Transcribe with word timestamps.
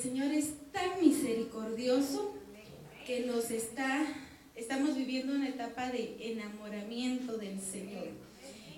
Señor 0.00 0.32
es 0.32 0.54
tan 0.72 0.98
misericordioso 1.02 2.34
que 3.06 3.26
nos 3.26 3.50
está, 3.50 4.06
estamos 4.56 4.96
viviendo 4.96 5.34
una 5.34 5.48
etapa 5.50 5.90
de 5.90 6.16
enamoramiento 6.20 7.36
del 7.36 7.60
Señor. 7.60 8.08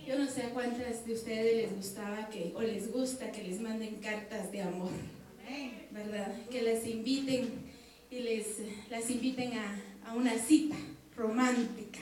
Yo 0.05 0.19
no 0.19 0.29
sé 0.29 0.43
a 0.43 0.51
cuántas 0.51 1.07
de 1.07 1.13
ustedes 1.13 1.57
les 1.57 1.77
gustaba 1.77 2.29
que, 2.29 2.53
o 2.57 2.63
les 2.63 2.91
gusta 2.91 3.31
que 3.31 3.45
les 3.45 3.61
manden 3.61 3.97
cartas 3.97 4.51
de 4.51 4.63
amor, 4.63 4.91
¿verdad? 5.93 6.35
Que 6.51 6.63
las 6.63 6.85
inviten 6.89 7.51
y 8.11 8.19
les 8.19 8.47
las 8.91 9.09
inviten 9.09 9.53
a, 9.53 9.81
a 10.05 10.15
una 10.15 10.37
cita 10.37 10.77
romántica, 11.17 12.01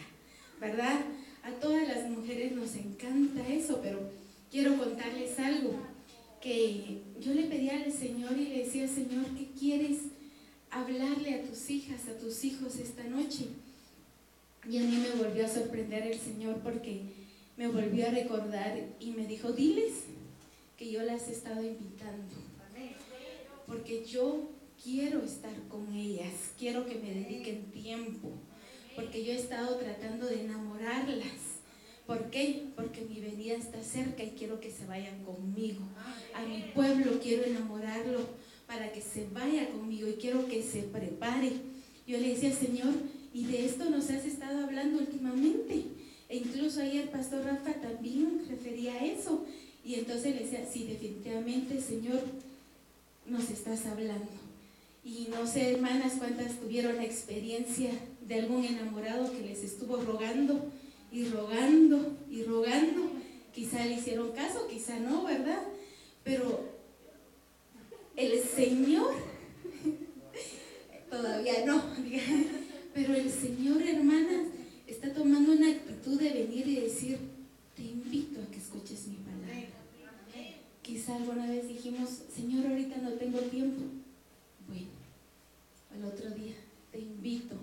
¿verdad? 0.59 0.99
A 1.43 1.51
todas 1.61 1.87
las 1.87 2.09
mujeres 2.09 2.53
nos 2.53 2.75
encanta 2.75 3.47
eso, 3.49 3.81
pero 3.83 4.01
quiero 4.51 4.79
contarles 4.79 5.39
algo 5.39 5.90
que 6.41 7.03
yo 7.21 7.35
le 7.35 7.45
pedía 7.45 7.83
al 7.85 7.93
Señor 7.93 8.33
y 8.39 8.47
le 8.47 8.65
decía, 8.65 8.89
Señor, 8.89 9.27
¿qué 9.37 9.49
quieres 9.59 9.99
hablarle 10.71 11.35
a 11.35 11.43
tus 11.43 11.69
hijas, 11.69 12.09
a 12.09 12.19
tus 12.19 12.45
hijos 12.45 12.79
esta 12.79 13.05
noche? 13.05 13.47
Y 14.69 14.79
a 14.79 14.83
mí 14.83 14.97
me 14.97 15.23
volvió 15.23 15.45
a 15.45 15.49
sorprender 15.49 16.07
el 16.07 16.19
Señor 16.19 16.57
porque 16.63 17.03
me 17.57 17.69
volvió 17.69 18.07
a 18.07 18.11
recordar 18.11 18.79
y 18.99 19.11
me 19.11 19.27
dijo, 19.27 19.53
diles 19.53 20.05
que 20.79 20.91
yo 20.91 21.03
las 21.03 21.29
he 21.29 21.33
estado 21.33 21.63
invitando. 21.63 22.35
Porque 23.67 24.05
yo 24.05 24.51
quiero 24.83 25.23
estar 25.23 25.55
con 25.69 25.95
ellas, 25.95 26.53
quiero 26.59 26.87
que 26.87 26.97
me 26.97 27.15
dediquen 27.15 27.71
tiempo, 27.71 28.31
porque 28.97 29.25
yo 29.25 29.33
he 29.33 29.37
estado 29.37 29.77
tratando 29.77 30.27
de 30.27 30.41
enamorarlas 30.41 31.50
¿Por 32.11 32.29
qué? 32.29 32.65
Porque 32.75 33.03
mi 33.03 33.21
venida 33.21 33.55
está 33.55 33.81
cerca 33.85 34.25
y 34.25 34.31
quiero 34.31 34.59
que 34.59 34.73
se 34.73 34.85
vayan 34.85 35.23
conmigo. 35.23 35.79
A 36.35 36.45
mi 36.45 36.65
pueblo 36.75 37.21
quiero 37.23 37.45
enamorarlo 37.45 38.19
para 38.67 38.91
que 38.91 39.01
se 39.01 39.29
vaya 39.33 39.69
conmigo 39.71 40.09
y 40.09 40.15
quiero 40.15 40.49
que 40.49 40.61
se 40.61 40.83
prepare. 40.83 41.53
Yo 42.09 42.19
le 42.19 42.31
decía, 42.31 42.53
Señor, 42.53 42.95
y 43.33 43.45
de 43.45 43.65
esto 43.65 43.89
nos 43.89 44.11
has 44.11 44.25
estado 44.25 44.65
hablando 44.65 44.99
últimamente. 44.99 45.85
E 46.29 46.39
incluso 46.39 46.83
ayer 46.83 47.13
Pastor 47.13 47.45
Rafa 47.45 47.75
también 47.75 48.43
refería 48.49 48.95
a 48.95 49.07
eso. 49.07 49.47
Y 49.85 49.95
entonces 49.95 50.35
le 50.35 50.43
decía, 50.43 50.67
sí, 50.69 50.89
definitivamente, 50.89 51.81
Señor, 51.81 52.23
nos 53.25 53.51
estás 53.51 53.87
hablando. 53.87 54.33
Y 55.05 55.29
no 55.31 55.47
sé, 55.47 55.75
hermanas, 55.75 56.15
cuántas 56.19 56.59
tuvieron 56.59 57.01
experiencia 57.01 57.93
de 58.27 58.35
algún 58.35 58.65
enamorado 58.65 59.31
que 59.31 59.47
les 59.47 59.63
estuvo 59.63 59.97
rogando 59.99 60.73
y 61.13 61.25
rogando 61.27 62.17
y 62.31 62.43
rogando. 62.43 63.11
Quizá 63.53 63.85
le 63.85 63.95
hicieron 63.95 64.33
caso, 64.33 64.67
quizá 64.69 64.99
no, 65.01 65.25
¿verdad? 65.25 65.63
Pero 66.23 66.61
el 68.17 68.41
Señor, 68.43 69.13
todavía 71.11 71.65
no, 71.67 71.83
pero 72.95 73.15
el 73.15 73.31
Señor, 73.31 73.83
hermanas, 73.83 74.47
está 74.87 75.13
tomando 75.13 75.53
una 75.53 75.71
actitud 75.71 76.21
de 76.21 76.31
venir 76.31 76.69
y 76.69 76.77
decir, 76.77 77.19
te 77.75 77.83
invito 77.83 78.41
a 78.41 78.51
que 78.51 78.59
escuches 78.59 79.07
mi 79.09 79.17
palabra. 79.17 79.69
Quizá 80.83 81.17
alguna 81.17 81.47
vez 81.47 81.69
dijimos, 81.69 82.09
Señor, 82.35 82.67
ahorita 82.67 82.97
no 82.99 83.11
tengo 83.13 83.39
tiempo. 83.41 83.83
Bueno, 84.67 84.89
al 85.93 86.05
otro 86.05 86.31
día, 86.31 86.55
te 86.91 86.99
invito 86.99 87.57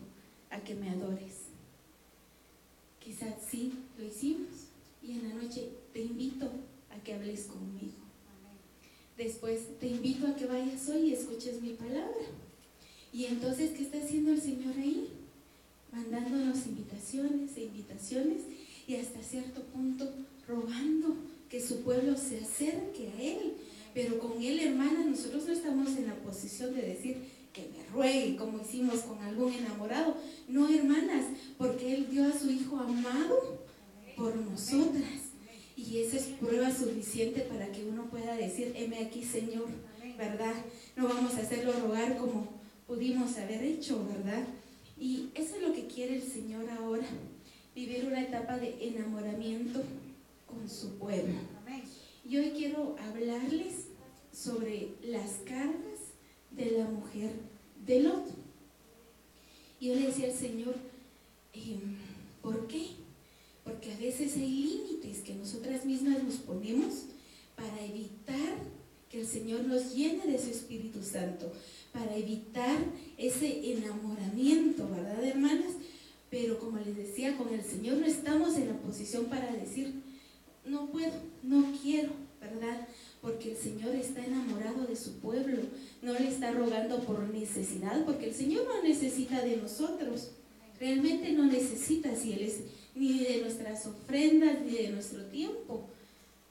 a 0.50 0.60
que 0.60 0.76
me 0.76 0.90
adores 0.90 1.48
Quizás 3.08 3.36
sí, 3.50 3.72
lo 3.98 4.06
hicimos. 4.06 4.68
Y 5.02 5.12
en 5.12 5.30
la 5.30 5.36
noche 5.36 5.70
te 5.94 6.02
invito 6.02 6.52
a 6.90 7.02
que 7.02 7.14
hables 7.14 7.44
conmigo. 7.44 7.94
Después 9.16 9.80
te 9.80 9.88
invito 9.88 10.28
a 10.28 10.36
que 10.36 10.46
vayas 10.46 10.90
hoy 10.90 11.10
y 11.10 11.14
escuches 11.14 11.62
mi 11.62 11.70
palabra. 11.70 12.26
Y 13.14 13.26
entonces, 13.26 13.72
¿qué 13.72 13.84
está 13.84 14.00
haciendo 14.00 14.32
el 14.32 14.42
Señor 14.42 14.78
ahí? 14.78 15.08
Mandándonos 15.94 16.68
invitaciones 16.68 17.56
e 17.56 17.64
invitaciones 17.64 18.42
y 18.86 18.96
hasta 18.98 19.24
cierto 19.24 19.64
punto 19.64 20.12
rogando 20.46 21.16
que 21.50 21.66
su 21.66 21.84
pueblo 21.84 22.18
se 22.18 22.42
acerque 22.42 23.08
a 23.08 23.22
Él. 23.22 23.54
Pero 23.94 24.20
con 24.20 24.42
Él, 24.42 24.60
hermana, 24.60 25.06
nosotros 25.06 25.48
no 25.48 25.54
estamos 25.54 25.96
en 25.96 26.08
la 26.08 26.16
posición 26.16 26.76
de 26.76 26.82
decir, 26.82 27.18
que 27.58 27.70
me 27.76 27.84
ruegue, 27.92 28.36
como 28.36 28.62
hicimos 28.62 29.00
con 29.00 29.20
algún 29.20 29.52
enamorado. 29.52 30.16
No, 30.48 30.70
hermanas, 30.70 31.26
porque 31.58 31.96
Él 31.96 32.08
dio 32.10 32.26
a 32.26 32.38
su 32.38 32.52
Hijo 32.52 32.78
amado 32.78 33.66
por 34.16 34.36
nosotras. 34.36 35.32
Y 35.76 36.00
esa 36.00 36.18
es 36.18 36.24
prueba 36.40 36.72
suficiente 36.72 37.42
para 37.42 37.72
que 37.72 37.84
uno 37.86 38.06
pueda 38.06 38.36
decir, 38.36 38.74
heme 38.76 39.00
aquí, 39.00 39.24
Señor, 39.24 39.68
¿verdad? 40.18 40.54
No 40.96 41.08
vamos 41.08 41.36
a 41.36 41.42
hacerlo 41.42 41.74
rogar 41.74 42.18
como 42.18 42.48
pudimos 42.86 43.38
haber 43.38 43.64
hecho, 43.64 44.06
¿verdad? 44.08 44.44
Y 45.00 45.30
eso 45.36 45.56
es 45.56 45.62
lo 45.62 45.74
que 45.74 45.88
quiere 45.88 46.16
el 46.16 46.24
Señor 46.24 46.68
ahora, 46.70 47.06
vivir 47.76 48.06
una 48.06 48.22
etapa 48.22 48.58
de 48.58 48.76
enamoramiento 48.88 49.84
con 50.46 50.70
su 50.70 50.98
pueblo. 50.98 51.36
Y 52.28 52.38
hoy 52.38 52.52
quiero 52.58 52.98
hablarles 53.00 53.86
sobre 54.34 54.90
las 55.04 55.38
cargas 55.46 55.98
de 56.58 56.72
la 56.72 56.86
mujer 56.86 57.32
del 57.86 58.08
otro. 58.08 58.36
Y 59.80 59.88
yo 59.88 59.96
le 59.96 60.08
decía 60.08 60.28
al 60.28 60.34
Señor, 60.34 60.76
em, 61.54 61.98
¿por 62.42 62.68
qué? 62.68 62.88
Porque 63.64 63.94
a 63.94 63.98
veces 63.98 64.36
hay 64.36 64.50
límites 64.50 65.20
que 65.20 65.36
nosotras 65.36 65.86
mismas 65.86 66.24
nos 66.24 66.36
ponemos 66.36 67.06
para 67.56 67.86
evitar 67.86 68.56
que 69.10 69.22
el 69.22 69.28
Señor 69.28 69.64
nos 69.66 69.96
llene 69.96 70.26
de 70.26 70.40
su 70.40 70.50
Espíritu 70.50 71.02
Santo, 71.02 71.52
para 71.94 72.16
evitar 72.16 72.78
ese 73.18 73.72
enamoramiento, 73.74 74.88
¿verdad, 74.90 75.24
hermanas? 75.24 75.74
Pero 76.30 76.60
como 76.60 76.78
les 76.78 76.96
decía, 76.96 77.38
con 77.38 77.54
el 77.54 77.64
Señor 77.64 77.98
no 77.98 78.06
estamos 78.06 78.58
en 78.58 78.68
la 78.68 78.78
posición 78.80 79.26
para 79.26 79.54
decir, 79.54 79.94
no 80.66 80.88
puedo, 80.88 81.14
no 81.44 81.72
quiero, 81.82 82.12
¿verdad? 82.42 82.88
porque 83.22 83.52
el 83.52 83.58
Señor 83.58 83.96
está 83.96 84.24
enamorado 84.26 84.86
de 84.86 84.96
su 84.96 85.20
pueblo, 85.20 85.62
no 86.02 86.14
le 86.14 86.30
está 86.30 86.52
rogando 86.52 87.00
por 87.02 87.20
necesidad, 87.28 88.06
porque 88.06 88.28
el 88.28 88.34
Señor 88.34 88.66
no 88.66 88.82
necesita 89.08 89.42
de 89.42 89.56
nosotros, 89.58 90.32
realmente 90.80 91.32
no 91.32 91.46
necesita 91.46 92.14
si 92.14 92.34
Él 92.34 92.42
es 92.42 92.56
ni 92.94 93.24
de 93.24 93.42
nuestras 93.42 93.86
ofrendas 93.86 94.60
ni 94.66 94.74
de 94.74 94.90
nuestro 94.90 95.24
tiempo, 95.26 95.86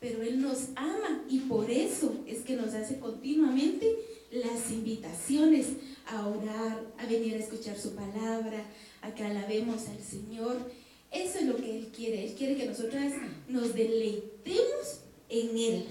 pero 0.00 0.22
Él 0.22 0.40
nos 0.40 0.70
ama 0.74 1.22
y 1.28 1.40
por 1.40 1.70
eso 1.70 2.14
es 2.26 2.40
que 2.40 2.56
nos 2.56 2.72
hace 2.72 2.98
continuamente 2.98 3.94
las 4.30 4.70
invitaciones 4.70 5.66
a 6.06 6.26
orar, 6.26 6.82
a 6.98 7.06
venir 7.06 7.34
a 7.34 7.38
escuchar 7.38 7.78
su 7.78 7.94
palabra, 7.94 8.64
a 9.02 9.14
que 9.14 9.22
alabemos 9.22 9.88
al 9.88 10.02
Señor. 10.02 10.56
Eso 11.10 11.38
es 11.38 11.46
lo 11.46 11.56
que 11.56 11.76
Él 11.76 11.88
quiere. 11.94 12.24
Él 12.24 12.34
quiere 12.34 12.56
que 12.56 12.66
nosotras 12.66 13.12
nos 13.48 13.74
deleitemos 13.74 15.00
en 15.28 15.58
Él. 15.58 15.84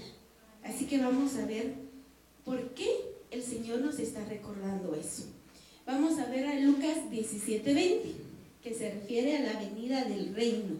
Así 0.64 0.86
que 0.86 0.98
vamos 0.98 1.36
a 1.36 1.46
ver 1.46 1.74
por 2.44 2.74
qué 2.74 2.90
el 3.30 3.42
Señor 3.42 3.80
nos 3.80 3.98
está 3.98 4.24
recordando 4.24 4.94
eso. 4.94 5.35
Vamos 5.86 6.18
a 6.18 6.26
ver 6.26 6.46
a 6.46 6.58
Lucas 6.60 6.98
17:20, 7.10 8.12
que 8.62 8.74
se 8.74 8.90
refiere 8.90 9.36
a 9.36 9.52
la 9.52 9.60
venida 9.60 10.04
del 10.04 10.34
reino. 10.34 10.74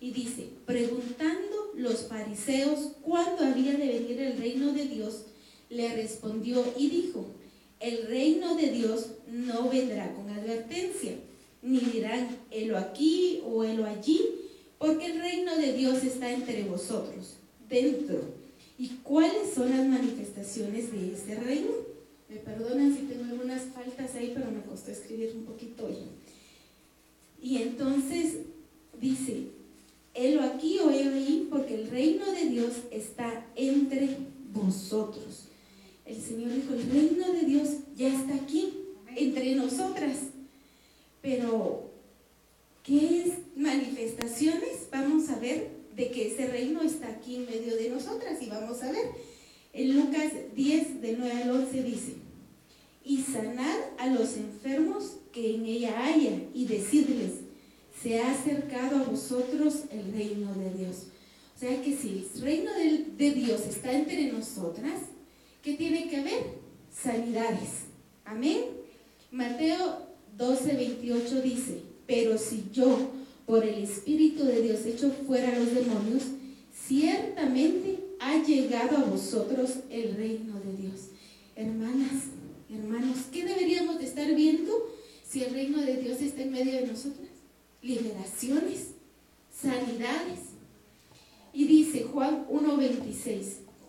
Y 0.00 0.10
dice, 0.10 0.48
preguntando 0.66 1.72
los 1.76 2.08
fariseos 2.08 2.92
cuándo 3.02 3.44
había 3.44 3.72
de 3.72 3.86
venir 3.86 4.20
el 4.20 4.38
reino 4.38 4.72
de 4.72 4.86
Dios, 4.86 5.26
le 5.68 5.94
respondió 5.94 6.64
y 6.76 6.88
dijo, 6.88 7.26
el 7.78 8.06
reino 8.08 8.56
de 8.56 8.72
Dios 8.72 9.12
no 9.30 9.68
vendrá 9.68 10.12
con 10.14 10.28
advertencia, 10.30 11.12
ni 11.62 11.78
dirán, 11.78 12.28
helo 12.50 12.76
aquí 12.76 13.42
o 13.46 13.62
helo 13.62 13.86
allí, 13.86 14.20
porque 14.78 15.06
el 15.06 15.20
reino 15.20 15.56
de 15.56 15.74
Dios 15.74 16.02
está 16.02 16.32
entre 16.32 16.64
vosotros, 16.64 17.36
dentro 17.68 18.40
¿Y 18.80 18.88
cuáles 19.02 19.52
son 19.54 19.68
las 19.68 19.86
manifestaciones 19.86 20.90
de 20.90 21.12
ese 21.12 21.34
reino? 21.34 21.68
Me 22.30 22.36
perdonan 22.36 22.94
si 22.94 23.02
tengo 23.02 23.24
algunas 23.24 23.62
faltas 23.74 24.14
ahí, 24.14 24.30
pero 24.32 24.52
me 24.52 24.62
costó 24.62 24.92
escribir 24.92 25.32
un 25.34 25.44
poquito 25.44 25.86
hoy. 25.86 25.96
Y 27.42 27.56
entonces 27.56 28.36
dice, 29.00 29.48
helo 30.14 30.42
aquí 30.42 30.78
o 30.78 30.90
helo 30.90 31.16
ahí, 31.16 31.48
porque 31.50 31.74
el 31.74 31.90
reino 31.90 32.30
de 32.30 32.46
Dios 32.46 32.74
está 32.92 33.46
entre 33.56 34.16
vosotros. 34.52 35.46
El 36.06 36.20
Señor 36.20 36.52
dijo, 36.54 36.72
el 36.74 36.88
reino 36.88 37.32
de 37.32 37.46
Dios 37.46 37.68
ya 37.96 38.08
está 38.08 38.36
aquí, 38.36 38.74
entre 39.16 39.56
nosotras. 39.56 40.18
Pero, 41.22 41.90
¿qué 42.84 43.22
es 43.22 43.32
manifestaciones? 43.56 44.88
Vamos 44.92 45.28
a 45.30 45.38
ver 45.40 45.68
de 45.96 46.10
que 46.12 46.28
ese 46.28 46.46
reino 46.46 46.80
está 46.82 47.08
aquí 47.08 47.36
en 47.36 47.46
medio 47.46 47.74
de 47.76 47.90
nosotras. 47.90 48.40
Y 48.40 48.46
vamos 48.46 48.82
a 48.82 48.92
ver, 48.92 49.06
en 49.72 49.96
Lucas 49.96 50.32
10, 50.54 51.00
de 51.00 51.16
9 51.18 51.42
al 51.42 51.50
11 51.50 51.82
dice, 51.82 52.14
y 53.04 53.22
sanar 53.22 53.94
a 53.98 54.06
los 54.08 54.36
enfermos 54.36 55.16
que 55.32 55.54
en 55.54 55.66
ella 55.66 56.04
haya 56.04 56.32
y 56.54 56.66
decirles, 56.66 57.32
se 58.02 58.20
ha 58.20 58.32
acercado 58.32 58.96
a 58.96 59.04
vosotros 59.04 59.84
el 59.90 60.12
reino 60.12 60.52
de 60.54 60.70
Dios. 60.72 61.06
O 61.56 61.58
sea 61.60 61.82
que 61.82 61.96
si 61.96 62.26
el 62.34 62.42
reino 62.42 62.70
de, 62.72 63.30
Dios 63.32 63.62
está 63.68 63.92
entre 63.92 64.32
nosotras, 64.32 65.00
¿qué 65.62 65.74
tiene 65.74 66.08
que 66.08 66.16
haber? 66.16 66.60
sanidades. 66.92 67.86
Amén. 68.24 68.64
Mateo 69.30 70.08
12, 70.36 70.74
28 70.74 71.42
dice, 71.42 71.82
pero 72.06 72.36
si 72.38 72.64
yo 72.72 73.10
por 73.46 73.64
el 73.64 73.84
Espíritu 73.84 74.44
de 74.44 74.62
Dios 74.62 74.84
echo 74.86 75.10
fuera 75.26 75.56
los 75.58 75.74
demonios, 75.74 76.24
ciertamente 76.72 77.99
ha 78.20 78.42
llegado 78.42 78.98
a 78.98 79.04
vosotros 79.04 79.70
el 79.90 80.14
reino 80.14 80.60
de 80.60 80.76
Dios. 80.76 81.08
Hermanas, 81.56 82.24
hermanos, 82.68 83.16
¿qué 83.32 83.44
deberíamos 83.44 83.98
de 83.98 84.04
estar 84.04 84.32
viendo 84.34 84.94
si 85.26 85.42
el 85.42 85.54
reino 85.54 85.80
de 85.80 85.96
Dios 85.96 86.20
está 86.20 86.42
en 86.42 86.52
medio 86.52 86.72
de 86.72 86.86
nosotras? 86.86 87.30
Liberaciones, 87.82 88.88
sanidades. 89.50 90.50
Y 91.54 91.66
dice 91.66 92.04
Juan 92.04 92.46
1.26, 92.48 93.42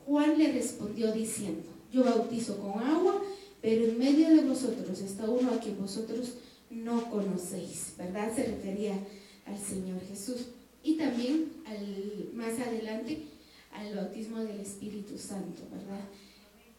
Juan 0.05 0.37
le 0.37 0.53
respondió 0.53 1.11
diciendo, 1.11 1.63
yo 1.91 2.05
bautizo 2.05 2.57
con 2.57 2.81
agua, 2.81 3.21
pero 3.61 3.85
en 3.85 3.99
medio 3.99 4.29
de 4.29 4.41
vosotros 4.43 5.01
está 5.01 5.29
uno 5.29 5.51
a 5.51 5.59
quien 5.59 5.77
vosotros 5.77 6.35
no 6.69 7.11
conocéis, 7.11 7.93
¿verdad? 7.97 8.33
Se 8.33 8.45
refería 8.45 8.97
al 9.45 9.59
Señor 9.59 9.99
Jesús. 10.07 10.47
Y 10.83 10.95
también 10.95 11.51
al, 11.65 12.31
más 12.33 12.59
adelante 12.59 13.27
al 13.73 13.95
bautismo 13.95 14.39
del 14.39 14.59
Espíritu 14.59 15.17
Santo, 15.17 15.63
¿verdad? 15.71 16.03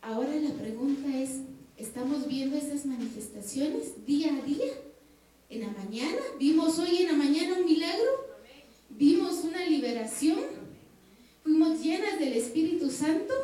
Ahora 0.01 0.35
la 0.35 0.51
pregunta 0.51 1.17
es, 1.17 1.41
¿estamos 1.77 2.27
viendo 2.27 2.57
esas 2.57 2.87
manifestaciones 2.87 4.05
día 4.07 4.37
a 4.37 4.43
día? 4.43 4.73
En 5.49 5.61
la 5.61 5.69
mañana, 5.69 6.21
vimos 6.39 6.79
hoy 6.79 7.03
en 7.03 7.07
la 7.09 7.13
mañana 7.13 7.59
un 7.59 7.67
milagro, 7.67 8.27
vimos 8.91 9.45
una 9.45 9.65
liberación, 9.67 10.41
fuimos 11.43 11.83
llenas 11.83 12.19
del 12.19 12.33
Espíritu 12.33 12.91
Santo, 12.91 13.35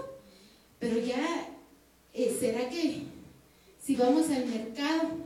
pero 0.79 0.99
ya, 0.99 1.49
eh, 2.15 2.37
¿será 2.41 2.71
que 2.71 3.03
si 3.85 3.97
vamos 3.97 4.31
al 4.31 4.47
mercado, 4.47 5.19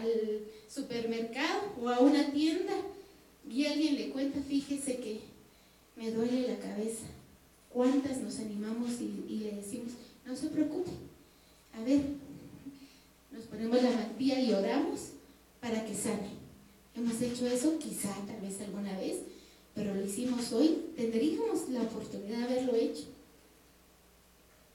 al 0.00 0.40
supermercado 0.68 1.72
o 1.80 1.88
a 1.88 2.00
una 2.00 2.30
tienda 2.32 2.72
y 3.48 3.66
alguien 3.66 3.96
le 3.96 4.10
cuenta, 4.10 4.40
fíjese 4.40 4.96
que 4.96 5.20
me 5.96 6.10
duele 6.10 6.48
la 6.48 6.58
cabeza, 6.58 7.06
¿cuántas 7.74 8.18
nos 8.18 8.38
animamos 8.38 8.92
y, 9.00 9.38
le 9.40 9.56
decimos, 9.56 9.92
no 10.24 10.34
se 10.34 10.46
preocupe, 10.46 10.92
a 11.74 11.82
ver, 11.82 12.02
nos 13.32 13.44
ponemos 13.46 13.82
la 13.82 13.90
mantilla 13.90 14.40
y 14.40 14.52
oramos 14.52 15.00
para 15.60 15.84
que 15.84 15.94
sane? 15.94 16.44
Hemos 16.94 17.20
hecho 17.20 17.48
eso 17.48 17.76
quizá, 17.80 18.14
tal 18.26 18.40
vez 18.40 18.60
alguna 18.60 18.96
vez, 18.96 19.16
pero 19.74 19.92
lo 19.92 20.06
hicimos 20.06 20.52
hoy, 20.52 20.92
tendríamos 20.96 21.68
la 21.70 21.82
oportunidad 21.82 22.38
de 22.38 22.44
haberlo 22.44 22.76
hecho. 22.76 23.06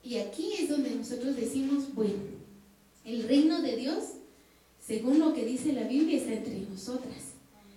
Y 0.04 0.18
aquí 0.18 0.52
es 0.58 0.68
donde 0.68 0.90
nosotros 0.90 1.36
decimos, 1.36 1.94
bueno, 1.94 2.20
el 3.06 3.22
reino 3.26 3.62
de 3.62 3.76
Dios, 3.76 4.04
según 4.86 5.18
lo 5.18 5.32
que 5.32 5.46
dice 5.46 5.72
la 5.72 5.84
Biblia, 5.84 6.18
está 6.18 6.34
entre 6.34 6.60
nosotras. 6.60 7.30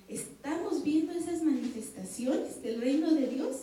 ¿Estamos 0.09 0.83
viendo 0.83 1.13
esas 1.13 1.41
manifestaciones 1.43 2.61
del 2.61 2.81
reino 2.81 3.13
de 3.13 3.27
Dios? 3.27 3.55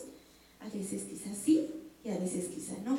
A 0.61 0.69
veces 0.69 1.03
quizás 1.03 1.37
sí 1.37 1.67
y 2.03 2.09
a 2.09 2.17
veces 2.17 2.45
quizá 2.47 2.73
no. 2.85 2.97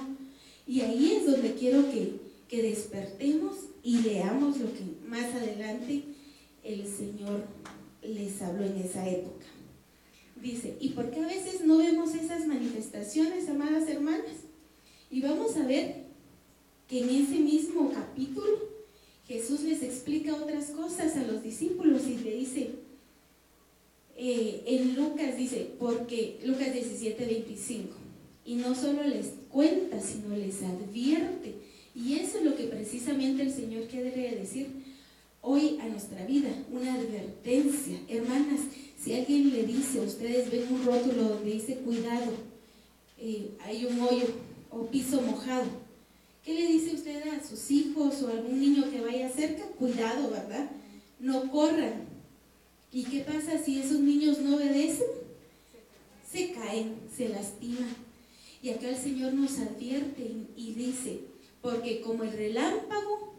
Y 0.67 0.81
ahí 0.81 1.13
es 1.13 1.27
donde 1.27 1.55
quiero 1.55 1.91
que, 1.91 2.21
que 2.49 2.63
despertemos 2.63 3.57
y 3.83 3.99
leamos 3.99 4.59
lo 4.59 4.73
que 4.73 4.81
más 5.09 5.35
adelante 5.35 6.03
el 6.63 6.87
Señor 6.87 7.45
les 8.03 8.41
habló 8.43 8.65
en 8.65 8.77
esa 8.79 9.09
época. 9.09 9.47
Dice, 10.41 10.77
¿y 10.81 10.91
por 10.91 11.11
qué 11.11 11.21
a 11.21 11.27
veces 11.27 11.65
no 11.65 11.79
vemos 11.79 12.15
esas 12.15 12.47
manifestaciones, 12.47 13.49
amadas 13.49 13.89
hermanas? 13.89 14.43
Y 15.11 15.21
vamos 15.21 15.57
a 15.57 15.67
ver 15.67 16.07
que 16.89 17.01
en 17.01 17.09
ese 17.11 17.39
mismo 17.39 17.93
capítulo 17.93 18.73
Jesús 19.27 19.63
les 19.63 19.83
explica 19.83 20.35
otras 20.35 20.67
cosas 20.71 21.17
a 21.17 21.23
los 21.23 21.43
discípulos 21.43 22.03
y 22.07 22.19
le 22.19 22.37
dice, 22.37 22.71
eh, 24.25 24.63
en 24.67 24.95
Lucas 24.95 25.37
dice, 25.37 25.71
porque 25.81 26.39
Lucas 26.45 26.73
17, 26.73 27.27
25, 27.27 27.89
y 28.45 28.55
no 28.55 28.75
solo 28.75 29.03
les 29.03 29.33
cuenta, 29.51 30.01
sino 30.01 30.37
les 30.37 30.63
advierte. 30.63 31.55
Y 31.95 32.15
eso 32.15 32.39
es 32.39 32.45
lo 32.45 32.55
que 32.55 32.65
precisamente 32.65 33.43
el 33.43 33.53
Señor 33.53 33.89
quiere 33.89 34.11
decir 34.37 34.69
hoy 35.41 35.79
a 35.81 35.89
nuestra 35.89 36.25
vida, 36.25 36.51
una 36.71 36.95
advertencia. 36.95 37.99
Hermanas, 38.09 38.61
si 38.97 39.15
alguien 39.15 39.53
le 39.53 39.65
dice, 39.65 40.01
ustedes 40.01 40.51
ven 40.51 40.73
un 40.73 40.85
rótulo 40.85 41.25
donde 41.31 41.55
dice 41.55 41.79
cuidado, 41.79 42.33
eh, 43.19 43.51
hay 43.65 43.87
un 43.87 44.01
hoyo 44.01 44.27
o 44.71 44.87
piso 44.87 45.21
mojado, 45.21 45.67
¿Qué 46.45 46.55
le 46.55 46.67
dice 46.67 46.97
usted 46.97 47.23
a 47.29 47.47
sus 47.47 47.71
hijos 47.71 48.21
o 48.23 48.29
a 48.29 48.33
algún 48.33 48.61
niño 48.61 48.91
que 48.91 49.01
vaya 49.01 49.29
cerca? 49.31 49.63
Cuidado, 49.79 50.29
¿verdad? 50.29 50.71
No 51.21 51.49
corran. 51.53 52.12
¿Y 52.93 53.05
qué 53.05 53.21
pasa 53.21 53.59
si 53.59 53.79
esos 53.79 54.01
niños 54.01 54.39
no 54.41 54.57
obedecen? 54.57 55.07
Se 56.31 56.53
caen, 56.53 56.97
se 57.15 57.31
lastiman. 57.31 57.97
Y 58.63 58.69
acá 58.69 58.91
el 58.91 58.97
Señor 58.97 59.33
nos 59.33 59.59
advierte 59.59 60.31
y 60.57 60.75
dice, 60.75 61.21
porque 61.63 62.03
como 62.03 62.23
el 62.25 62.33
relámpago 62.33 63.33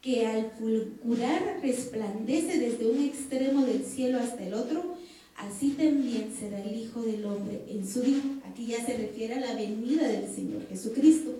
que 0.00 0.26
al 0.26 0.50
fulgurar 0.58 1.60
resplandece 1.62 2.58
desde 2.58 2.90
un 2.90 3.04
extremo 3.04 3.64
del 3.64 3.84
cielo 3.84 4.18
hasta 4.18 4.44
el 4.44 4.54
otro, 4.54 4.96
así 5.36 5.70
también 5.70 6.34
será 6.36 6.60
el 6.60 6.76
Hijo 6.76 7.02
del 7.02 7.24
Hombre 7.24 7.62
en 7.68 7.86
su 7.86 8.02
día. 8.02 8.20
Aquí 8.50 8.66
ya 8.66 8.84
se 8.84 8.96
refiere 8.96 9.34
a 9.34 9.40
la 9.40 9.54
venida 9.54 10.08
del 10.08 10.28
Señor 10.28 10.66
Jesucristo. 10.68 11.38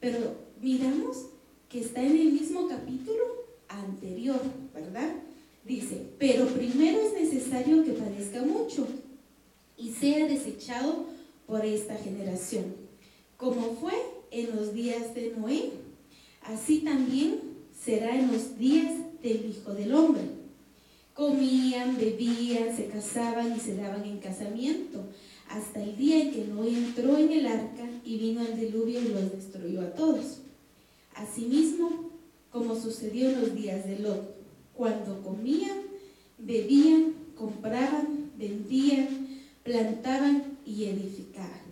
Pero 0.00 0.36
miramos 0.60 1.26
que 1.68 1.80
está 1.80 2.02
en 2.02 2.16
el 2.16 2.32
mismo 2.32 2.66
capítulo 2.66 3.24
anterior, 3.68 4.40
¿verdad? 4.74 5.12
Dice, 5.64 6.10
pero 6.18 6.46
primero 6.46 6.98
es 7.00 7.14
necesario 7.14 7.84
que 7.84 7.92
padezca 7.92 8.42
mucho 8.42 8.86
y 9.76 9.90
sea 9.90 10.26
desechado 10.26 11.06
por 11.46 11.64
esta 11.64 11.96
generación. 11.96 12.74
Como 13.36 13.76
fue 13.76 13.94
en 14.30 14.56
los 14.56 14.74
días 14.74 15.14
de 15.14 15.34
Noé, 15.36 15.70
así 16.42 16.78
también 16.78 17.40
será 17.78 18.18
en 18.18 18.32
los 18.32 18.58
días 18.58 18.92
del 19.22 19.50
Hijo 19.50 19.72
del 19.72 19.94
Hombre. 19.94 20.22
Comían, 21.14 21.96
bebían, 21.96 22.74
se 22.76 22.86
casaban 22.86 23.54
y 23.56 23.60
se 23.60 23.76
daban 23.76 24.04
en 24.04 24.18
casamiento 24.18 25.04
hasta 25.48 25.82
el 25.82 25.96
día 25.96 26.22
en 26.22 26.32
que 26.32 26.44
Noé 26.46 26.70
entró 26.70 27.18
en 27.18 27.30
el 27.30 27.46
arca 27.46 27.88
y 28.04 28.18
vino 28.18 28.40
el 28.40 28.58
diluvio 28.58 29.00
y 29.00 29.08
los 29.08 29.32
destruyó 29.32 29.82
a 29.82 29.94
todos. 29.94 30.38
Asimismo, 31.14 32.10
como 32.50 32.74
sucedió 32.74 33.30
en 33.30 33.40
los 33.40 33.54
días 33.54 33.86
de 33.86 33.98
Lot, 33.98 34.41
cuando 34.74 35.22
comían, 35.22 35.82
bebían, 36.38 37.14
compraban, 37.36 38.30
vendían, 38.36 39.40
plantaban 39.62 40.58
y 40.64 40.84
edificaban. 40.84 41.62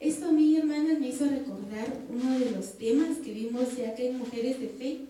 Esto 0.00 0.28
a 0.28 0.32
mí, 0.32 0.56
hermanas, 0.56 0.98
me 0.98 1.08
hizo 1.08 1.26
recordar 1.26 1.86
uno 2.10 2.38
de 2.38 2.50
los 2.50 2.72
temas 2.72 3.18
que 3.18 3.32
vimos 3.32 3.76
ya 3.76 3.94
que 3.94 4.10
en 4.10 4.18
Mujeres 4.18 4.60
de 4.60 4.68
Fe, 4.68 5.00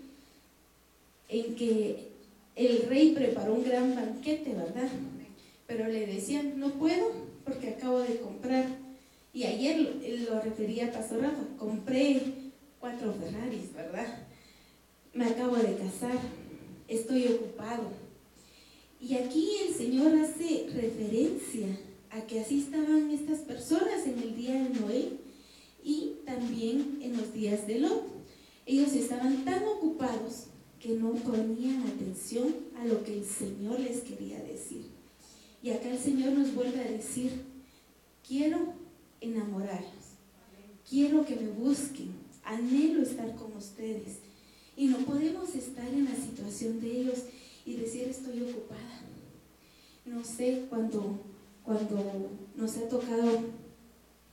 en 1.29 1.55
que 1.55 2.09
el 2.57 2.83
rey 2.89 3.13
preparó 3.13 3.55
un 3.55 3.65
gran 3.65 3.95
banquete, 3.95 4.53
¿verdad? 4.53 4.89
Pero 5.67 5.89
le 5.89 6.07
decían, 6.07 6.59
no 6.61 6.73
puedo 6.73 7.11
porque 7.45 7.71
acabo 7.71 8.01
de 8.01 8.19
comprar, 8.19 8.67
y 9.33 9.45
ayer 9.45 9.81
lo, 10.29 10.41
refería 10.43 10.89
a 10.89 10.93
Pastor 10.93 11.23
Rafa, 11.23 11.43
compré 11.59 12.21
cuatro 12.79 13.15
Ferraris, 13.15 13.73
¿verdad? 13.73 14.07
Me 15.15 15.25
acabo 15.25 15.57
de 15.57 15.75
casar, 15.77 16.19
estoy 16.95 17.27
ocupado. 17.27 17.91
Y 19.01 19.15
aquí 19.15 19.51
el 19.67 19.75
Señor 19.75 20.15
hace 20.17 20.69
referencia 20.75 21.67
a 22.11 22.21
que 22.27 22.41
así 22.41 22.61
estaban 22.61 23.11
estas 23.11 23.41
personas 23.41 24.07
en 24.07 24.19
el 24.19 24.37
día 24.37 24.55
de 24.55 24.81
Noé 24.81 25.13
y 25.83 26.13
también 26.25 27.01
en 27.03 27.17
los 27.17 27.33
días 27.33 27.67
de 27.67 27.81
Lot. 27.81 28.05
Ellos 28.67 28.93
estaban 28.93 29.45
tan 29.45 29.65
ocupados 29.65 30.47
que 30.79 30.91
no 30.91 31.13
ponían 31.15 31.83
atención 31.83 32.55
a 32.77 32.85
lo 32.85 33.03
que 33.03 33.19
el 33.19 33.25
Señor 33.25 33.81
les 33.81 34.01
quería 34.01 34.41
decir. 34.43 34.87
Y 35.63 35.71
acá 35.71 35.89
el 35.91 35.99
Señor 35.99 36.33
nos 36.33 36.55
vuelve 36.55 36.81
a 36.81 36.91
decir, 36.91 37.31
quiero 38.27 38.75
enamorarlos, 39.21 40.17
quiero 40.89 41.25
que 41.25 41.37
me 41.37 41.49
busquen, 41.49 42.13
anhelo 42.45 43.03
estar 43.03 43.35
con 43.37 43.57
ustedes. 43.57 44.19
Y 44.77 44.87
no 44.87 44.99
podemos 44.99 45.55
estar 45.55 45.87
en 45.87 46.05
la 46.05 46.15
situación 46.15 46.81
de 46.81 47.01
ellos 47.01 47.19
y 47.65 47.77
decir 47.77 48.09
estoy 48.09 48.43
ocupada. 48.43 49.01
No 50.05 50.25
sé, 50.25 50.67
cuando, 50.69 51.21
cuando 51.65 52.31
nos 52.57 52.77
ha 52.77 52.89
tocado 52.89 53.41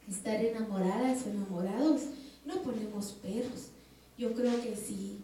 estar 0.09 0.43
enamoradas 0.43 1.25
o 1.25 1.29
enamorados, 1.29 2.01
no 2.45 2.61
ponemos 2.61 3.13
peros. 3.21 3.67
Yo 4.17 4.33
creo 4.33 4.61
que 4.61 4.75
si 4.75 5.17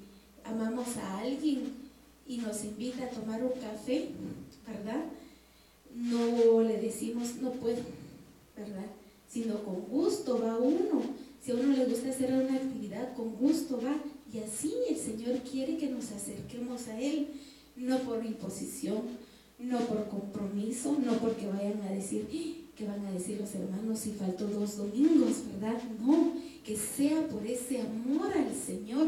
amamos 0.44 0.98
a 0.98 1.20
alguien 1.20 1.74
y 2.28 2.38
nos 2.38 2.64
invita 2.64 3.06
a 3.06 3.10
tomar 3.10 3.44
un 3.44 3.60
café, 3.60 4.10
¿verdad? 4.68 5.06
no 5.96 6.62
le 6.62 6.78
decimos 6.78 7.36
no 7.42 7.52
puedo, 7.52 7.82
¿verdad? 8.56 8.86
Sino 9.30 9.64
con 9.64 9.82
gusto 9.82 10.40
va 10.40 10.58
uno, 10.58 11.02
Si 11.42 11.52
a 11.52 11.56
uno 11.56 11.76
le 11.76 11.86
gusta 11.86 12.10
hacer 12.10 12.34
una 12.34 12.56
actividad, 12.56 13.16
con 13.16 13.36
gusto 13.36 13.80
va. 13.82 13.96
Y 14.36 14.40
así 14.40 14.74
el 14.90 14.98
Señor 14.98 15.40
quiere 15.50 15.78
que 15.78 15.88
nos 15.88 16.12
acerquemos 16.12 16.90
a 16.90 17.00
Él, 17.00 17.28
no 17.78 18.00
por 18.00 18.26
imposición, 18.26 19.04
no 19.60 19.80
por 19.88 20.10
compromiso, 20.10 20.98
no 21.00 21.14
porque 21.20 21.48
vayan 21.48 21.82
a 21.84 21.92
decir, 21.92 22.28
que 22.76 22.86
van 22.86 23.06
a 23.06 23.12
decir 23.14 23.40
los 23.40 23.56
hermanos 23.56 24.00
si 24.00 24.12
faltó 24.12 24.46
dos 24.48 24.76
domingos, 24.76 25.44
¿verdad? 25.54 25.82
No, 26.02 26.34
que 26.66 26.76
sea 26.76 27.26
por 27.30 27.48
ese 27.48 27.80
amor 27.80 28.34
al 28.36 28.54
Señor, 28.54 29.08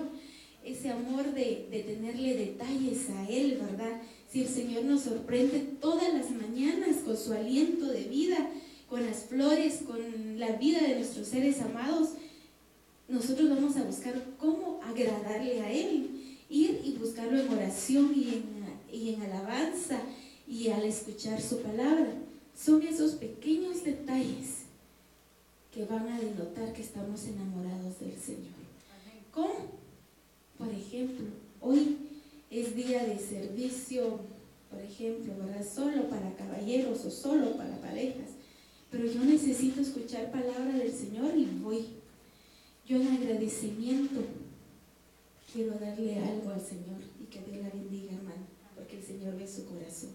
ese 0.63 0.91
amor 0.91 1.33
de, 1.33 1.67
de 1.71 1.83
tenerle 1.85 2.37
detalles 2.37 3.09
a 3.09 3.29
Él, 3.29 3.59
¿verdad? 3.61 4.01
Si 4.31 4.43
el 4.43 4.47
Señor 4.47 4.85
nos 4.85 5.01
sorprende 5.01 5.59
todas 5.81 6.13
las 6.13 6.31
mañanas 6.31 6.99
con 7.03 7.17
su 7.17 7.33
aliento 7.33 7.87
de 7.87 8.03
vida, 8.03 8.49
con 8.87 9.05
las 9.05 9.25
flores, 9.25 9.81
con 9.85 10.39
la 10.39 10.53
vida 10.53 10.79
de 10.79 10.95
nuestros 10.95 11.27
seres 11.27 11.59
amados, 11.59 12.11
nosotros 13.09 13.49
vamos 13.49 13.75
a 13.77 13.83
buscar 13.83 14.21
agradarle 14.87 15.61
a 15.61 15.71
Él, 15.71 16.37
ir 16.49 16.81
y 16.83 16.93
buscarlo 16.99 17.39
en 17.39 17.49
oración 17.49 18.13
y 18.15 18.29
en, 18.29 18.43
y 18.91 19.13
en 19.13 19.21
alabanza 19.21 19.99
y 20.47 20.69
al 20.69 20.83
escuchar 20.83 21.41
su 21.41 21.61
palabra. 21.61 22.13
Son 22.55 22.81
esos 22.81 23.13
pequeños 23.13 23.83
detalles 23.83 24.63
que 25.71 25.85
van 25.85 26.07
a 26.07 26.19
denotar 26.19 26.73
que 26.73 26.81
estamos 26.81 27.25
enamorados 27.25 27.99
del 27.99 28.17
Señor. 28.17 28.57
¿Cómo? 29.31 29.77
Por 30.57 30.69
ejemplo, 30.69 31.27
hoy 31.61 31.97
es 32.49 32.75
día 32.75 33.05
de 33.05 33.19
servicio, 33.19 34.19
por 34.71 34.81
ejemplo, 34.81 35.33
¿verdad? 35.37 35.63
Solo 35.63 36.09
para 36.09 36.35
caballeros 36.35 37.05
o 37.05 37.11
solo 37.11 37.55
para 37.57 37.79
parejas. 37.79 38.31
Pero 38.89 39.05
yo 39.05 39.23
necesito 39.23 39.81
escuchar 39.81 40.31
palabra 40.31 40.73
del 40.77 40.91
Señor 40.91 41.37
y 41.37 41.45
voy. 41.61 41.85
Yo 42.87 42.99
en 42.99 43.07
agradecimiento 43.09 44.21
quiero 45.51 45.73
darle 45.79 46.19
algo 46.19 46.51
al 46.51 46.61
Señor 46.61 47.01
y 47.19 47.25
que 47.25 47.41
Dios 47.41 47.63
la 47.63 47.69
bendiga, 47.69 48.13
hermano, 48.13 48.45
porque 48.75 48.97
el 48.97 49.03
Señor 49.03 49.37
ve 49.37 49.47
su 49.47 49.65
corazón. 49.65 50.11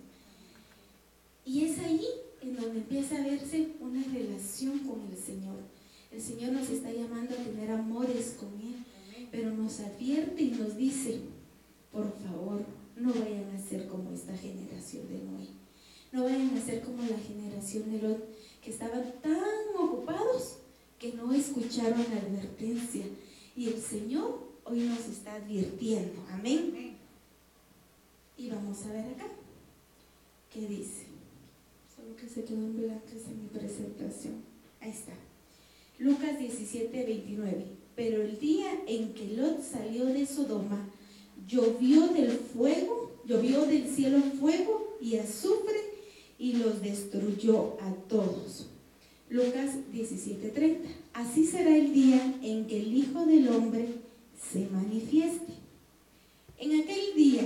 Y 1.44 1.64
es 1.64 1.78
ahí 1.78 2.06
en 2.40 2.56
donde 2.56 2.78
empieza 2.78 3.16
a 3.16 3.26
verse 3.26 3.68
una 3.80 4.02
relación 4.04 4.80
con 4.80 5.00
el 5.10 5.16
Señor. 5.16 5.56
El 6.10 6.20
Señor 6.20 6.52
nos 6.52 6.68
está 6.68 6.92
llamando 6.92 7.34
a 7.34 7.44
tener 7.44 7.70
amores 7.70 8.36
con 8.38 8.48
Él, 8.60 8.84
pero 9.30 9.50
nos 9.50 9.80
advierte 9.80 10.42
y 10.42 10.50
nos 10.50 10.76
dice, 10.76 11.20
por 11.90 12.12
favor, 12.18 12.64
no 12.96 13.12
vayan 13.12 13.50
a 13.56 13.58
ser 13.58 13.88
como 13.88 14.12
esta 14.12 14.36
generación 14.36 15.08
de 15.08 15.18
Noé. 15.24 15.48
No 16.12 16.24
vayan 16.24 16.56
a 16.56 16.60
ser 16.60 16.82
como 16.82 17.02
la 17.02 17.18
generación 17.18 17.90
de 17.90 18.02
Lot, 18.02 18.28
que 18.62 18.70
estaban 18.70 19.14
tan 19.22 19.74
ocupados 19.78 20.58
que 20.98 21.14
no 21.14 21.32
escucharon 21.32 22.04
la 22.10 22.20
advertencia. 22.20 23.04
Y 23.56 23.68
el 23.68 23.80
Señor 23.80 24.51
hoy 24.64 24.80
nos 24.80 25.06
está 25.06 25.34
advirtiendo. 25.34 26.24
Amén. 26.30 26.96
Y 28.36 28.50
vamos 28.50 28.84
a 28.86 28.92
ver 28.92 29.06
acá. 29.06 29.26
¿Qué 30.52 30.66
dice? 30.66 31.12
que 32.20 32.28
se 32.28 32.44
quedó 32.44 32.58
en 32.58 32.76
blanco 32.76 33.06
en 33.12 33.42
mi 33.42 33.48
presentación. 33.48 34.34
Ahí 34.80 34.90
está. 34.90 35.12
Lucas 35.98 36.38
17, 36.38 37.04
29. 37.04 37.64
Pero 37.94 38.22
el 38.22 38.38
día 38.38 38.72
en 38.86 39.12
que 39.12 39.36
Lot 39.36 39.62
salió 39.62 40.06
de 40.06 40.26
Sodoma, 40.26 40.88
llovió 41.46 42.08
del 42.08 42.30
fuego, 42.30 43.12
llovió 43.24 43.66
del 43.66 43.86
cielo 43.88 44.18
fuego 44.40 44.96
y 45.00 45.16
azufre 45.16 45.78
y 46.38 46.54
los 46.54 46.82
destruyó 46.82 47.76
a 47.80 47.92
todos. 48.08 48.66
Lucas 49.28 49.76
17:30. 49.92 50.88
Así 51.12 51.46
será 51.46 51.76
el 51.76 51.92
día 51.92 52.34
en 52.42 52.66
que 52.66 52.80
el 52.80 52.96
Hijo 52.96 53.26
del 53.26 53.48
Hombre 53.48 53.88
se 54.50 54.66
manifieste. 54.68 55.52
En 56.58 56.80
aquel 56.80 57.14
día, 57.16 57.42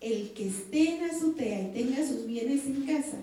el 0.00 0.32
que 0.32 0.48
esté 0.48 0.96
en 0.96 1.04
azotea 1.04 1.62
y 1.62 1.72
tenga 1.72 2.06
sus 2.06 2.26
bienes 2.26 2.66
en 2.66 2.86
casa, 2.86 3.18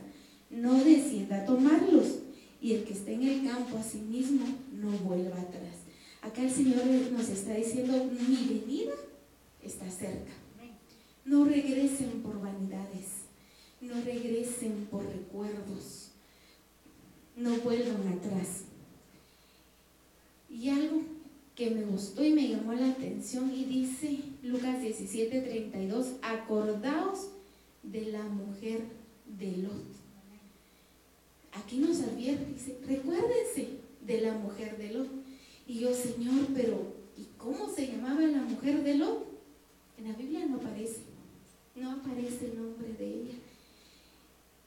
no 0.49 0.83
descienda 0.83 1.41
a 1.41 1.45
tomarlos. 1.45 2.19
Y 2.61 2.73
el 2.73 2.83
que 2.83 2.93
esté 2.93 3.13
en 3.13 3.23
el 3.23 3.47
campo 3.47 3.77
a 3.77 3.83
sí 3.83 3.99
mismo, 3.99 4.45
no 4.73 4.89
vuelva 4.99 5.39
atrás. 5.39 5.75
Acá 6.21 6.41
el 6.41 6.51
Señor 6.51 6.85
nos 7.11 7.29
está 7.29 7.53
diciendo, 7.53 8.05
mi 8.05 8.59
venida 8.59 8.93
está 9.63 9.89
cerca. 9.89 10.31
No 11.25 11.45
regresen 11.45 12.21
por 12.23 12.41
vanidades, 12.41 13.27
no 13.81 13.93
regresen 14.01 14.87
por 14.89 15.05
recuerdos, 15.05 16.11
no 17.35 17.55
vuelvan 17.57 18.07
atrás. 18.07 18.63
Y 20.49 20.69
algo 20.69 21.03
que 21.59 21.69
me 21.69 21.83
gustó 21.83 22.23
y 22.23 22.31
me 22.31 22.47
llamó 22.47 22.73
la 22.73 22.89
atención 22.89 23.53
y 23.53 23.65
dice 23.65 24.17
Lucas 24.41 24.81
17, 24.81 25.41
32, 25.41 26.13
acordaos 26.23 27.27
de 27.83 28.05
la 28.13 28.23
mujer 28.23 28.81
de 29.37 29.57
Lot 29.57 29.99
aquí 31.51 31.77
nos 31.77 32.01
advierte, 32.01 32.45
dice, 32.53 32.77
recuérdense 32.87 33.79
de 34.05 34.21
la 34.21 34.33
mujer 34.33 34.77
de 34.77 34.91
Lot. 34.91 35.07
Y 35.67 35.79
yo, 35.79 35.93
Señor, 35.93 36.47
pero 36.55 36.95
¿y 37.17 37.25
cómo 37.37 37.69
se 37.69 37.87
llamaba 37.87 38.21
la 38.21 38.41
mujer 38.41 38.83
de 38.83 38.95
Lot? 38.95 39.27
En 39.97 40.07
la 40.07 40.13
Biblia 40.13 40.45
no 40.45 40.57
aparece, 40.57 41.01
no 41.75 41.91
aparece 41.91 42.45
el 42.45 42.57
nombre 42.57 42.93
de 42.93 43.05
ella. 43.05 43.35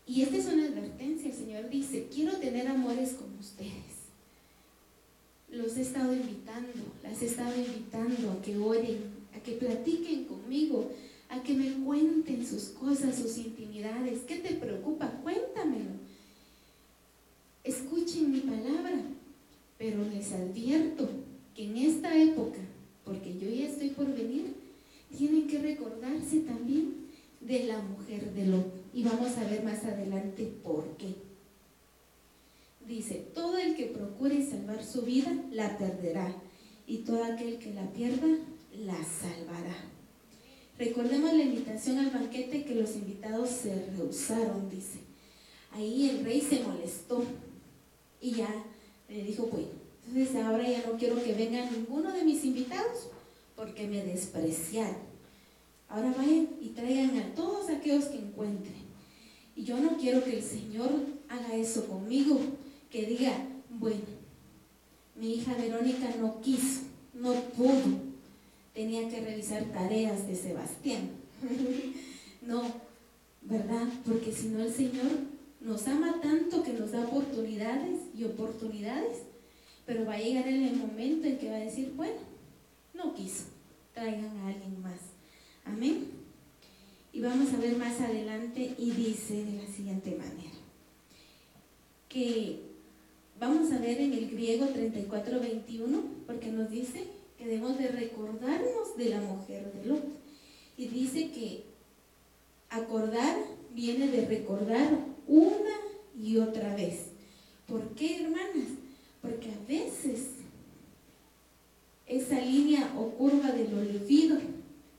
Y 0.07 0.23
esta 0.23 0.37
es 0.37 0.47
una 0.47 0.67
advertencia, 0.67 1.31
el 1.31 1.37
Señor 1.37 1.71
dice, 1.71 2.09
quiero 2.13 2.37
tener 2.37 2.67
amores 2.69 3.15
como 3.15 3.39
ustedes. 3.39 3.92
Los 5.53 5.77
he 5.77 5.83
estado 5.83 6.13
invitando, 6.13 6.73
las 7.03 7.23
he 7.23 7.27
estado 7.27 7.55
invitando 7.57 8.33
a 8.33 8.43
que 8.43 8.57
oren, 8.57 8.99
a 9.37 9.41
que 9.41 9.53
platiquen 9.53 10.25
conmigo, 10.25 10.91
a 11.29 11.43
que 11.43 11.55
me 11.55 11.85
cuenten 11.85 12.45
sus 12.47 12.65
cosas, 12.71 13.17
sus 13.17 13.39
intimidades. 13.39 14.21
¿Qué 14.27 14.39
te 14.39 14.55
preocupa? 14.55 15.09
Cuéntamelo 15.23 16.03
escuchen 17.65 18.33
mi 18.33 18.41
palabra, 18.41 19.03
pero 19.79 20.05
les 20.13 20.33
advierto 20.33 21.09
que 21.55 21.65
en 21.65 21.77
esta 21.77 22.17
época, 22.17 22.59
porque 23.05 23.39
yo 23.39 23.49
ya 23.51 23.69
estoy 23.69 23.91
por 23.91 24.07
venir, 24.13 24.55
tienen 25.17 25.47
que 25.47 25.59
recordarse 25.59 26.41
también 26.41 27.07
de 27.41 27.65
la 27.65 27.81
mujer 27.83 28.33
de 28.33 28.47
Lot. 28.47 28.67
Y 28.95 29.05
vamos 29.05 29.37
a 29.37 29.45
ver 29.45 29.63
más 29.63 29.85
adelante 29.85 30.51
por 30.63 30.97
qué. 30.97 31.15
Dice, 32.87 33.15
todo 33.35 33.59
el 33.59 33.77
que 33.77 33.87
procure 33.87 34.45
salvar 34.45 34.85
su 34.85 35.03
vida, 35.03 35.33
la 35.51 35.79
perderá. 35.79 36.35
Y 36.87 36.99
todo 36.99 37.25
aquel 37.25 37.59
que 37.59 37.73
la 37.73 37.91
pierda, 37.93 38.27
la 38.73 38.97
salvará. 39.05 39.77
Recordemos 40.79 41.33
la 41.35 41.45
invitación 41.45 41.99
al 41.99 42.11
banquete 42.11 42.65
que 42.65 42.75
los 42.75 42.97
invitados 42.97 43.51
se 43.51 43.87
rehusaron, 43.97 44.69
dice. 44.69 44.99
Ahí 45.73 46.11
el 46.11 46.25
rey 46.25 46.41
se 46.41 46.61
molestó 46.61 47.25
y 48.21 48.33
ya 48.33 48.49
le 49.09 49.25
dijo, 49.25 49.47
bueno, 49.47 49.69
entonces 50.09 50.37
ahora 50.37 50.69
ya 50.69 50.85
no 50.87 50.99
quiero 50.99 51.23
que 51.23 51.35
venga 51.35 51.71
ninguno 51.71 52.13
de 52.13 52.25
mis 52.25 52.45
invitados 52.45 53.09
porque 53.55 53.87
me 53.87 54.05
despreciaron. 54.05 55.13
Ahora 55.89 56.15
vayan 56.17 56.49
y 56.61 56.71
traigan 56.71 57.17
a 57.19 57.35
todos 57.35 57.69
aquellos 57.71 58.07
que 58.07 58.19
encuentren. 58.19 58.83
Y 59.55 59.65
yo 59.65 59.79
no 59.79 59.97
quiero 59.99 60.25
que 60.25 60.39
el 60.39 60.43
Señor 60.43 60.91
haga 61.29 61.55
eso 61.55 61.87
conmigo, 61.87 62.41
que 62.93 63.07
diga, 63.07 63.33
bueno, 63.71 64.03
mi 65.17 65.35
hija 65.35 65.55
Verónica 65.55 66.15
no 66.21 66.43
quiso, 66.43 66.83
no 67.15 67.33
pudo, 67.57 68.01
tenía 68.75 69.09
que 69.09 69.23
revisar 69.23 69.65
tareas 69.65 70.27
de 70.29 70.37
Sebastián. 70.37 71.11
no, 72.43 72.63
¿verdad? 73.41 73.89
Porque 74.07 74.31
si 74.31 74.49
no 74.49 74.61
el 74.61 74.73
Señor 74.73 75.11
nos 75.61 75.89
ama 75.89 76.21
tanto 76.21 76.63
que 76.63 76.75
nos 76.75 76.93
da 76.93 77.05
oportunidades 77.07 78.01
y 78.15 78.25
oportunidades, 78.25 79.23
pero 79.87 80.05
va 80.05 80.15
a 80.15 80.21
llegar 80.21 80.47
en 80.47 80.63
el 80.65 80.77
momento 80.77 81.27
en 81.27 81.39
que 81.39 81.49
va 81.49 81.57
a 81.57 81.61
decir, 81.61 81.95
bueno, 81.97 82.21
no 82.93 83.15
quiso, 83.15 83.45
traigan 83.95 84.37
a 84.39 84.49
alguien 84.49 84.83
más. 84.83 85.01
Amén. 85.65 86.09
Y 87.15 87.21
vamos 87.21 87.53
a 87.55 87.59
ver 87.59 87.77
más 87.77 88.01
adelante 88.01 88.75
y 88.79 88.91
dice 88.91 89.45
de 89.45 89.63
la 89.63 89.67
siguiente 89.67 90.11
manera, 90.11 90.51
que 92.09 92.72
vamos 93.43 93.73
a 93.73 93.79
ver 93.79 94.01
en 94.01 94.13
el 94.13 94.31
griego 94.31 94.67
34-21, 94.67 96.01
porque 96.29 96.53
nos 96.53 96.71
dice 96.71 97.03
que 97.37 97.45
debemos 97.45 97.77
de 97.77 97.89
recordarnos 97.89 98.97
de 98.97 99.07
la 99.07 99.21
mujer 99.21 99.73
de 99.73 99.85
Lot. 99.85 100.05
Y 100.77 100.87
dice 100.87 101.33
que 101.33 101.65
acordar 102.71 103.37
viene 103.75 104.07
de 104.07 104.27
recordar 104.27 104.97
una 105.27 105.75
y 106.17 106.37
otra 106.37 106.77
vez. 106.77 107.07
¿Por 107.67 107.83
qué, 107.97 108.23
hermanas? 108.23 108.69
Porque 109.21 109.49
a 109.49 109.67
veces 109.67 110.21
esa 112.07 112.41
línea 112.41 112.95
o 112.97 113.09
curva 113.11 113.51
del 113.51 113.75
olvido 113.75 114.39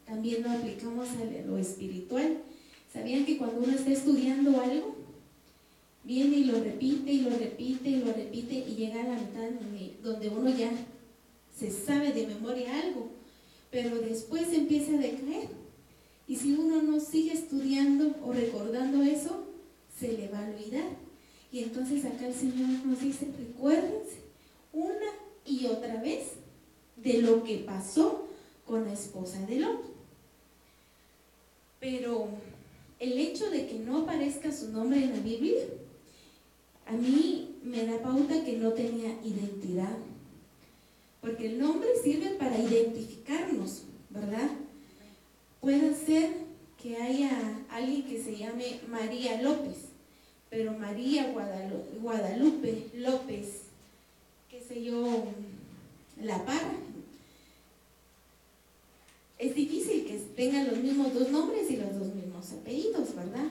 también 0.05 0.43
lo 0.43 0.51
aplicamos 0.51 1.07
a 1.12 1.47
lo 1.47 1.57
espiritual. 1.57 2.39
¿Sabían 2.91 3.25
que 3.25 3.38
cuando 3.38 3.62
uno 3.62 3.73
está 3.73 3.91
estudiando 3.91 4.59
algo, 4.59 4.92
viene 6.03 6.38
y 6.38 6.43
lo 6.45 6.63
repite 6.63 7.12
y 7.12 7.22
lo 7.22 7.29
repite 7.29 7.89
y 7.89 7.95
lo 7.98 8.13
repite 8.13 8.55
y 8.55 8.75
llega 8.75 9.01
a 9.01 9.07
la 9.07 9.15
mitad 9.15 9.50
donde 10.03 10.29
uno 10.29 10.50
ya 10.50 10.72
se 11.57 11.72
sabe 11.72 12.12
de 12.12 12.27
memoria 12.27 12.79
algo, 12.81 13.10
pero 13.72 14.00
después 14.00 14.51
empieza 14.51 14.93
a 14.93 14.98
decaer. 14.98 15.50
Y 16.27 16.36
si 16.36 16.53
uno 16.53 16.81
no 16.81 17.00
sigue 17.00 17.33
estudiando 17.33 18.15
o 18.24 18.31
recordando 18.31 19.03
eso, 19.03 19.45
se 19.98 20.13
le 20.13 20.27
va 20.29 20.39
a 20.39 20.50
olvidar. 20.50 20.89
Y 21.51 21.60
entonces 21.60 22.03
acá 22.05 22.27
el 22.27 22.33
Señor 22.33 22.86
nos 22.86 23.00
dice, 23.00 23.27
recuérdense 23.38 24.24
una 24.72 25.05
y 25.45 25.67
otra 25.67 26.01
vez 26.01 26.31
de 26.95 27.22
lo 27.22 27.43
que 27.43 27.57
pasó 27.57 28.27
con 28.65 28.86
la 28.86 28.93
esposa 28.93 29.39
de 29.45 29.60
Lot. 29.60 29.81
Pero 31.79 32.29
el 33.00 33.19
hecho 33.19 33.50
de 33.50 33.67
que 33.67 33.75
no 33.79 34.00
aparezca 34.00 34.51
su 34.51 34.72
nombre 34.72 35.03
en 35.03 35.12
la 35.12 35.19
Biblia, 35.19 35.62
a 36.85 36.91
mí 36.91 37.55
me 37.63 37.85
da 37.85 38.01
pauta 38.01 38.43
que 38.43 38.57
no 38.57 38.73
tenía 38.73 39.17
identidad. 39.23 39.97
Porque 41.21 41.47
el 41.47 41.59
nombre 41.59 41.89
sirve 42.03 42.31
para 42.31 42.59
identificarnos, 42.59 43.83
¿verdad? 44.09 44.49
Puede 45.61 45.95
ser 45.95 46.43
que 46.81 46.97
haya 46.97 47.63
alguien 47.69 48.03
que 48.03 48.21
se 48.21 48.35
llame 48.35 48.81
María 48.89 49.41
López, 49.41 49.77
pero 50.49 50.73
María 50.73 51.31
Guadalupe, 52.01 52.89
López, 52.95 53.61
qué 54.49 54.59
sé 54.59 54.83
yo, 54.83 55.23
La 56.21 56.45
Parra. 56.45 56.75
Es 59.39 59.55
difícil 59.55 60.05
que 60.05 60.17
tengan 60.35 60.67
los 60.67 60.77
mismos 60.79 61.13
dos 61.13 61.29
nombres 61.29 61.71
y 61.71 61.77
los 61.77 61.97
dos 61.97 62.13
mismos 62.13 62.51
apellidos, 62.51 63.15
¿verdad? 63.15 63.47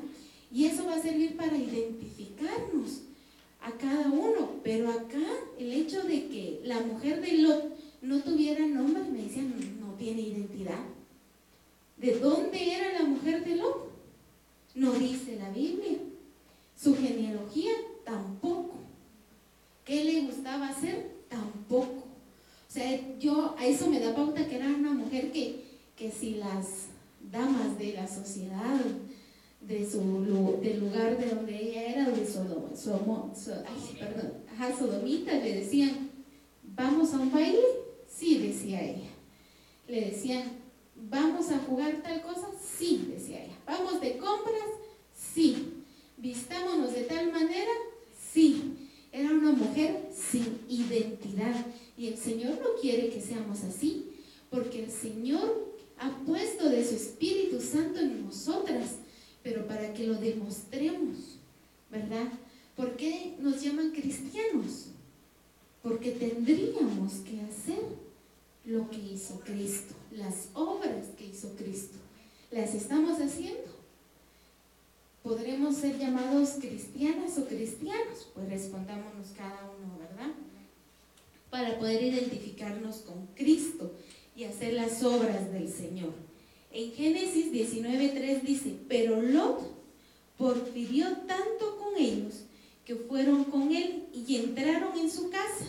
Y 0.53 0.67
eso 0.67 0.85
va 0.85 0.97
a 0.97 1.03
servir 1.03 1.37
para 1.37 1.57
identificarnos 1.57 3.01
a 3.63 3.73
cada 3.73 4.09
uno. 4.09 4.61
Pero 4.63 4.91
acá 4.91 5.23
el 5.59 5.73
hecho 5.73 6.03
de 6.03 6.29
que 6.29 6.61
la 6.65 6.81
mujer 6.81 7.21
de 7.21 7.39
Lot 7.39 7.77
no 8.03 8.21
tuviera 8.21 8.67
nombre, 8.67 9.03
me 9.05 9.23
decían, 9.23 9.55
no 9.81 9.95
tiene 9.95 10.23
identidad. 10.23 10.81
¿De 11.97 12.19
dónde 12.19 12.75
era 12.75 13.01
la 13.01 13.05
mujer 13.05 13.45
de 13.45 13.57
Lot? 13.57 13.91
No 14.75 14.93
dice 14.93 15.37
la 15.37 15.51
Biblia. 15.51 15.99
Su 16.77 16.97
genealogía 16.97 17.73
tampoco. 18.05 18.75
¿Qué 19.85 20.05
le 20.05 20.23
gustaba 20.23 20.69
hacer? 20.69 21.13
Tampoco. 21.29 22.05
O 22.69 22.75
sea, 22.75 23.19
yo 23.19 23.55
a 23.59 23.67
eso 23.67 23.89
me 23.89 24.01
da 24.01 24.15
pauta 24.15 24.49
que 24.49 24.57
era 24.57 24.67
una 24.67 24.93
mujer 24.93 25.31
que, 25.31 25.63
que 25.97 26.11
si 26.11 26.37
las 26.37 26.87
damas 27.31 27.79
de 27.79 27.93
la 27.93 28.09
sociedad, 28.09 28.81
de 29.67 29.89
su, 29.89 30.59
del 30.63 30.81
lugar 30.81 31.19
de 31.19 31.35
donde 31.35 31.57
ella 31.57 31.83
era, 31.87 32.11
de 32.11 32.27
Sodoma, 32.27 33.33
perdón, 33.99 34.33
ajá, 34.53 34.77
Sodomita, 34.77 35.33
le 35.35 35.57
decían, 35.57 36.11
vamos 36.63 37.15
a 37.15 37.19
un 37.19 37.33
baile, 37.33 37.63
sí, 38.09 38.39
decía 38.39 38.83
ella. 38.83 39.11
Le 39.89 40.11
decían, 40.11 40.63
¿Vamos 41.11 41.51
a 41.51 41.59
jugar 41.59 42.01
tal 42.03 42.23
cosa? 42.23 42.49
Sí, 42.79 43.09
decía 43.13 43.45
ella. 43.45 43.59
¿Vamos 43.67 44.01
de 44.01 44.19
compras? 44.19 44.69
Sí. 45.15 45.85
¿Vistámonos 46.17 46.95
de 46.95 47.03
tal 47.03 47.33
manera? 47.33 47.71
Sí. 48.33 48.89
Era 49.11 49.31
una 49.31 49.53
mujer 49.53 50.09
sin 50.15 50.61
identidad. 50.69 51.67
Y 51.97 52.07
el 52.09 52.17
Señor 52.17 52.59
no 52.63 52.81
quiere 52.81 53.11
que 53.11 53.21
seamos 53.21 53.63
así, 53.65 54.11
porque 54.49 54.85
el 54.85 54.91
Señor 54.91 55.75
ha 55.99 56.17
puesto 56.25 56.69
de 56.69 56.85
su 56.85 56.95
Espíritu 56.95 57.61
Santo 57.61 58.01
en 58.01 58.25
nosotras, 58.25 58.97
pero 59.43 59.67
para 59.67 59.93
que 59.93 60.07
lo 60.07 60.15
demostremos, 60.15 61.39
¿verdad? 61.91 62.29
¿Por 62.77 62.97
qué 62.97 63.37
nos 63.41 63.63
llaman 63.63 63.91
cristianos? 63.91 64.87
Porque 65.83 66.13
tendríamos 66.13 67.15
que 67.15 67.41
hacer 67.41 67.83
lo 68.65 68.89
que 68.91 68.99
hizo 68.99 69.41
Cristo, 69.41 69.95
las 70.13 70.49
obras 70.55 71.07
que 71.19 71.27
hizo 71.27 71.55
Cristo. 71.57 71.99
¿Las 72.51 72.75
estamos 72.75 73.21
haciendo? 73.21 73.73
¿Podremos 75.23 75.77
ser 75.77 75.99
llamados 75.99 76.51
cristianas 76.61 77.39
o 77.39 77.47
cristianos? 77.47 78.29
Pues 78.35 78.49
respondámonos 78.49 79.29
cada 79.37 79.71
uno, 79.79 79.99
¿verdad? 79.99 80.33
Para 81.51 81.79
poder 81.79 82.03
identificarnos 82.03 82.99
con 82.99 83.27
Cristo 83.35 83.93
y 84.37 84.45
hacer 84.45 84.75
las 84.75 85.03
obras 85.03 85.53
del 85.53 85.69
Señor. 85.69 86.13
En 86.73 86.93
Génesis 86.93 87.53
19.3 87.53 88.43
dice, 88.43 88.77
pero 88.89 89.21
Lot 89.21 89.61
porfirió 90.37 91.07
tanto 91.27 91.79
con 91.79 91.97
ellos 91.97 92.45
que 92.85 92.97
fueron 92.97 93.45
con 93.45 93.73
él 93.73 94.07
y 94.13 94.37
entraron 94.37 94.99
en 94.99 95.11
su 95.11 95.31
casa. 95.31 95.67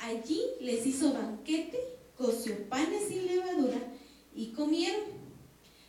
Allí 0.00 0.40
les 0.60 0.86
hizo 0.86 1.12
banquete 1.12 1.96
coció 2.16 2.56
panes 2.68 3.08
sin 3.08 3.26
levadura 3.26 3.78
y 4.34 4.46
comieron. 4.46 5.16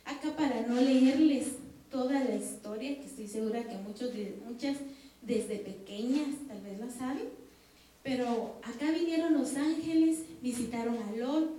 Acá 0.04 0.34
para 0.36 0.66
no 0.66 0.80
leerles 0.80 1.48
toda 1.90 2.24
la 2.24 2.34
historia, 2.34 2.98
que 2.98 3.06
estoy 3.06 3.28
segura 3.28 3.64
que 3.64 3.76
muchos 3.76 4.10
muchas 4.46 4.76
desde 5.22 5.56
pequeñas 5.56 6.28
tal 6.46 6.60
vez 6.62 6.78
la 6.78 6.90
saben, 6.90 7.28
pero 8.02 8.56
acá 8.62 8.90
vinieron 8.90 9.34
los 9.34 9.54
ángeles, 9.56 10.20
visitaron 10.40 10.96
a 10.96 11.16
Lot, 11.16 11.50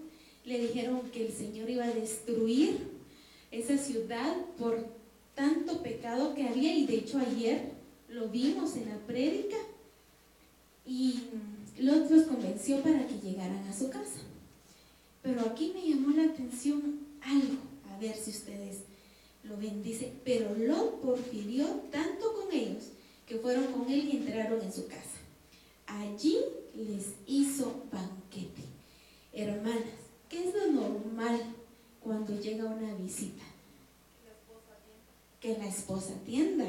le 0.46 0.60
dijeron 0.60 1.02
que 1.12 1.28
el 1.28 1.34
Señor 1.34 1.70
iba 1.70 1.86
a 1.86 1.94
destruir 1.94 2.78
esa 3.52 3.78
ciudad 3.78 4.36
por 4.58 4.86
tanto 5.36 5.82
pecado 5.82 6.34
que 6.36 6.48
había 6.48 6.76
y 6.76 6.86
de 6.86 6.96
hecho 6.96 7.20
ayer 7.20 7.72
lo 8.10 8.30
vimos 8.30 8.76
en 8.76 8.90
la 8.90 8.98
prédica 9.00 9.58
y 10.86 11.20
Lot 11.80 12.10
los 12.10 12.24
convenció 12.24 12.82
para 12.82 13.08
que 13.08 13.20
llegaran 13.20 13.66
a 13.68 13.78
su 13.78 13.90
casa. 13.90 14.20
Pero 15.22 15.42
aquí 15.42 15.72
me 15.74 15.88
llamó 15.88 16.16
la 16.16 16.26
atención 16.32 17.00
algo, 17.22 17.58
a 17.90 18.00
ver 18.00 18.16
si 18.16 18.32
ustedes 18.32 18.80
lo 19.44 19.58
ven. 19.58 19.84
Dice, 19.84 20.12
pero 20.26 20.56
Lot 20.56 21.02
porfirió 21.02 21.66
tanto 21.92 22.34
con 22.34 22.52
ellos 22.52 22.90
que 23.28 23.38
fueron 23.38 23.68
con 23.68 23.90
él 23.90 24.10
y 24.12 24.18
entraron 24.18 24.62
en 24.62 24.74
su 24.74 24.88
casa. 24.88 25.20
Allí 25.86 26.38
les 26.76 27.14
hizo 27.28 27.84
banquete. 27.92 28.64
Hermanas, 29.32 29.99
¿qué 30.30 30.48
es 30.48 30.54
lo 30.54 30.72
normal 30.72 31.42
cuando 32.02 32.40
llega 32.40 32.66
una 32.66 32.94
visita? 32.96 33.44
Que 35.40 35.58
la 35.58 35.68
esposa 35.68 36.14
atienda, 36.14 36.66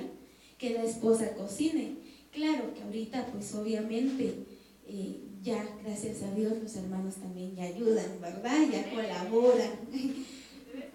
que 0.59 0.71
la 0.71 0.85
esposa 0.85 1.35
cocine. 1.35 1.97
Claro 2.33 2.73
que 2.75 2.83
ahorita 2.83 3.27
pues 3.33 3.55
obviamente 3.55 4.35
eh, 4.87 5.21
ya, 5.43 5.67
gracias 5.85 6.23
a 6.23 6.35
Dios, 6.35 6.53
los 6.63 6.77
hermanos 6.77 7.15
también 7.17 7.55
ya 7.57 7.65
ayudan, 7.65 8.21
¿verdad? 8.21 8.67
Ya 8.71 8.91
colaboran. 8.91 9.71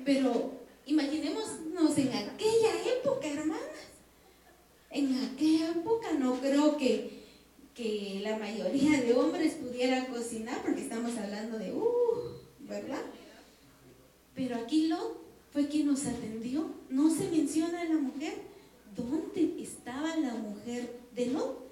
Pero 0.05 0.51
imaginémonos 0.85 1.97
en 1.97 2.09
aquella 2.09 2.97
época, 2.97 3.27
hermanas. 3.27 3.61
En 4.91 5.13
aquella 5.15 5.71
época 5.71 6.13
no 6.13 6.39
creo 6.39 6.77
que, 6.77 7.23
que 7.73 8.21
la 8.23 8.37
mayoría 8.37 9.01
de 9.01 9.13
hombres 9.13 9.55
pudiera 9.55 10.05
cocinar, 10.07 10.61
porque 10.61 10.81
estamos 10.81 11.17
hablando 11.17 11.57
de, 11.57 11.73
uh, 11.73 12.04
¿verdad? 12.67 13.01
Pero 14.35 14.55
aquí 14.55 14.87
Lot 14.87 15.17
fue 15.51 15.67
quien 15.67 15.87
nos 15.87 16.05
atendió. 16.05 16.69
No 16.89 17.09
se 17.09 17.29
menciona 17.29 17.81
a 17.81 17.85
la 17.85 17.97
mujer. 17.97 18.33
¿Dónde 18.95 19.61
estaba 19.61 20.15
la 20.17 20.33
mujer 20.35 20.99
de 21.15 21.27
Lot? 21.27 21.65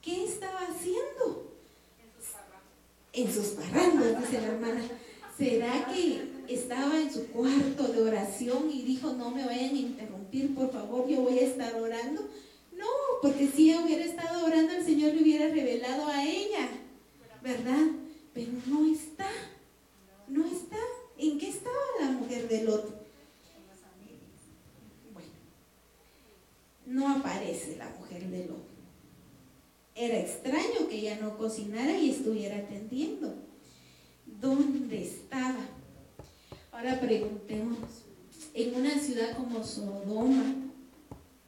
¿Qué 0.00 0.24
estaba 0.24 0.60
haciendo? 0.60 1.52
en 3.12 3.32
sus 3.32 3.48
parrandas, 3.48 4.20
dice 4.20 4.40
la 4.40 4.48
hermana. 4.48 4.82
¿Será 5.36 5.86
que 5.92 6.22
estaba 6.48 7.00
en 7.00 7.12
su 7.12 7.26
cuarto 7.28 7.88
de 7.88 8.02
oración 8.02 8.70
y 8.72 8.82
dijo, 8.82 9.12
no 9.12 9.30
me 9.30 9.44
vayan 9.44 9.74
a 9.74 9.78
interrumpir, 9.78 10.54
por 10.54 10.70
favor, 10.70 11.08
yo 11.08 11.20
voy 11.20 11.38
a 11.38 11.46
estar 11.46 11.74
orando? 11.74 12.28
No, 12.76 12.86
porque 13.20 13.48
si 13.48 13.70
ella 13.70 13.82
hubiera 13.84 14.04
estado 14.04 14.44
orando, 14.44 14.72
el 14.72 14.84
Señor 14.84 15.14
le 15.14 15.22
hubiera 15.22 15.48
revelado 15.48 16.06
a 16.06 16.24
ella, 16.24 16.68
¿verdad? 17.42 17.86
Pero 18.34 18.52
no 18.66 18.90
está, 18.90 19.28
no 20.32 20.46
está. 20.46 20.78
¿En 21.18 21.38
qué 21.38 21.48
estaba 21.50 21.76
la 22.00 22.10
mujer 22.12 22.48
de 22.48 22.64
Lot? 22.64 22.84
Bueno, 25.12 25.28
no 26.86 27.08
aparece 27.08 27.76
la 27.76 27.88
mujer 27.90 28.28
de 28.28 28.46
Lot. 28.46 28.66
Era 29.94 30.18
extraño 30.18 30.88
que 30.88 30.96
ella 30.96 31.18
no 31.20 31.36
cocinara 31.36 31.96
y 31.96 32.10
estuviera 32.10 32.56
atendiendo. 32.56 33.34
¿Dónde 34.40 35.02
estaba? 35.02 35.68
Ahora 36.72 36.98
preguntemos, 36.98 37.78
en 38.54 38.74
una 38.74 38.98
ciudad 38.98 39.36
como 39.36 39.62
Sodoma, 39.62 40.56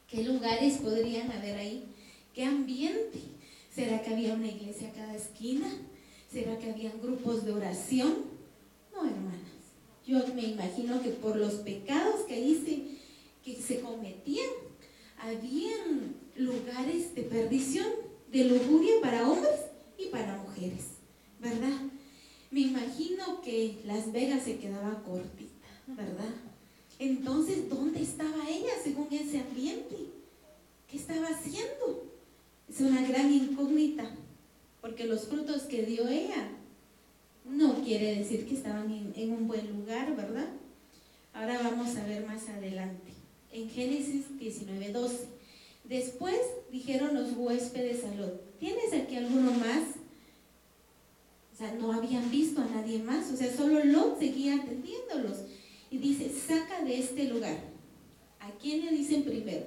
¿qué 0.07 0.23
lugares 0.23 0.79
podrían 0.79 1.33
haber 1.33 1.57
ahí? 1.57 1.85
¿Qué 2.35 2.44
ambiente? 2.44 3.18
¿Será 3.75 4.03
que 4.03 4.11
había 4.11 4.35
una 4.35 4.47
iglesia 4.47 4.90
a 4.90 4.92
cada 4.92 5.16
esquina? 5.16 5.66
¿Será 6.31 6.59
que 6.59 6.70
habían 6.70 7.01
grupos 7.01 7.44
de 7.44 7.53
oración? 7.53 8.34
No, 8.95 9.05
hermanas. 9.05 9.41
Yo 10.07 10.23
me 10.35 10.43
imagino 10.43 11.03
que 11.03 11.11
por 11.11 11.37
los 11.37 11.55
pecados 11.55 12.23
que 12.27 12.35
ahí 12.35 13.01
que 13.45 13.57
se 13.57 13.81
cometían, 13.81 14.49
habían 15.19 16.15
lugares 16.37 17.15
de 17.15 17.23
perdición 17.23 17.87
de 18.31 18.45
lujuria 18.45 18.95
para 19.03 19.29
hombres 19.29 19.61
y 19.99 20.07
para 20.07 20.39
mujeres, 20.39 20.85
¿verdad? 21.41 21.79
me 22.55 22.61
imagino 22.61 23.41
que 23.43 23.81
Las 23.85 24.13
Vegas 24.13 24.45
se 24.45 24.59
quedaba 24.59 25.03
cortita, 25.03 25.67
¿verdad? 25.89 26.35
Entonces, 27.01 27.69
¿dónde 27.69 28.01
estaba 28.01 28.49
ella 28.49 28.71
según 28.81 29.09
ese 29.11 29.41
ambiente? 29.41 29.97
¿Qué 30.89 30.97
estaba 30.97 31.27
haciendo? 31.27 32.13
Es 32.69 32.81
una 32.81 33.03
gran 33.09 33.33
incógnita, 33.33 34.09
porque 34.81 35.05
los 35.05 35.27
frutos 35.27 35.63
que 35.63 35.85
dio 35.85 36.07
ella 36.07 36.49
no 37.45 37.83
quiere 37.83 38.17
decir 38.17 38.47
que 38.47 38.55
estaban 38.55 38.91
en, 39.15 39.33
un 39.33 39.47
buen 39.47 39.71
lugar, 39.71 40.17
¿verdad? 40.17 40.49
Ahora 41.33 41.61
vamos 41.63 41.97
a 41.97 42.07
ver 42.07 42.27
más 42.27 42.49
adelante. 42.49 43.13
En 43.53 43.69
Génesis 43.69 44.27
19:12. 44.39 45.29
Después 45.85 46.39
dijeron 46.73 47.15
los 47.15 47.37
huéspedes 47.37 48.05
a 48.05 48.15
Lot, 48.15 48.59
¿tienes 48.59 48.93
aquí 48.95 49.17
alguno 49.17 49.53
más? 49.53 49.83
O 51.53 51.57
sea, 51.57 51.73
no 51.75 51.93
habían 51.93 52.31
visto 52.31 52.63
a 52.63 52.67
nadie 52.67 52.99
más, 52.99 53.31
o 53.31 53.37
sea, 53.37 53.55
solo 53.55 53.85
Lot 53.85 54.19
seguía 54.19 54.57
atendiéndolos. 54.57 55.39
Y 55.91 55.99
dice, 55.99 56.31
saca 56.31 56.83
de 56.83 56.99
este 56.99 57.25
lugar. 57.25 57.57
¿A 58.41 58.51
quién 58.53 58.85
le 58.85 58.93
dicen 58.93 59.23
primero? 59.25 59.67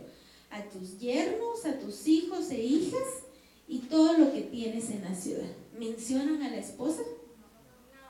A 0.49 0.63
tus 0.63 0.99
yernos, 0.99 1.65
a 1.65 1.79
tus 1.79 2.07
hijos 2.07 2.49
e 2.51 2.63
hijas 2.63 3.23
y 3.67 3.79
todo 3.79 4.17
lo 4.17 4.33
que 4.33 4.41
tienes 4.41 4.89
en 4.89 5.03
la 5.03 5.15
ciudad. 5.15 5.49
¿Mencionan 5.77 6.41
a 6.41 6.49
la 6.49 6.57
esposa? 6.57 7.03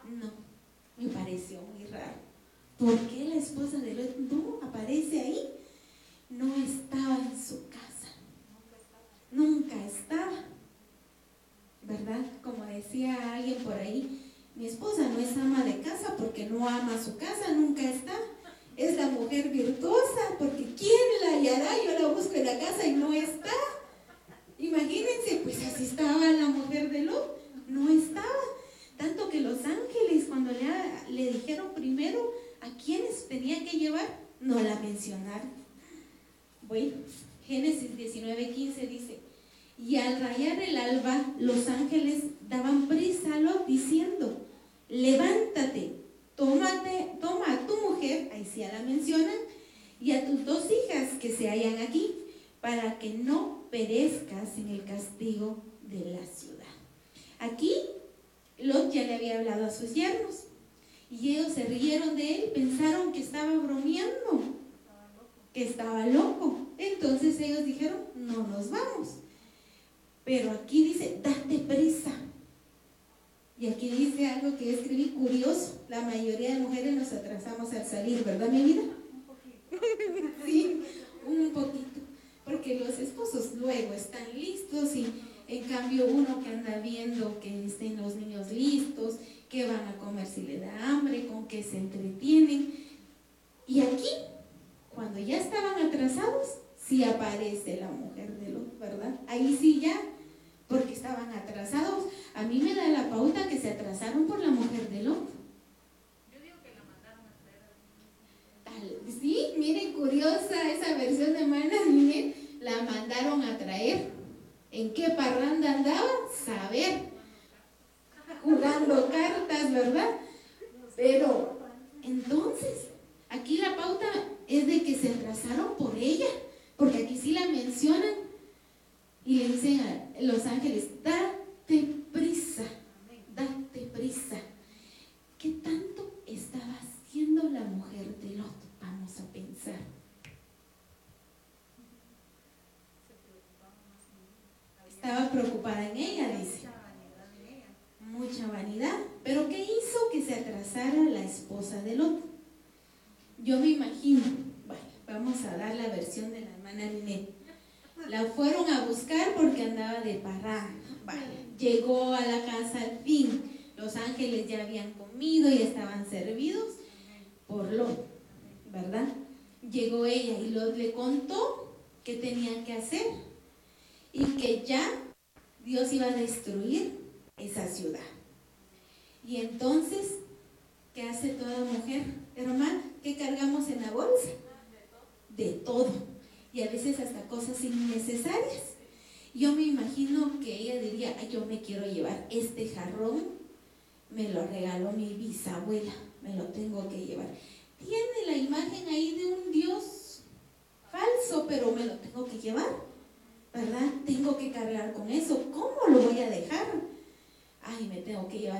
No, 0.10 0.32
me 0.98 1.10
pareció 1.10 1.62
muy 1.62 1.86
raro. 1.86 2.16
¿Por 2.78 2.96
qué 3.08 3.26
la 3.26 3.36
esposa 3.36 3.78
de 3.78 3.96
Lot 3.96 4.18
no 4.18 4.60
aparece 4.62 5.20
ahí? 5.20 5.50
No 6.30 6.54
estaba 6.56 7.18
en 7.18 7.40
su 7.40 7.68
casa. 7.70 8.14
Nunca 9.32 9.76
estaba. 9.84 10.44
¿Verdad? 11.82 12.24
Como 12.44 12.66
decía 12.66 13.34
alguien 13.34 13.64
por 13.64 13.74
ahí, 13.74 14.32
mi 14.56 14.68
esposa 14.68 15.10
no 15.10 15.20
es 15.20 15.36
ama 15.38 15.64
de 15.64 15.80
casa 15.82 16.16
porque 16.18 16.46
no 16.46 16.68
ama 16.68 17.02
su 17.04 17.18
casa, 17.18 17.52
nunca 17.56 17.82
está. 17.82 18.14
Es 18.76 18.96
la 18.96 19.08
mujer 19.08 19.50
virtuosa 19.50 20.07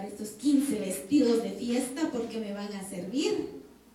estos 0.06 0.30
15 0.30 0.80
vestidos 0.80 1.44
de 1.44 1.52
fiesta 1.52 2.10
porque 2.12 2.40
me 2.40 2.54
van 2.54 2.72
a 2.74 2.88
servir, 2.88 3.48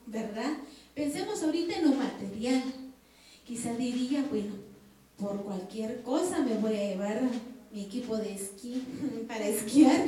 ¿verdad? 0.07 0.59
Pensemos 0.95 1.43
ahorita 1.43 1.79
en 1.79 1.91
lo 1.91 1.97
material. 1.97 2.63
Quizá 3.45 3.75
diría, 3.75 4.25
bueno, 4.31 4.55
por 5.17 5.43
cualquier 5.43 6.03
cosa 6.03 6.41
me 6.41 6.55
voy 6.59 6.77
a 6.77 6.89
llevar 6.89 7.23
mi 7.73 7.85
equipo 7.85 8.17
de 8.17 8.35
esquí 8.35 8.83
para 9.29 9.47
esquiar. 9.47 10.07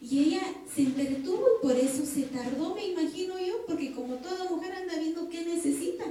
Y 0.00 0.18
ella 0.18 0.42
se 0.72 0.82
entretuvo 0.82 1.44
por 1.62 1.74
eso 1.74 2.04
se 2.04 2.22
tardó, 2.22 2.74
me 2.74 2.86
imagino 2.86 3.38
yo, 3.40 3.64
porque 3.66 3.92
como 3.92 4.16
toda 4.16 4.48
mujer 4.50 4.72
anda 4.72 4.98
viendo 4.98 5.28
qué 5.28 5.44
necesita. 5.44 6.04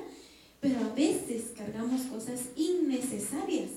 Pero 0.60 0.80
a 0.80 0.96
veces 0.96 1.52
cargamos 1.56 2.02
cosas 2.04 2.42
innecesarias. 2.56 3.70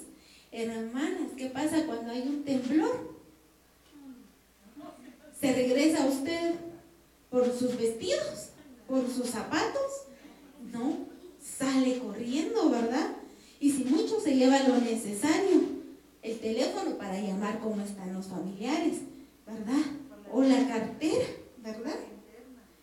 Hermanas, 0.50 1.32
¿qué 1.36 1.46
pasa 1.46 1.84
cuando 1.86 2.10
hay 2.10 2.22
un 2.22 2.42
temblor? 2.42 3.17
¿Se 5.40 5.52
regresa 5.52 6.06
usted 6.06 6.54
por 7.30 7.46
sus 7.56 7.78
vestidos? 7.78 8.50
¿Por 8.86 9.08
sus 9.08 9.26
zapatos? 9.26 10.06
No, 10.72 10.96
sale 11.40 11.98
corriendo, 11.98 12.70
¿verdad? 12.70 13.16
Y 13.60 13.70
si 13.70 13.84
mucho 13.84 14.20
se 14.20 14.34
lleva 14.34 14.68
lo 14.68 14.78
necesario, 14.78 15.60
el 16.22 16.38
teléfono 16.40 16.96
para 16.96 17.20
llamar 17.20 17.60
cómo 17.60 17.82
están 17.82 18.12
los 18.14 18.26
familiares, 18.26 18.98
¿verdad? 19.46 19.84
o 20.32 20.42
la 20.42 20.66
cartera, 20.68 21.26
¿verdad? 21.62 21.96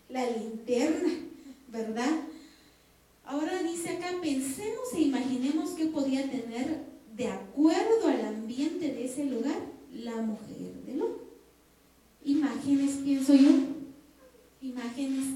La 0.08 0.28
linterna, 0.30 1.10
¿verdad? 1.68 2.10
Ahora 3.24 3.62
dice 3.62 3.90
acá, 3.90 4.12
pensemos 4.20 4.92
e 4.94 5.00
imaginemos 5.00 5.70
qué 5.70 5.86
podía 5.86 6.22
tener 6.30 6.84
de 7.16 7.28
acuerdo 7.28 8.08
al 8.08 8.24
ambiente 8.24 8.92
de 8.92 9.04
ese 9.06 9.24
lugar 9.24 9.56
la 9.92 10.16
mujer 10.16 10.74
de 10.86 10.94
Lot. 10.94 11.25
Imágenes, 12.26 12.96
pienso 13.04 13.34
yo. 13.34 13.50
Imágenes. 14.60 15.26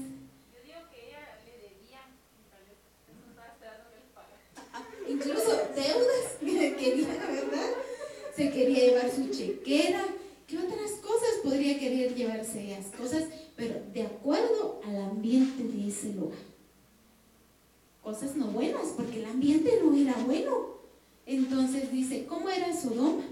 Yo 0.51 0.59
digo 0.61 0.81
que 0.91 1.07
ella 1.07 1.39
le 1.45 1.53
debía, 1.69 2.01
que. 5.07 5.11
Incluso 5.11 5.51
deudas 5.73 6.75
quería, 6.77 7.07
¿verdad? 7.07 7.69
Se 8.35 8.51
quería 8.51 8.85
llevar 8.85 9.09
su 9.09 9.29
chequera. 9.29 10.05
¿Qué 10.45 10.57
otras 10.57 10.91
cosas 11.01 11.29
podría 11.43 11.79
querer 11.79 12.13
llevarse 12.13 12.73
esas 12.73 12.93
cosas? 12.93 13.23
Pero 13.55 13.81
de 13.93 14.03
acuerdo 14.03 14.81
al 14.85 14.97
ambiente 14.97 15.63
de 15.63 15.87
ese 15.87 16.13
lugar 16.13 16.51
cosas 18.01 18.35
no 18.35 18.47
buenas, 18.47 18.87
porque 18.97 19.19
el 19.19 19.25
ambiente 19.25 19.79
no 19.81 19.95
era 19.95 20.15
bueno. 20.25 20.81
Entonces 21.25 21.91
dice, 21.91 22.25
¿cómo 22.25 22.49
era 22.49 22.75
Sodoma? 22.75 23.23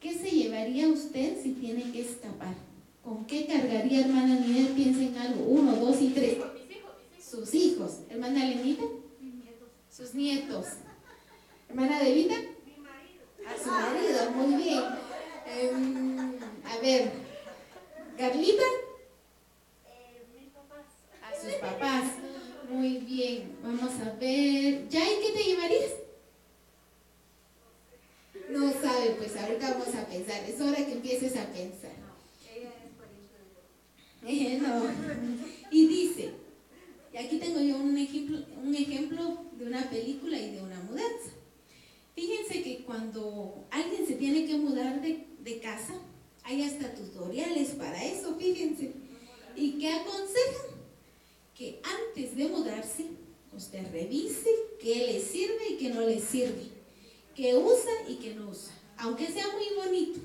¿Qué 0.00 0.14
se 0.14 0.30
llevaría 0.30 0.88
usted 0.88 1.42
si 1.42 1.52
tiene 1.54 1.90
que 1.90 2.02
escapar? 2.02 2.54
¿Con 3.02 3.24
qué 3.26 3.46
cargaría, 3.46 4.00
hermana 4.00 4.38
Ninel? 4.38 4.68
Piensa 4.68 5.02
en 5.02 5.16
algo. 5.16 5.44
Uno, 5.44 5.74
dos 5.74 6.00
y 6.00 6.10
tres. 6.10 6.38
Sus 7.20 7.52
hijos. 7.54 8.00
Hermana 8.08 8.44
Lenita. 8.44 8.84
Sus 9.90 10.14
nietos. 10.14 10.66
Hermana 11.68 12.02
Devita. 12.02 12.36
A 13.46 13.62
su 13.62 13.70
marido, 13.70 14.30
muy 14.36 14.62
bien. 14.62 14.82
Em, 15.46 16.18
a 16.64 16.78
ver, 16.80 17.10
Carlita. 18.16 18.62
A 21.22 21.42
sus 21.42 21.54
papás. 21.54 22.04
Muy 22.70 22.98
bien, 22.98 23.56
vamos 23.62 23.92
a 24.00 24.14
ver. 24.20 24.88
¿Ya 24.88 25.00
y 25.00 25.22
qué 25.22 25.32
te 25.34 25.44
llevarías? 25.44 25.92
No 28.50 28.72
sabe, 28.72 29.10
pues 29.18 29.36
ahorita 29.36 29.74
vamos 29.74 29.94
a 29.94 30.06
pensar. 30.06 30.42
Es 30.48 30.60
hora 30.60 30.76
que 30.76 30.92
empieces 30.92 31.36
a 31.36 31.46
pensar. 31.52 31.92
Eh, 34.26 34.58
no. 34.60 34.84
Y 35.70 35.86
dice, 35.86 36.30
y 37.12 37.16
aquí 37.18 37.36
tengo 37.36 37.60
yo 37.60 37.76
un 37.76 37.98
ejemplo, 37.98 38.38
un 38.64 38.74
ejemplo 38.74 39.44
de 39.52 39.66
una 39.66 39.90
película 39.90 40.38
y 40.38 40.52
de 40.52 40.62
una 40.62 40.80
mudanza. 40.80 41.30
Fíjense 42.14 42.62
que 42.62 42.84
cuando 42.86 43.66
alguien 43.70 44.06
se 44.06 44.14
tiene 44.14 44.46
que 44.46 44.56
mudar 44.56 45.02
de, 45.02 45.26
de 45.40 45.60
casa, 45.60 45.92
hay 46.42 46.62
hasta 46.62 46.94
tutoriales 46.94 47.68
para 47.72 48.02
eso, 48.02 48.34
fíjense. 48.36 48.92
¿Y 49.54 49.72
qué 49.72 49.92
aconsejan? 49.92 50.78
que 51.58 51.80
antes 51.82 52.36
de 52.36 52.46
mudarse, 52.46 53.06
usted 53.52 53.90
revise 53.90 54.48
qué 54.80 54.94
le 55.08 55.20
sirve 55.20 55.70
y 55.70 55.76
qué 55.76 55.90
no 55.90 56.02
le 56.02 56.20
sirve, 56.20 56.68
qué 57.38 57.56
usa 57.56 57.92
y 58.08 58.16
qué 58.16 58.34
no 58.34 58.50
usa, 58.50 58.72
aunque 58.96 59.28
sea 59.28 59.46
muy 59.52 59.66
bonito, 59.76 60.18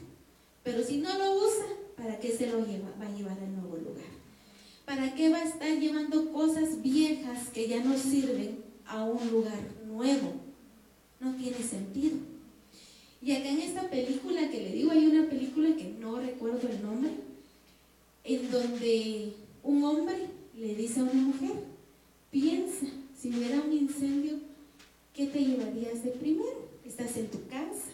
pero 0.64 0.84
si 0.84 0.98
no 0.98 1.16
lo 1.16 1.36
usa, 1.36 1.68
¿para 1.96 2.20
qué 2.20 2.36
se 2.36 2.48
lo 2.48 2.66
lleva, 2.66 2.90
va 3.00 3.06
a 3.06 3.16
llevar 3.16 3.38
al 3.38 3.54
nuevo 3.54 3.78
lugar? 3.78 4.12
¿Para 4.84 5.14
qué 5.14 5.30
va 5.30 5.38
a 5.38 5.44
estar 5.44 5.80
llevando 5.80 6.34
cosas 6.34 6.82
viejas 6.82 7.50
que 7.50 7.68
ya 7.68 7.84
no 7.84 7.96
sirven 7.96 8.64
a 8.88 9.04
un 9.04 9.30
lugar 9.30 9.60
nuevo? 9.86 10.34
No 11.20 11.36
tiene 11.36 11.60
sentido. 11.60 12.18
Y 13.22 13.34
acá 13.34 13.50
en 13.50 13.60
esta 13.60 13.92
película 13.92 14.50
que 14.50 14.62
le 14.62 14.72
digo, 14.72 14.90
hay 14.90 15.06
una 15.06 15.30
película 15.30 15.76
que 15.76 15.94
no 16.00 16.20
recuerdo 16.20 16.68
el 16.68 16.82
nombre, 16.82 17.12
en 18.24 18.50
donde 18.50 19.34
un 19.62 19.84
hombre 19.84 20.18
le 20.58 20.74
dice 20.74 21.02
a 21.02 21.04
una 21.04 21.14
mujer, 21.14 21.58
piensa, 22.32 22.88
si 23.16 23.30
hubiera 23.30 23.62
un 23.62 23.72
incendio, 23.72 24.40
¿qué 25.14 25.28
te 25.28 25.46
llevarías 25.46 26.04
de 26.04 26.10
primero? 26.10 26.63
Estás 26.86 27.16
en 27.16 27.28
tu 27.28 27.48
casa, 27.48 27.92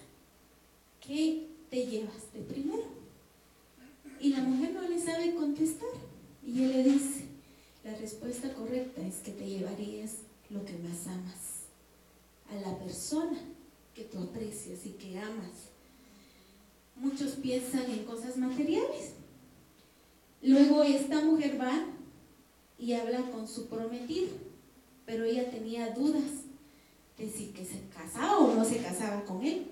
¿qué 0.99 1.47
te 1.69 1.85
llevas 1.85 2.33
de 2.33 2.41
primero? 2.41 2.85
Y 4.19 4.29
la 4.29 4.39
mujer 4.39 4.73
no 4.73 4.81
le 4.81 4.99
sabe 4.99 5.35
contestar. 5.35 5.89
Y 6.45 6.63
él 6.63 6.71
le 6.71 6.83
dice, 6.83 7.25
la 7.83 7.95
respuesta 7.95 8.51
correcta 8.53 9.05
es 9.05 9.17
que 9.17 9.31
te 9.31 9.47
llevarías 9.47 10.17
lo 10.49 10.65
que 10.65 10.73
más 10.73 11.05
amas, 11.05 11.67
a 12.49 12.55
la 12.55 12.79
persona 12.79 13.39
que 13.93 14.05
tú 14.05 14.17
aprecias 14.23 14.85
y 14.85 14.91
que 14.91 15.19
amas. 15.19 15.69
Muchos 16.95 17.33
piensan 17.33 17.91
en 17.91 18.05
cosas 18.05 18.37
materiales. 18.37 19.13
Luego 20.41 20.83
esta 20.83 21.21
mujer 21.21 21.61
va 21.61 21.85
y 22.79 22.93
habla 22.93 23.29
con 23.29 23.47
su 23.47 23.67
prometido, 23.67 24.29
pero 25.05 25.25
ella 25.25 25.51
tenía 25.51 25.91
dudas 25.91 26.38
de 27.19 27.29
si 27.29 27.47
que 27.47 27.65
se 27.65 27.81
casaba 27.93 28.37
o 28.37 28.55
no 28.55 28.65
se 28.65 28.77
casaba 28.77 29.23
con 29.25 29.43
él. 29.43 29.67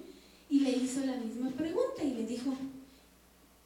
Y 0.49 0.59
le 0.59 0.71
hizo 0.71 1.05
la 1.05 1.15
misma 1.17 1.49
pregunta 1.51 2.03
y 2.03 2.13
le 2.13 2.25
dijo, 2.25 2.53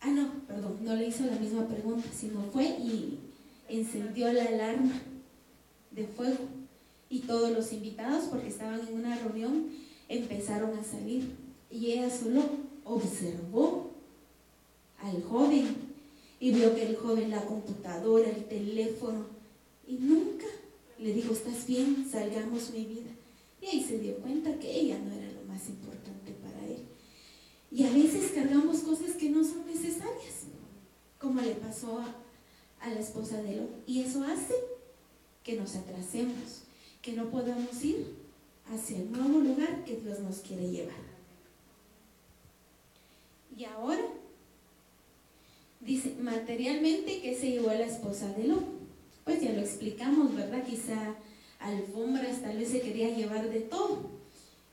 ah, 0.02 0.10
no, 0.10 0.32
perdón, 0.48 0.78
no 0.82 0.96
le 0.96 1.08
hizo 1.08 1.26
la 1.26 1.38
misma 1.38 1.68
pregunta, 1.68 2.08
sino 2.16 2.44
fue 2.52 2.66
y 2.66 3.20
encendió 3.68 4.32
la 4.32 4.46
alarma 4.46 5.02
de 5.92 6.08
fuego. 6.08 6.46
Y 7.10 7.20
todos 7.20 7.52
los 7.52 7.74
invitados, 7.74 8.26
porque 8.26 8.48
estaban 8.48 8.80
en 8.88 8.94
una 8.94 9.18
reunión, 9.18 9.68
empezaron 10.08 10.78
a 10.78 10.84
salir. 10.84 11.36
Y 11.70 11.92
ella 11.92 12.10
solo 12.10 12.44
observó 12.86 13.92
al 15.00 15.22
joven 15.24 15.76
y 16.40 16.52
vio 16.52 16.74
que 16.74 16.88
el 16.88 16.96
joven 16.96 17.30
la 17.30 17.46
computadora, 17.46 18.30
el 18.30 18.46
teléfono, 18.46 19.26
y 19.88 19.94
nunca 19.94 20.46
le 21.00 21.14
dijo, 21.14 21.34
¿estás 21.34 21.68
bien? 21.68 22.08
Salgamos 22.10 22.72
mi 22.72 22.86
vida. 22.86 23.01
Y 23.62 23.66
ahí 23.68 23.84
se 23.84 24.00
dio 24.00 24.18
cuenta 24.18 24.58
que 24.60 24.72
ella 24.72 24.98
no 25.00 25.14
era 25.14 25.32
lo 25.32 25.44
más 25.44 25.70
importante 25.70 26.32
para 26.42 26.66
él. 26.66 26.84
Y 27.72 27.86
a 27.86 27.92
veces 27.92 28.32
cargamos 28.32 28.80
cosas 28.80 29.12
que 29.12 29.30
no 29.30 29.44
son 29.44 29.66
necesarias, 29.68 30.46
como 31.20 31.42
le 31.42 31.56
pasó 31.56 32.00
a, 32.00 32.16
la 32.90 33.00
esposa 33.00 33.42
de 33.42 33.58
Lot. 33.58 33.84
Y 33.86 34.02
eso 34.02 34.24
hace 34.24 34.56
que 35.44 35.56
nos 35.56 35.76
atrasemos, 35.76 36.64
que 37.02 37.14
no 37.14 37.30
podamos 37.30 37.84
ir 37.84 38.16
hacia 38.74 38.98
el 38.98 39.12
nuevo 39.12 39.40
lugar 39.40 39.86
que 39.86 39.98
Dios 39.98 40.20
nos 40.20 40.40
quiere 40.40 40.70
llevar. 40.70 41.12
Y 43.56 43.66
ahora 43.66 44.02
Dice, 45.82 46.14
materialmente, 46.22 47.22
¿qué 47.22 47.36
se 47.36 47.50
llevó 47.50 47.72
a 47.72 47.76
la 47.76 47.88
esposa 47.88 48.32
de 48.34 48.48
Lot? 48.48 48.64
Pues 49.24 49.42
ya 49.42 49.52
lo 49.52 49.62
explicamos, 49.62 50.36
¿verdad? 50.36 50.64
Quizá 50.64 51.16
alfombras, 51.62 52.42
tal 52.42 52.58
vez 52.58 52.70
se 52.70 52.82
quería 52.82 53.16
llevar 53.16 53.50
de 53.50 53.62
todo. 53.62 54.10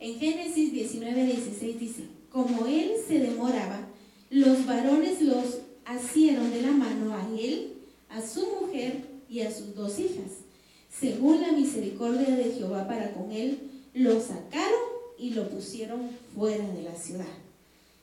En 0.01 0.19
Génesis 0.19 0.73
19, 0.73 1.25
16 1.25 1.81
dice, 1.81 2.03
como 2.31 2.67
él 2.67 2.93
se 3.07 3.19
demoraba, 3.19 3.89
los 4.31 4.67
varones 4.67 5.21
los 5.23 5.59
asieron 5.85 6.51
de 6.51 6.63
la 6.63 6.71
mano 6.71 7.15
a 7.15 7.29
él, 7.39 7.75
a 8.09 8.21
su 8.21 8.47
mujer 8.61 9.05
y 9.29 9.41
a 9.41 9.51
sus 9.51 9.75
dos 9.75 9.99
hijas. 9.99 10.45
Según 10.89 11.41
la 11.41 11.53
misericordia 11.53 12.35
de 12.37 12.53
Jehová 12.53 12.87
para 12.87 13.13
con 13.13 13.33
él, 13.33 13.59
lo 13.95 14.21
sacaron 14.21 14.81
y 15.19 15.31
lo 15.31 15.49
pusieron 15.49 16.11
fuera 16.35 16.67
de 16.69 16.83
la 16.83 16.95
ciudad. 16.95 17.27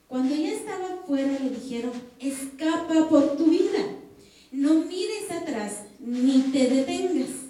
Cuando 0.08 0.34
ella 0.34 0.52
estaba 0.52 1.02
fuera 1.06 1.38
le 1.40 1.50
dijeron, 1.50 1.92
escapa 2.20 3.08
por 3.08 3.36
tu 3.36 3.46
vida, 3.46 3.84
no 4.52 4.74
mires 4.84 5.30
atrás 5.30 5.82
ni 5.98 6.42
te 6.52 6.68
detengas 6.68 7.45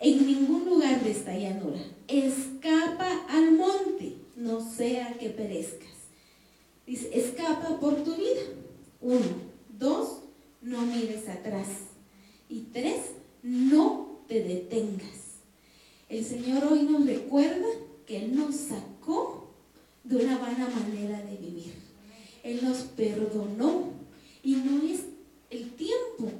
en 0.00 0.26
ningún 0.26 0.64
lugar 0.66 1.02
de 1.02 1.10
esta 1.10 1.36
llanura. 1.36 1.80
Escapa 2.06 3.26
al 3.28 3.52
monte, 3.52 4.16
no 4.36 4.60
sea 4.60 5.14
que 5.18 5.30
perezcas. 5.30 5.88
Dice, 6.86 7.10
escapa 7.12 7.78
por 7.80 8.02
tu 8.04 8.14
vida. 8.14 8.40
Uno, 9.00 9.26
dos, 9.78 10.20
no 10.62 10.82
mires 10.82 11.28
atrás. 11.28 11.68
Y 12.48 12.60
tres, 12.72 13.12
no 13.42 14.22
te 14.26 14.42
detengas. 14.42 15.28
El 16.08 16.24
Señor 16.24 16.64
hoy 16.64 16.84
nos 16.84 17.06
recuerda 17.06 17.66
que 18.06 18.24
Él 18.24 18.34
nos 18.34 18.54
sacó 18.54 19.48
de 20.04 20.16
una 20.16 20.38
vana 20.38 20.68
manera 20.68 21.20
de 21.22 21.36
vivir. 21.36 21.74
Él 22.42 22.60
nos 22.62 22.78
perdonó 22.78 23.92
y 24.42 24.54
no 24.54 24.82
es 24.82 25.00
el 25.50 25.70
tiempo 25.72 26.30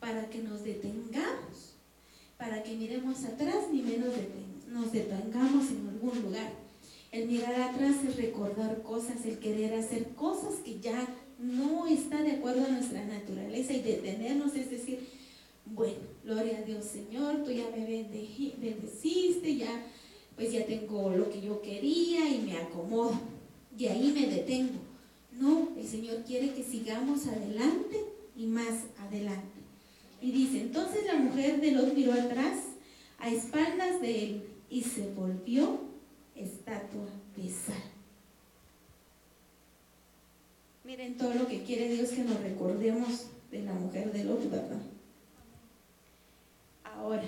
para 0.00 0.28
que 0.28 0.38
nos 0.38 0.64
detengamos, 0.64 1.76
para 2.36 2.61
que 2.72 2.78
miremos 2.78 3.22
atrás 3.24 3.66
ni 3.70 3.82
menos 3.82 4.14
nos 4.68 4.92
detengamos 4.92 5.70
en 5.70 5.88
algún 5.88 6.22
lugar. 6.22 6.52
El 7.10 7.28
mirar 7.28 7.54
atrás 7.60 7.96
es 8.08 8.16
recordar 8.16 8.82
cosas, 8.82 9.26
el 9.26 9.38
querer 9.38 9.74
hacer 9.74 10.14
cosas 10.14 10.54
que 10.64 10.80
ya 10.80 11.06
no 11.38 11.86
está 11.86 12.22
de 12.22 12.32
acuerdo 12.32 12.64
a 12.64 12.70
nuestra 12.70 13.04
naturaleza 13.04 13.74
y 13.74 13.82
detenernos 13.82 14.54
es 14.54 14.70
decir, 14.70 15.06
bueno, 15.66 15.98
gloria 16.24 16.58
a 16.58 16.62
Dios 16.62 16.86
Señor, 16.86 17.44
tú 17.44 17.50
ya 17.50 17.68
me 17.76 17.84
bendeciste, 17.84 19.56
ya 19.56 19.86
pues 20.34 20.50
ya 20.52 20.64
tengo 20.64 21.10
lo 21.10 21.30
que 21.30 21.42
yo 21.42 21.60
quería 21.60 22.26
y 22.26 22.40
me 22.40 22.56
acomodo. 22.56 23.20
Y 23.76 23.86
ahí 23.86 24.12
me 24.14 24.34
detengo. 24.34 24.80
No, 25.38 25.68
el 25.76 25.86
Señor 25.86 26.22
quiere 26.24 26.54
que 26.54 26.64
sigamos 26.64 27.26
adelante 27.26 28.02
y 28.34 28.46
más 28.46 28.86
adelante. 28.98 29.51
Y 30.22 30.30
dice, 30.30 30.60
entonces 30.62 31.04
la 31.04 31.16
mujer 31.16 31.60
de 31.60 31.72
Lot 31.72 31.94
miró 31.94 32.12
atrás, 32.12 32.58
a 33.18 33.28
espaldas 33.28 34.00
de 34.00 34.24
él, 34.24 34.42
y 34.70 34.82
se 34.82 35.12
volvió 35.12 35.80
estatua 36.36 37.08
de 37.36 37.50
sal. 37.50 37.82
Miren 40.84 41.16
todo 41.16 41.34
lo 41.34 41.46
que 41.46 41.62
quiere 41.62 41.88
Dios 41.88 42.10
que 42.10 42.22
nos 42.22 42.40
recordemos 42.40 43.26
de 43.50 43.62
la 43.62 43.72
mujer 43.72 44.12
de 44.12 44.24
Lot, 44.24 44.50
¿verdad? 44.50 44.80
Ahora, 46.84 47.24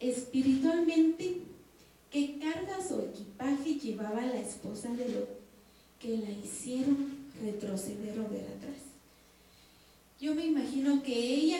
espiritualmente, 0.00 1.38
¿qué 2.10 2.38
cargas 2.38 2.90
o 2.92 3.02
equipaje 3.02 3.74
llevaba 3.74 4.24
la 4.24 4.40
esposa 4.40 4.94
de 4.94 5.08
Lot 5.08 5.40
que 5.98 6.18
la 6.18 6.30
hicieron 6.30 7.18
retroceder 7.42 8.18
o 8.20 8.28
ver 8.28 8.42
atrás? 8.42 8.78
Yo 10.20 10.34
me 10.34 10.46
imagino 10.46 11.02
que 11.02 11.14
ella, 11.14 11.58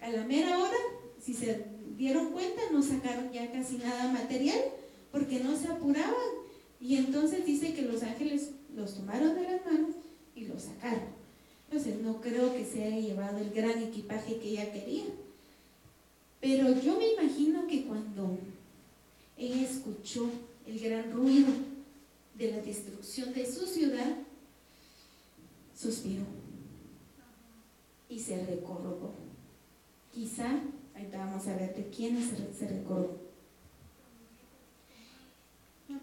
a 0.00 0.10
la 0.10 0.24
mera 0.24 0.58
hora, 0.58 0.76
si 1.20 1.34
se 1.34 1.64
dieron 1.96 2.30
cuenta, 2.30 2.62
no 2.72 2.82
sacaron 2.82 3.32
ya 3.32 3.50
casi 3.50 3.78
nada 3.78 4.12
material, 4.12 4.60
porque 5.10 5.40
no 5.40 5.56
se 5.56 5.68
apuraban. 5.68 6.14
Y 6.80 6.96
entonces 6.96 7.44
dice 7.44 7.74
que 7.74 7.82
los 7.82 8.02
ángeles 8.02 8.50
los 8.74 8.94
tomaron 8.94 9.34
de 9.34 9.42
las 9.42 9.64
manos 9.66 9.96
y 10.34 10.44
los 10.44 10.62
sacaron. 10.62 11.18
Entonces 11.70 12.00
no 12.00 12.20
creo 12.20 12.54
que 12.54 12.64
se 12.64 12.84
haya 12.84 13.00
llevado 13.00 13.38
el 13.38 13.50
gran 13.50 13.82
equipaje 13.82 14.38
que 14.38 14.50
ella 14.50 14.72
quería. 14.72 15.04
Pero 16.40 16.80
yo 16.80 16.96
me 16.96 17.12
imagino 17.12 17.66
que 17.66 17.84
cuando 17.84 18.38
ella 19.36 19.62
escuchó 19.62 20.30
el 20.66 20.78
gran 20.78 21.12
ruido 21.12 21.48
de 22.34 22.52
la 22.52 22.60
destrucción 22.60 23.32
de 23.34 23.44
su 23.44 23.66
ciudad, 23.66 24.16
suspiró 25.76 26.24
y 28.08 28.18
se 28.18 28.44
recordó. 28.46 29.27
Quizá, 30.12 30.60
ahorita 30.94 31.18
vamos 31.18 31.46
a 31.46 31.56
ver 31.56 31.74
de 31.74 31.90
quiénes 31.90 32.30
se 32.58 32.68
recordó. 32.68 33.28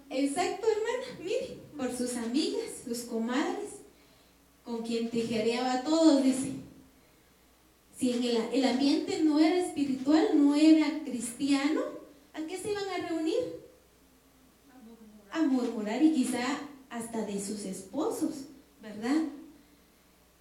Exacto, 0.09 0.67
hermana, 0.67 1.19
mire, 1.23 1.57
por 1.75 1.91
sus 1.95 2.15
amigas, 2.15 2.83
sus 2.85 2.99
comadres, 3.01 3.71
con 4.63 4.81
quien 4.83 5.09
tijereaba 5.09 5.83
todo, 5.83 6.21
dice. 6.21 6.53
Si 7.97 8.11
en 8.11 8.23
el, 8.23 8.37
el 8.53 8.65
ambiente 8.65 9.23
no 9.23 9.39
era 9.39 9.57
espiritual, 9.57 10.29
no 10.35 10.55
era 10.55 11.03
cristiano, 11.03 11.81
¿a 12.33 12.41
qué 12.45 12.57
se 12.57 12.71
iban 12.71 12.83
a 12.89 13.07
reunir? 13.07 13.61
A 15.31 15.41
murmurar 15.43 16.01
y 16.01 16.13
quizá 16.13 16.59
hasta 16.89 17.25
de 17.25 17.39
sus 17.43 17.65
esposos, 17.65 18.45
¿verdad? 18.81 19.23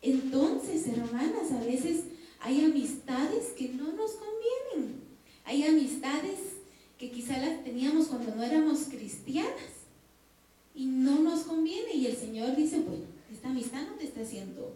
Entonces, 0.02 0.86
hermanas, 0.88 1.50
a 1.52 1.64
veces 1.64 2.04
hay 2.44 2.62
amistades 2.62 3.54
que 3.56 3.70
no 3.70 3.90
nos 3.94 4.12
convienen. 4.12 5.00
Hay 5.46 5.64
amistades 5.64 6.38
que 6.98 7.10
quizá 7.10 7.38
las 7.38 7.64
teníamos 7.64 8.08
cuando 8.08 8.34
no 8.34 8.42
éramos 8.42 8.80
cristianas 8.90 9.72
y 10.74 10.84
no 10.84 11.20
nos 11.20 11.44
conviene. 11.44 11.94
Y 11.94 12.06
el 12.06 12.16
Señor 12.16 12.54
dice, 12.54 12.80
bueno, 12.80 13.04
esta 13.32 13.48
amistad 13.48 13.86
no 13.86 13.94
te 13.94 14.04
está 14.04 14.20
haciendo 14.20 14.74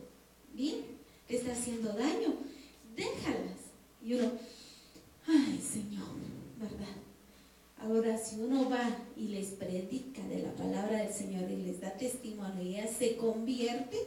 bien, 0.54 0.76
te 1.26 1.37
está 1.37 1.52
haciendo 1.52 1.92
daño, 1.92 2.37
déjalas. 2.96 3.59
Y 4.02 4.14
uno, 4.14 4.33
ay 5.26 5.61
Señor, 5.61 6.09
¿verdad? 6.59 6.96
Ahora, 7.81 8.16
si 8.16 8.40
uno 8.40 8.70
va 8.70 8.96
y 9.14 9.28
les 9.28 9.48
predica 9.48 10.26
de 10.26 10.42
la 10.42 10.52
palabra 10.54 11.04
del 11.04 11.12
Señor 11.12 11.50
y 11.50 11.57
les 11.66 11.83
da 11.83 11.90
testimonio 11.98 12.62
y 12.62 12.76
ella 12.76 12.88
se 12.88 13.16
convierte, 13.16 13.98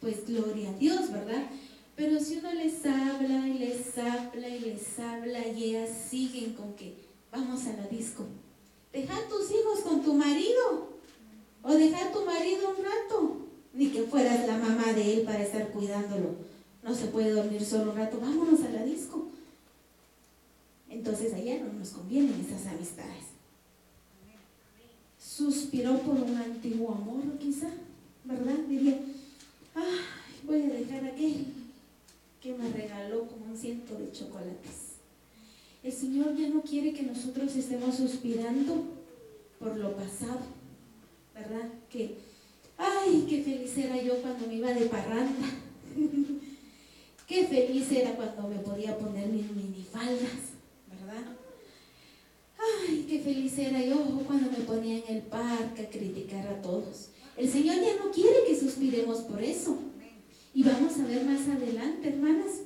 pues 0.00 0.26
gloria 0.26 0.70
a 0.70 0.78
Dios, 0.78 1.12
¿verdad? 1.12 1.48
Pero 1.96 2.18
si 2.18 2.38
uno 2.38 2.52
les 2.52 2.84
habla 2.84 3.46
y 3.48 3.58
les 3.58 3.96
habla 3.98 4.48
y 4.48 4.60
les 4.60 4.98
habla 4.98 5.46
y 5.46 5.64
ellas 5.64 5.90
siguen 6.10 6.54
con 6.54 6.74
que 6.74 6.96
vamos 7.30 7.66
a 7.66 7.72
la 7.74 7.86
disco, 7.86 8.24
deja 8.92 9.16
a 9.16 9.28
tus 9.28 9.50
hijos 9.50 9.80
con 9.84 10.02
tu 10.02 10.14
marido 10.14 10.98
o 11.62 11.72
deja 11.72 12.06
a 12.06 12.12
tu 12.12 12.24
marido 12.24 12.74
un 12.76 12.84
rato, 12.84 13.36
ni 13.72 13.90
que 13.90 14.02
fueras 14.02 14.46
la 14.46 14.58
mamá 14.58 14.92
de 14.92 15.14
él 15.14 15.22
para 15.22 15.42
estar 15.42 15.68
cuidándolo. 15.68 16.34
No 16.82 16.94
se 16.94 17.06
puede 17.06 17.30
dormir 17.30 17.64
solo 17.64 17.92
un 17.92 17.96
rato, 17.96 18.18
vámonos 18.20 18.62
a 18.62 18.70
la 18.70 18.84
disco. 18.84 19.28
Entonces 20.90 21.32
allá 21.32 21.60
no 21.60 21.72
nos 21.72 21.90
convienen 21.90 22.44
esas 22.46 22.72
amistades. 22.72 23.24
Suspiró 25.18 25.98
por 26.00 26.16
un 26.16 26.36
antiguo 26.36 26.92
amor, 26.92 27.38
quizá, 27.38 27.68
¿verdad? 28.24 28.58
Diría, 28.68 29.00
voy 30.44 30.62
a 30.62 30.66
dejar 30.66 31.04
aquel 31.04 31.46
que 32.44 32.52
me 32.52 32.70
regaló 32.70 33.26
como 33.26 33.46
un 33.46 33.56
ciento 33.56 33.94
de 33.94 34.12
chocolates. 34.12 34.98
El 35.82 35.90
Señor 35.90 36.36
ya 36.36 36.46
no 36.48 36.60
quiere 36.60 36.92
que 36.92 37.02
nosotros 37.02 37.56
estemos 37.56 37.96
suspirando 37.96 38.84
por 39.58 39.74
lo 39.78 39.96
pasado, 39.96 40.40
¿verdad? 41.34 41.70
Que, 41.88 42.18
ay, 42.76 43.24
qué 43.26 43.42
feliz 43.42 43.78
era 43.78 43.96
yo 44.02 44.20
cuando 44.20 44.46
me 44.46 44.56
iba 44.56 44.74
de 44.74 44.84
parranda. 44.84 45.48
qué 47.26 47.46
feliz 47.46 47.90
era 47.90 48.14
cuando 48.14 48.46
me 48.46 48.58
podía 48.58 48.98
poner 48.98 49.28
mis 49.28 49.50
minifaldas, 49.50 50.52
¿verdad? 50.90 51.24
Ay, 52.58 53.06
qué 53.08 53.20
feliz 53.20 53.58
era 53.58 53.82
yo 53.82 54.04
cuando 54.26 54.50
me 54.50 54.64
ponía 54.66 54.98
en 54.98 55.16
el 55.16 55.22
parque 55.22 55.80
a 55.80 55.88
criticar 55.88 56.46
a 56.46 56.60
todos. 56.60 57.08
El 57.38 57.48
Señor 57.48 57.76
ya 57.76 58.04
no 58.04 58.10
quiere 58.10 58.44
que 58.46 58.60
suspiremos 58.60 59.20
por 59.20 59.42
eso. 59.42 59.78
Y 60.54 60.62
vamos 60.62 60.96
a 60.98 61.06
ver 61.06 61.24
más 61.24 61.48
adelante, 61.48 62.08
hermanas, 62.08 62.60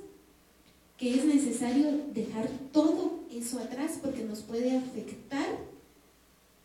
que 0.99 1.15
es 1.15 1.25
necesario 1.25 1.87
dejar 2.13 2.49
todo 2.71 3.21
eso 3.33 3.59
atrás 3.59 3.99
porque 4.03 4.25
nos 4.25 4.41
puede 4.41 4.77
afectar 4.77 5.47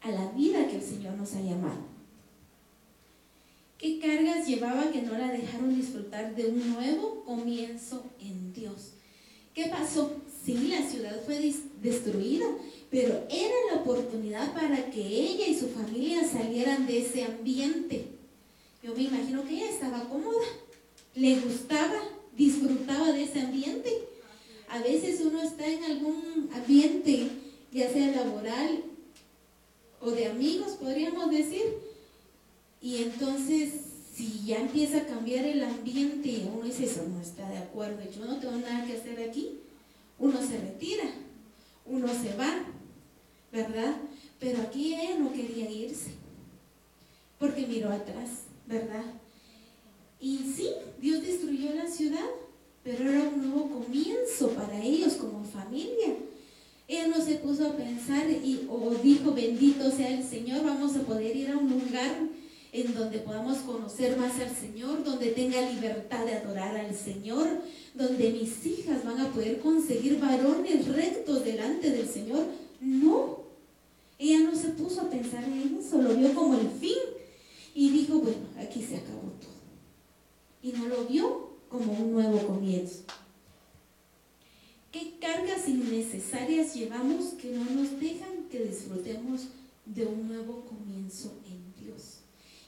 a 0.02 0.12
la 0.12 0.28
vida 0.32 0.68
que 0.68 0.76
el 0.76 0.82
Señor 0.82 1.16
nos 1.16 1.34
ha 1.34 1.42
llamado. 1.42 1.94
¿Qué 3.78 4.00
cargas 4.00 4.48
llevaba 4.48 4.92
que 4.92 5.02
no 5.02 5.18
la 5.18 5.32
dejaron 5.32 5.76
disfrutar 5.76 6.36
de 6.36 6.48
un 6.48 6.74
nuevo 6.74 7.24
comienzo 7.24 8.04
en 8.20 8.54
Dios? 8.54 8.94
¿Qué 9.54 9.68
pasó? 9.68 10.12
Sí, 10.44 10.68
la 10.68 10.88
ciudad 10.90 11.22
fue 11.26 11.54
destruida, 11.82 12.46
pero 12.90 13.26
era 13.30 13.56
la 13.72 13.82
oportunidad 13.82 14.54
para 14.54 14.90
que 14.90 15.06
ella 15.06 15.48
y 15.48 15.58
su 15.58 15.70
familia 15.70 16.28
salieran 16.28 16.86
de 16.86 17.00
ese 17.00 17.24
ambiente. 17.24 18.08
Yo 18.82 18.94
me 18.96 19.04
imagino 19.04 19.44
que 19.44 19.56
ella 19.56 19.70
estaba 19.70 20.10
cómoda, 20.10 20.46
le 21.16 21.40
gustaba, 21.40 22.02
disfrutaba 22.36 23.12
de 23.12 23.24
ese 23.24 23.42
ambiente. 23.42 23.90
A 24.70 24.80
veces 24.80 25.22
uno 25.22 25.42
está 25.42 25.68
en 25.68 25.84
algún 25.84 26.50
ambiente, 26.54 27.30
ya 27.72 27.92
sea 27.92 28.16
laboral 28.16 28.84
o 30.02 30.12
de 30.12 30.28
amigos, 30.28 30.72
podríamos 30.74 31.30
decir, 31.32 31.64
y 32.82 33.04
entonces 33.04 33.72
si 34.14 34.44
ya 34.46 34.58
empieza 34.58 34.98
a 34.98 35.06
cambiar 35.06 35.46
el 35.46 35.64
ambiente, 35.64 36.48
uno 36.54 36.66
dice, 36.66 36.86
eso 36.86 37.06
no 37.08 37.22
está 37.22 37.50
de 37.50 37.58
acuerdo, 37.58 38.00
yo 38.12 38.26
no 38.26 38.40
tengo 38.40 38.58
nada 38.58 38.86
que 38.86 38.98
hacer 38.98 39.20
aquí, 39.28 39.60
uno 40.20 40.40
se 40.46 40.58
retira, 40.60 41.06
uno 41.86 42.08
se 42.08 42.36
va, 42.36 42.66
¿verdad? 43.52 43.96
Pero 44.40 44.62
aquí 44.62 44.94
ella 44.94 45.18
no 45.20 45.32
quería 45.32 45.70
irse, 45.70 46.12
porque 47.40 47.66
miró 47.66 47.90
atrás, 47.90 48.30
¿verdad? 48.68 49.06
Y 50.24 50.38
sí, 50.56 50.70
Dios 51.02 51.22
destruyó 51.22 51.76
la 51.76 51.86
ciudad, 51.86 52.30
pero 52.82 53.10
era 53.10 53.24
un 53.24 53.42
nuevo 53.42 53.68
comienzo 53.68 54.52
para 54.52 54.82
ellos 54.82 55.16
como 55.16 55.44
familia. 55.44 56.16
Ella 56.88 57.08
no 57.08 57.22
se 57.22 57.36
puso 57.36 57.68
a 57.68 57.76
pensar 57.76 58.30
y, 58.32 58.66
o 58.70 58.92
dijo, 59.04 59.34
bendito 59.34 59.92
sea 59.92 60.18
el 60.18 60.24
Señor, 60.24 60.64
vamos 60.64 60.96
a 60.96 61.02
poder 61.02 61.36
ir 61.36 61.50
a 61.50 61.58
un 61.58 61.70
lugar 61.70 62.16
en 62.72 62.94
donde 62.94 63.20
podamos 63.20 63.58
conocer 63.60 64.16
más 64.16 64.40
al 64.40 64.56
Señor, 64.56 65.04
donde 65.04 65.32
tenga 65.32 65.70
libertad 65.70 66.26
de 66.26 66.36
adorar 66.36 66.78
al 66.78 66.96
Señor, 66.96 67.46
donde 67.94 68.30
mis 68.30 68.66
hijas 68.66 69.04
van 69.04 69.20
a 69.20 69.30
poder 69.30 69.60
conseguir 69.60 70.22
varones 70.22 70.88
rectos 70.88 71.44
delante 71.44 71.92
del 71.92 72.08
Señor. 72.08 72.46
No, 72.80 73.40
ella 74.18 74.40
no 74.40 74.56
se 74.56 74.70
puso 74.70 75.02
a 75.02 75.10
pensar 75.10 75.44
en 75.44 75.80
eso, 75.82 76.02
lo 76.02 76.16
vio 76.16 76.34
como 76.34 76.58
el 76.58 76.70
fin 76.70 76.96
y 77.76 77.90
dijo, 77.90 78.20
bueno, 78.20 78.48
aquí 78.58 78.82
se 78.82 78.96
acabó 78.96 79.34
todo. 79.42 79.53
Y 80.64 80.72
no 80.72 80.88
lo 80.88 81.06
vio 81.06 81.50
como 81.70 81.92
un 81.94 82.14
nuevo 82.14 82.48
comienzo. 82.48 83.04
¿Qué 84.92 85.14
cargas 85.20 85.68
innecesarias 85.68 86.74
llevamos 86.74 87.34
que 87.34 87.52
no 87.52 87.66
nos 87.66 88.00
dejan 88.00 88.48
que 88.50 88.64
disfrutemos 88.64 89.48
de 89.86 90.06
un 90.06 90.28
nuevo 90.28 90.66
comienzo 90.66 91.34
en 91.46 91.84
Dios? 91.84 92.20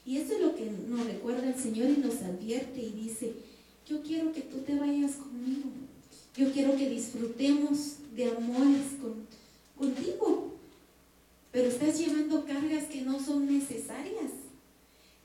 Y 0.04 0.18
eso 0.18 0.34
es 0.34 0.40
lo 0.40 0.54
que 0.54 0.70
nos 0.88 1.06
recuerda 1.06 1.48
el 1.48 1.54
Señor 1.54 1.88
y 1.90 1.96
nos 1.96 2.22
advierte 2.22 2.80
y 2.80 2.92
dice, 2.92 3.32
yo 3.88 4.02
quiero 4.02 4.32
que 4.32 4.42
tú 4.42 4.58
te 4.58 4.74
vayas 4.76 5.12
conmigo. 5.12 5.70
Yo 6.36 6.52
quiero 6.52 6.76
que 6.76 6.90
disfrutemos 6.90 7.96
de 8.14 8.30
amores 8.30 8.86
contigo. 9.78 10.52
Pero 11.52 11.68
estás 11.68 11.98
llevando 11.98 12.44
cargas 12.44 12.84
que 12.84 13.02
no 13.02 13.18
son 13.18 13.46
necesarias. 13.46 14.32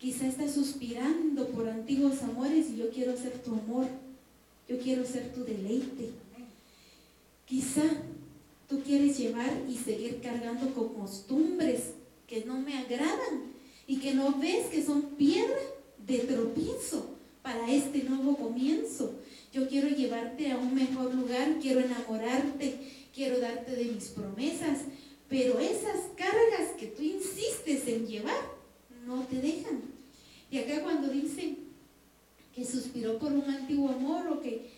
Quizá 0.01 0.25
estás 0.25 0.55
suspirando 0.55 1.49
por 1.49 1.69
antiguos 1.69 2.23
amores 2.23 2.71
y 2.71 2.77
yo 2.77 2.89
quiero 2.89 3.15
ser 3.15 3.33
tu 3.33 3.51
amor. 3.51 3.85
Yo 4.67 4.79
quiero 4.79 5.05
ser 5.05 5.31
tu 5.31 5.43
deleite. 5.43 6.09
Quizá 7.45 7.83
tú 8.67 8.81
quieres 8.81 9.19
llevar 9.19 9.51
y 9.69 9.77
seguir 9.77 10.19
cargando 10.19 10.73
con 10.73 10.95
costumbres 10.95 11.91
que 12.25 12.43
no 12.45 12.59
me 12.59 12.79
agradan 12.79 13.53
y 13.85 13.97
que 13.97 14.15
no 14.15 14.39
ves 14.39 14.69
que 14.71 14.83
son 14.83 15.03
piedra 15.17 15.59
de 16.07 16.17
tropiezo 16.17 17.05
para 17.43 17.71
este 17.71 18.01
nuevo 18.01 18.37
comienzo. 18.37 19.13
Yo 19.53 19.69
quiero 19.69 19.87
llevarte 19.87 20.51
a 20.51 20.57
un 20.57 20.73
mejor 20.73 21.13
lugar, 21.13 21.59
quiero 21.61 21.79
enamorarte, 21.79 22.79
quiero 23.13 23.39
darte 23.39 23.75
de 23.75 23.85
mis 23.85 24.05
promesas, 24.05 24.79
pero 25.29 25.59
esas 25.59 25.99
cargas 26.15 26.71
que 26.79 26.87
tú 26.87 27.03
insistes 27.03 27.87
en 27.87 28.07
llevar 28.07 28.61
no 29.05 29.23
te 29.25 29.35
dejan. 29.35 29.90
Y 30.51 30.59
acá 30.59 30.83
cuando 30.83 31.07
dice 31.07 31.55
que 32.53 32.65
suspiró 32.65 33.17
por 33.17 33.31
un 33.31 33.49
antiguo 33.49 33.89
amor 33.89 34.27
o 34.27 34.41
que 34.41 34.69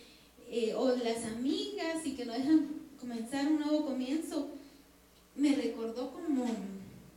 eh, 0.50 0.76
o 0.76 0.96
las 0.96 1.26
amigas 1.26 2.06
y 2.06 2.12
que 2.12 2.26
no 2.26 2.34
dejan 2.34 2.70
comenzar 3.00 3.48
un 3.48 3.60
nuevo 3.60 3.88
comienzo, 3.88 4.50
me 5.36 5.56
recordó 5.56 6.12
como 6.12 6.46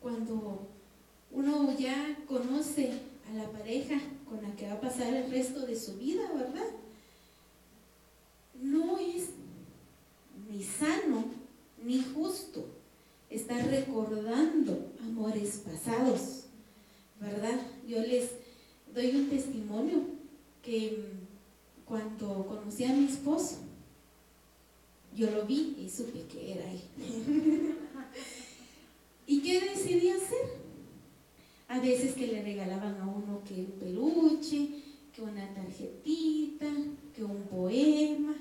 cuando 0.00 0.66
uno 1.30 1.78
ya 1.78 2.16
conoce 2.26 2.92
a 3.28 3.34
la 3.34 3.50
pareja 3.50 4.00
con 4.26 4.42
la 4.42 4.56
que 4.56 4.66
va 4.66 4.74
a 4.74 4.80
pasar 4.80 5.12
el 5.12 5.30
resto 5.30 5.66
de 5.66 5.78
su 5.78 5.98
vida, 5.98 6.22
¿verdad? 6.32 6.70
No 8.62 8.98
es 8.98 9.28
ni 10.50 10.62
sano 10.62 11.26
ni 11.84 12.02
justo 12.02 12.66
estar 13.28 13.66
recordando 13.66 14.92
amores 15.02 15.62
pasados, 15.64 16.44
¿verdad? 17.20 17.60
Yo 17.86 18.00
les 18.00 18.30
doy 18.96 19.14
un 19.14 19.28
testimonio 19.28 19.98
que 20.62 20.98
mm, 20.98 21.84
cuando 21.84 22.46
conocí 22.46 22.82
a 22.84 22.94
mi 22.94 23.04
esposo, 23.04 23.58
yo 25.14 25.30
lo 25.30 25.44
vi 25.44 25.76
y 25.78 25.88
supe 25.88 26.22
que 26.22 26.52
era 26.52 26.64
él. 26.70 26.80
¿Y 29.26 29.40
qué 29.40 29.60
decidí 29.60 30.08
hacer? 30.08 30.66
A 31.68 31.78
veces 31.78 32.14
que 32.14 32.26
le 32.26 32.42
regalaban 32.42 32.98
a 32.98 33.06
uno 33.06 33.42
que 33.46 33.54
un 33.54 33.72
peluche, 33.72 34.68
que 35.14 35.20
una 35.20 35.52
tarjetita, 35.52 36.66
que 37.14 37.22
un 37.22 37.42
poema. 37.42 38.34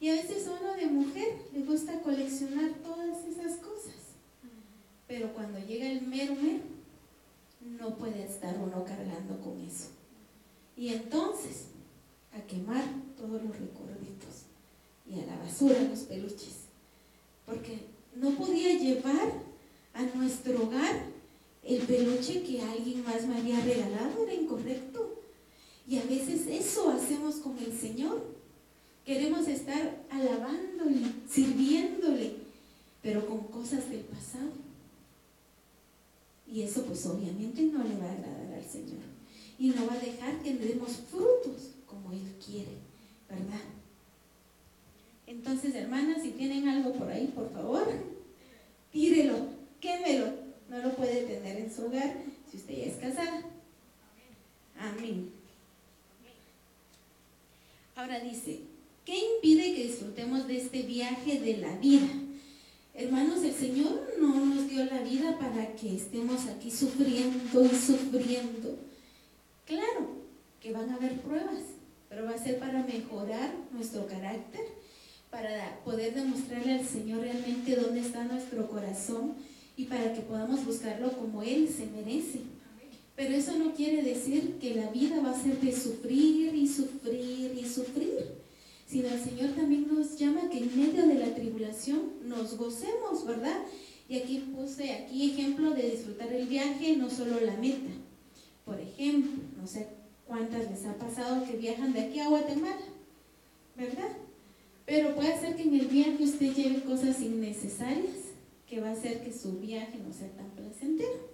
Y 0.00 0.08
a 0.08 0.14
veces 0.14 0.46
a 0.48 0.52
uno 0.52 0.76
de 0.76 0.86
mujer 0.86 1.28
le 1.52 1.62
gusta 1.64 2.00
coleccionar 2.00 2.70
todas 2.82 3.26
esas 3.26 3.58
cosas. 3.58 3.96
Pero 5.06 5.34
cuando 5.34 5.58
llega 5.58 5.90
el 5.90 6.02
mero 6.02 6.36
no 7.60 7.96
puede 7.96 8.24
estar 8.24 8.56
uno 8.58 8.84
cargando 8.84 9.40
con 9.40 9.60
eso. 9.60 9.88
Y 10.76 10.88
entonces, 10.88 11.66
a 12.32 12.40
quemar 12.46 12.84
todos 13.16 13.42
los 13.42 13.58
recuerditos 13.58 14.44
y 15.06 15.20
a 15.20 15.26
la 15.26 15.36
basura 15.36 15.82
los 15.82 16.00
peluches. 16.00 16.66
Porque 17.44 17.86
no 18.14 18.30
podía 18.30 18.78
llevar 18.78 19.32
a 19.94 20.02
nuestro 20.16 20.64
hogar 20.64 21.04
el 21.62 21.82
peluche 21.82 22.42
que 22.42 22.62
alguien 22.62 23.04
más 23.04 23.26
me 23.26 23.36
había 23.36 23.60
regalado, 23.60 24.24
era 24.24 24.34
incorrecto. 24.34 25.20
Y 25.86 25.98
a 25.98 26.04
veces 26.04 26.46
eso 26.46 26.90
hacemos 26.90 27.36
con 27.36 27.58
el 27.58 27.76
Señor. 27.76 28.22
Queremos 29.04 29.48
estar 29.48 30.06
alabándole, 30.10 31.06
sirviéndole, 31.28 32.36
pero 33.02 33.26
con 33.26 33.40
cosas 33.48 33.90
del 33.90 34.00
pasado. 34.00 34.69
Y 36.52 36.62
eso 36.62 36.84
pues 36.84 37.06
obviamente 37.06 37.62
no 37.62 37.84
le 37.84 37.96
va 37.96 38.06
a 38.06 38.12
agradar 38.12 38.54
al 38.54 38.64
Señor. 38.64 39.02
Y 39.58 39.68
no 39.68 39.86
va 39.86 39.94
a 39.94 39.98
dejar 39.98 40.42
que 40.42 40.54
le 40.54 40.66
demos 40.66 40.96
frutos 41.10 41.70
como 41.86 42.12
Él 42.12 42.34
quiere, 42.44 42.78
¿verdad? 43.28 43.60
Entonces, 45.26 45.74
hermanas, 45.76 46.22
si 46.22 46.30
tienen 46.32 46.66
algo 46.68 46.92
por 46.92 47.08
ahí, 47.08 47.28
por 47.28 47.52
favor, 47.52 47.86
tírelo, 48.90 49.46
quémelo. 49.80 50.50
No 50.68 50.78
lo 50.78 50.94
puede 50.94 51.22
tener 51.22 51.56
en 51.58 51.72
su 51.72 51.86
hogar 51.86 52.16
si 52.50 52.56
usted 52.56 52.76
ya 52.76 52.84
es 52.84 52.96
casada. 52.96 53.42
Amén. 54.78 55.30
Ahora 57.96 58.20
dice, 58.20 58.60
¿qué 59.04 59.18
impide 59.36 59.74
que 59.74 59.88
disfrutemos 59.88 60.46
de 60.48 60.56
este 60.58 60.82
viaje 60.82 61.40
de 61.40 61.58
la 61.58 61.76
vida? 61.76 62.08
Hermanos, 62.94 63.42
el 63.44 63.54
Señor 63.54 64.14
no 64.18 64.44
nos 64.44 64.68
dio 64.68 64.84
la 64.84 65.00
vida 65.02 65.38
para 65.38 65.74
que 65.76 65.94
estemos 65.94 66.46
aquí 66.46 66.70
sufriendo 66.70 67.64
y 67.64 67.68
sufriendo. 67.68 68.78
Claro 69.64 70.08
que 70.60 70.72
van 70.72 70.90
a 70.90 70.96
haber 70.96 71.20
pruebas, 71.20 71.62
pero 72.08 72.24
va 72.24 72.32
a 72.32 72.38
ser 72.42 72.58
para 72.58 72.82
mejorar 72.82 73.54
nuestro 73.72 74.06
carácter, 74.06 74.62
para 75.30 75.80
poder 75.84 76.14
demostrarle 76.14 76.80
al 76.80 76.86
Señor 76.86 77.20
realmente 77.20 77.76
dónde 77.76 78.00
está 78.00 78.24
nuestro 78.24 78.68
corazón 78.68 79.34
y 79.76 79.84
para 79.84 80.12
que 80.12 80.22
podamos 80.22 80.64
buscarlo 80.66 81.12
como 81.12 81.42
Él 81.42 81.68
se 81.68 81.86
merece. 81.86 82.40
Pero 83.14 83.34
eso 83.34 83.56
no 83.56 83.72
quiere 83.72 84.02
decir 84.02 84.56
que 84.60 84.74
la 84.74 84.90
vida 84.90 85.20
va 85.20 85.30
a 85.30 85.40
ser 85.40 85.60
de 85.60 85.72
sufrir 85.72 86.54
y 86.54 86.66
sufrir 86.66 87.56
y 87.56 87.64
sufrir 87.68 88.39
sino 88.90 89.08
el 89.08 89.22
Señor 89.22 89.50
también 89.50 89.86
nos 89.86 90.18
llama 90.18 90.50
que 90.50 90.58
en 90.58 90.76
medio 90.76 91.06
de 91.06 91.14
la 91.14 91.32
tribulación 91.32 92.00
nos 92.24 92.56
gocemos, 92.56 93.24
¿verdad? 93.24 93.62
Y 94.08 94.16
aquí 94.16 94.52
puse 94.52 94.92
aquí 94.92 95.30
ejemplo 95.30 95.70
de 95.70 95.90
disfrutar 95.90 96.32
el 96.32 96.48
viaje, 96.48 96.96
no 96.96 97.08
solo 97.08 97.38
la 97.38 97.56
meta. 97.56 97.92
Por 98.64 98.80
ejemplo, 98.80 99.30
no 99.56 99.68
sé 99.68 99.86
cuántas 100.26 100.68
les 100.68 100.84
ha 100.86 100.94
pasado 100.94 101.44
que 101.44 101.56
viajan 101.56 101.92
de 101.92 102.00
aquí 102.00 102.18
a 102.18 102.28
Guatemala, 102.28 102.82
¿verdad? 103.76 104.08
Pero 104.86 105.14
puede 105.14 105.38
ser 105.38 105.54
que 105.54 105.62
en 105.62 105.74
el 105.74 105.86
viaje 105.86 106.24
usted 106.24 106.52
lleve 106.52 106.82
cosas 106.82 107.20
innecesarias 107.20 108.16
que 108.68 108.80
va 108.80 108.88
a 108.88 108.92
hacer 108.92 109.22
que 109.22 109.32
su 109.32 109.60
viaje 109.60 110.00
no 110.04 110.12
sea 110.12 110.30
tan 110.30 110.50
placentero. 110.50 111.30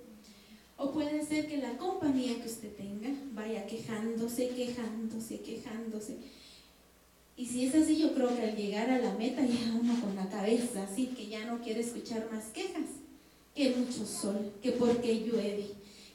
O 0.76 0.92
puede 0.92 1.24
ser 1.24 1.48
que 1.48 1.57
la 1.57 1.78
compañía 1.78 2.38
que 2.38 2.48
usted 2.48 2.76
tenga 2.76 3.09
vaya 3.32 3.66
quejándose, 3.66 4.50
quejándose, 4.50 5.40
quejándose 5.40 6.18
y 7.37 7.45
si 7.45 7.66
es 7.66 7.74
así, 7.74 7.99
yo 7.99 8.14
creo 8.14 8.34
que 8.34 8.43
al 8.43 8.57
llegar 8.57 8.89
a 8.91 8.99
la 8.99 9.12
meta 9.14 9.45
ya 9.45 9.78
uno 9.78 10.01
con 10.01 10.16
la 10.16 10.28
cabeza 10.28 10.84
así, 10.84 11.09
que 11.09 11.26
ya 11.26 11.45
no 11.45 11.61
quiere 11.61 11.80
escuchar 11.80 12.30
más 12.32 12.47
quejas. 12.47 12.89
Que 13.55 13.74
mucho 13.74 14.07
sol, 14.07 14.53
que 14.62 14.72
porque 14.72 15.20
llueve, 15.20 15.66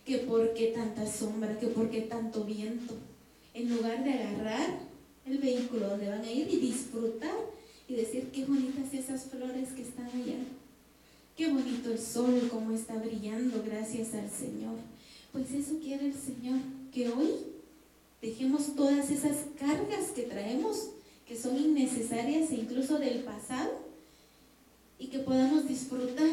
que 0.04 0.20
porque 0.20 0.68
tanta 0.68 1.06
sombra, 1.06 1.60
que 1.60 1.68
porque 1.68 2.02
tanto 2.02 2.44
viento. 2.44 2.96
En 3.54 3.76
lugar 3.76 4.04
de 4.04 4.14
agarrar 4.14 4.80
el 5.26 5.38
vehículo 5.38 5.90
donde 5.90 6.10
van 6.10 6.22
a 6.22 6.32
ir 6.32 6.48
y 6.50 6.58
disfrutar 6.58 7.36
y 7.88 7.96
decir 7.96 8.30
qué 8.32 8.46
bonitas 8.46 8.94
esas 8.94 9.26
flores 9.26 9.70
que 9.70 9.84
están 9.84 10.08
allá. 10.08 10.40
Qué 11.36 11.52
bonito 11.52 11.92
el 11.92 12.00
sol, 12.00 12.48
cómo 12.52 12.72
está 12.72 12.96
brillando, 12.96 13.64
gracias 13.64 14.14
al 14.16 14.30
Señor. 14.30 14.78
Pues 15.32 15.52
eso 15.52 15.78
quiere 15.80 16.08
el 16.08 16.16
Señor, 16.16 16.60
que 16.92 17.10
hoy 17.10 17.30
dejemos 18.22 18.76
todas 18.76 19.10
esas 19.12 19.38
cargas 19.60 20.12
que 20.16 20.24
traemos 20.24 20.92
que 21.32 21.38
son 21.38 21.58
innecesarias 21.58 22.52
e 22.52 22.56
incluso 22.56 23.00
del 23.00 23.24
pasado 23.24 23.72
y 25.00 25.08
que 25.08 25.20
podamos 25.20 25.66
disfrutar 25.66 26.30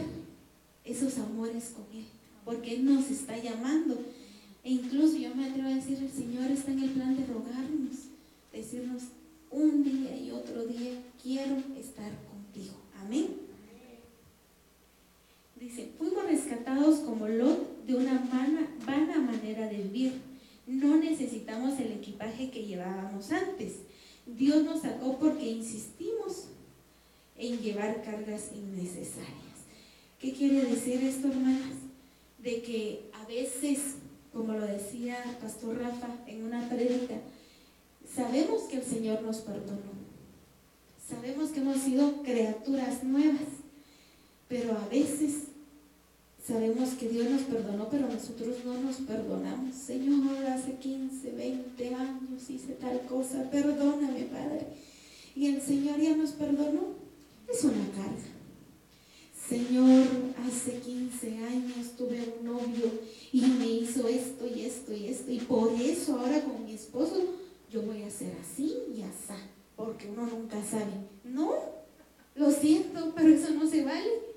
esos 0.85 1.19
amores 1.19 1.73
con 1.77 1.85
Él, 1.97 2.05
porque 2.45 2.75
Él 2.75 2.85
nos 2.85 3.09
está 3.09 3.39
llamando. 3.39 3.97
E 4.65 4.73
incluso 4.73 5.17
yo 5.17 5.33
me 5.37 5.47
atrevo 5.47 5.69
a 5.69 5.75
decir, 5.77 5.99
el 5.99 6.11
Señor 6.11 6.51
está 6.51 6.73
en 6.73 6.83
el 6.83 6.91
plan 6.91 7.17
de 7.17 7.25
rogarnos, 7.27 8.09
decirnos 8.53 9.05
un 9.53 9.85
día 9.85 10.19
y 10.19 10.33
otro 10.33 10.67
día, 10.67 11.01
quiero 11.23 11.55
estar 11.79 12.11
contigo. 12.29 12.75
Amén. 13.01 13.37
Dice, 15.61 15.91
fuimos 15.97 16.25
rescatados 16.25 16.99
como 17.07 17.29
Lot 17.29 17.87
de 17.87 17.95
una 17.95 18.15
vana, 18.15 18.69
vana 18.85 19.19
manera 19.21 19.69
de 19.69 19.77
vivir. 19.77 20.15
No 20.67 20.97
necesitamos 20.97 21.79
el 21.79 21.93
equipaje 21.93 22.51
que 22.51 22.67
llevábamos 22.67 23.31
antes 23.31 23.75
Dios 24.37 24.63
nos 24.65 24.83
sacó 24.83 25.19
porque 25.19 25.51
insistimos 25.51 26.45
en 27.37 27.59
llevar 27.59 28.03
cargas 28.03 28.51
innecesarias. 28.55 29.39
¿Qué 30.19 30.33
quiere 30.33 30.65
decir 30.65 31.03
esto, 31.03 31.29
hermanas? 31.29 31.75
De 32.39 32.63
que 32.63 33.11
a 33.13 33.25
veces, 33.27 33.95
como 34.33 34.53
lo 34.53 34.67
decía 34.67 35.39
Pastor 35.41 35.79
Rafa 35.79 36.09
en 36.27 36.45
una 36.45 36.69
prédica, 36.69 37.15
sabemos 38.15 38.63
que 38.65 38.79
el 38.79 38.85
Señor 38.85 39.23
nos 39.23 39.39
perdonó. 39.39 39.99
Sabemos 41.09 41.51
que 41.51 41.61
hemos 41.61 41.79
sido 41.79 42.23
criaturas 42.23 43.03
nuevas, 43.03 43.49
pero 44.49 44.77
a 44.77 44.89
veces 44.89 45.48
Sabemos 46.49 46.95
que 46.99 47.11
Dios 47.11 47.29
nos 47.29 47.43
perdonó, 47.43 47.91
pero 47.91 48.09
nosotros 48.09 48.57
no 48.65 48.81
nos 48.81 48.97
perdonamos. 48.97 49.75
Señor, 49.75 50.47
hace 50.47 50.77
15, 50.77 51.33
20 51.33 51.95
años 51.95 52.49
hice 52.49 52.73
tal 52.73 53.03
cosa, 53.03 53.51
perdóname, 53.51 54.23
Padre. 54.33 54.67
Y 55.37 55.49
el 55.49 55.61
Señor 55.61 56.01
ya 56.01 56.17
nos 56.17 56.31
perdonó. 56.31 56.95
Es 57.47 57.65
una 57.65 57.85
carga. 57.95 58.39
Señor, 59.47 60.07
hace 60.47 60.79
15 60.79 61.37
años 61.37 61.93
tuve 61.99 62.33
un 62.41 62.47
novio 62.47 62.93
y 63.31 63.43
me 63.43 63.67
hizo 63.67 64.09
esto 64.09 64.47
y 64.47 64.63
esto 64.63 64.95
y 64.95 65.09
esto. 65.09 65.31
Y 65.31 65.41
por 65.41 65.71
eso 65.75 66.19
ahora 66.19 66.43
con 66.45 66.65
mi 66.65 66.73
esposo 66.73 67.27
yo 67.71 67.83
voy 67.83 68.05
a 68.05 68.07
hacer 68.07 68.33
así 68.41 68.75
y 68.97 69.03
así. 69.03 69.39
porque 69.77 70.09
uno 70.11 70.27
nunca 70.27 70.65
sabe. 70.65 70.93
No, 71.25 71.57
lo 72.37 72.51
siento, 72.51 73.13
pero 73.15 73.29
eso 73.29 73.53
no 73.53 73.69
se 73.69 73.85
vale. 73.85 74.28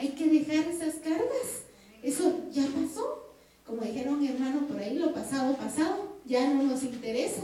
Hay 0.00 0.08
que 0.08 0.28
dejar 0.28 0.66
esas 0.66 0.94
cargas. 0.94 1.64
Eso 2.02 2.40
ya 2.50 2.66
pasó. 2.66 3.34
Como 3.66 3.82
dijeron 3.82 4.26
hermano 4.26 4.66
por 4.66 4.78
ahí, 4.78 4.98
lo 4.98 5.12
pasado, 5.12 5.54
pasado, 5.56 6.16
ya 6.24 6.52
no 6.54 6.62
nos 6.62 6.82
interesa. 6.82 7.42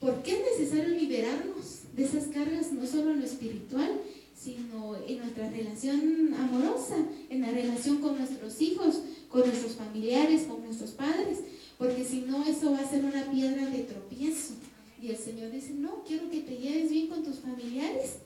¿Por 0.00 0.22
qué 0.22 0.32
es 0.32 0.58
necesario 0.58 0.96
liberarnos 0.96 1.82
de 1.94 2.04
esas 2.04 2.28
cargas, 2.28 2.72
no 2.72 2.86
solo 2.86 3.10
en 3.10 3.20
lo 3.20 3.26
espiritual, 3.26 3.92
sino 4.34 4.96
en 5.06 5.18
nuestra 5.18 5.50
relación 5.50 6.34
amorosa, 6.34 6.96
en 7.28 7.42
la 7.42 7.50
relación 7.50 7.98
con 7.98 8.16
nuestros 8.16 8.60
hijos, 8.62 9.02
con 9.28 9.42
nuestros 9.42 9.72
familiares, 9.74 10.44
con 10.44 10.64
nuestros 10.64 10.92
padres? 10.92 11.40
Porque 11.76 12.04
si 12.06 12.22
no, 12.22 12.42
eso 12.44 12.72
va 12.72 12.78
a 12.78 12.90
ser 12.90 13.04
una 13.04 13.30
piedra 13.30 13.66
de 13.66 13.80
tropiezo. 13.80 14.54
Y 15.00 15.10
el 15.10 15.18
Señor 15.18 15.52
dice, 15.52 15.74
no, 15.74 16.02
quiero 16.04 16.30
que 16.30 16.40
te 16.40 16.56
lleves 16.56 16.90
bien 16.90 17.08
con 17.08 17.22
tus 17.22 17.40
familiares. 17.40 18.16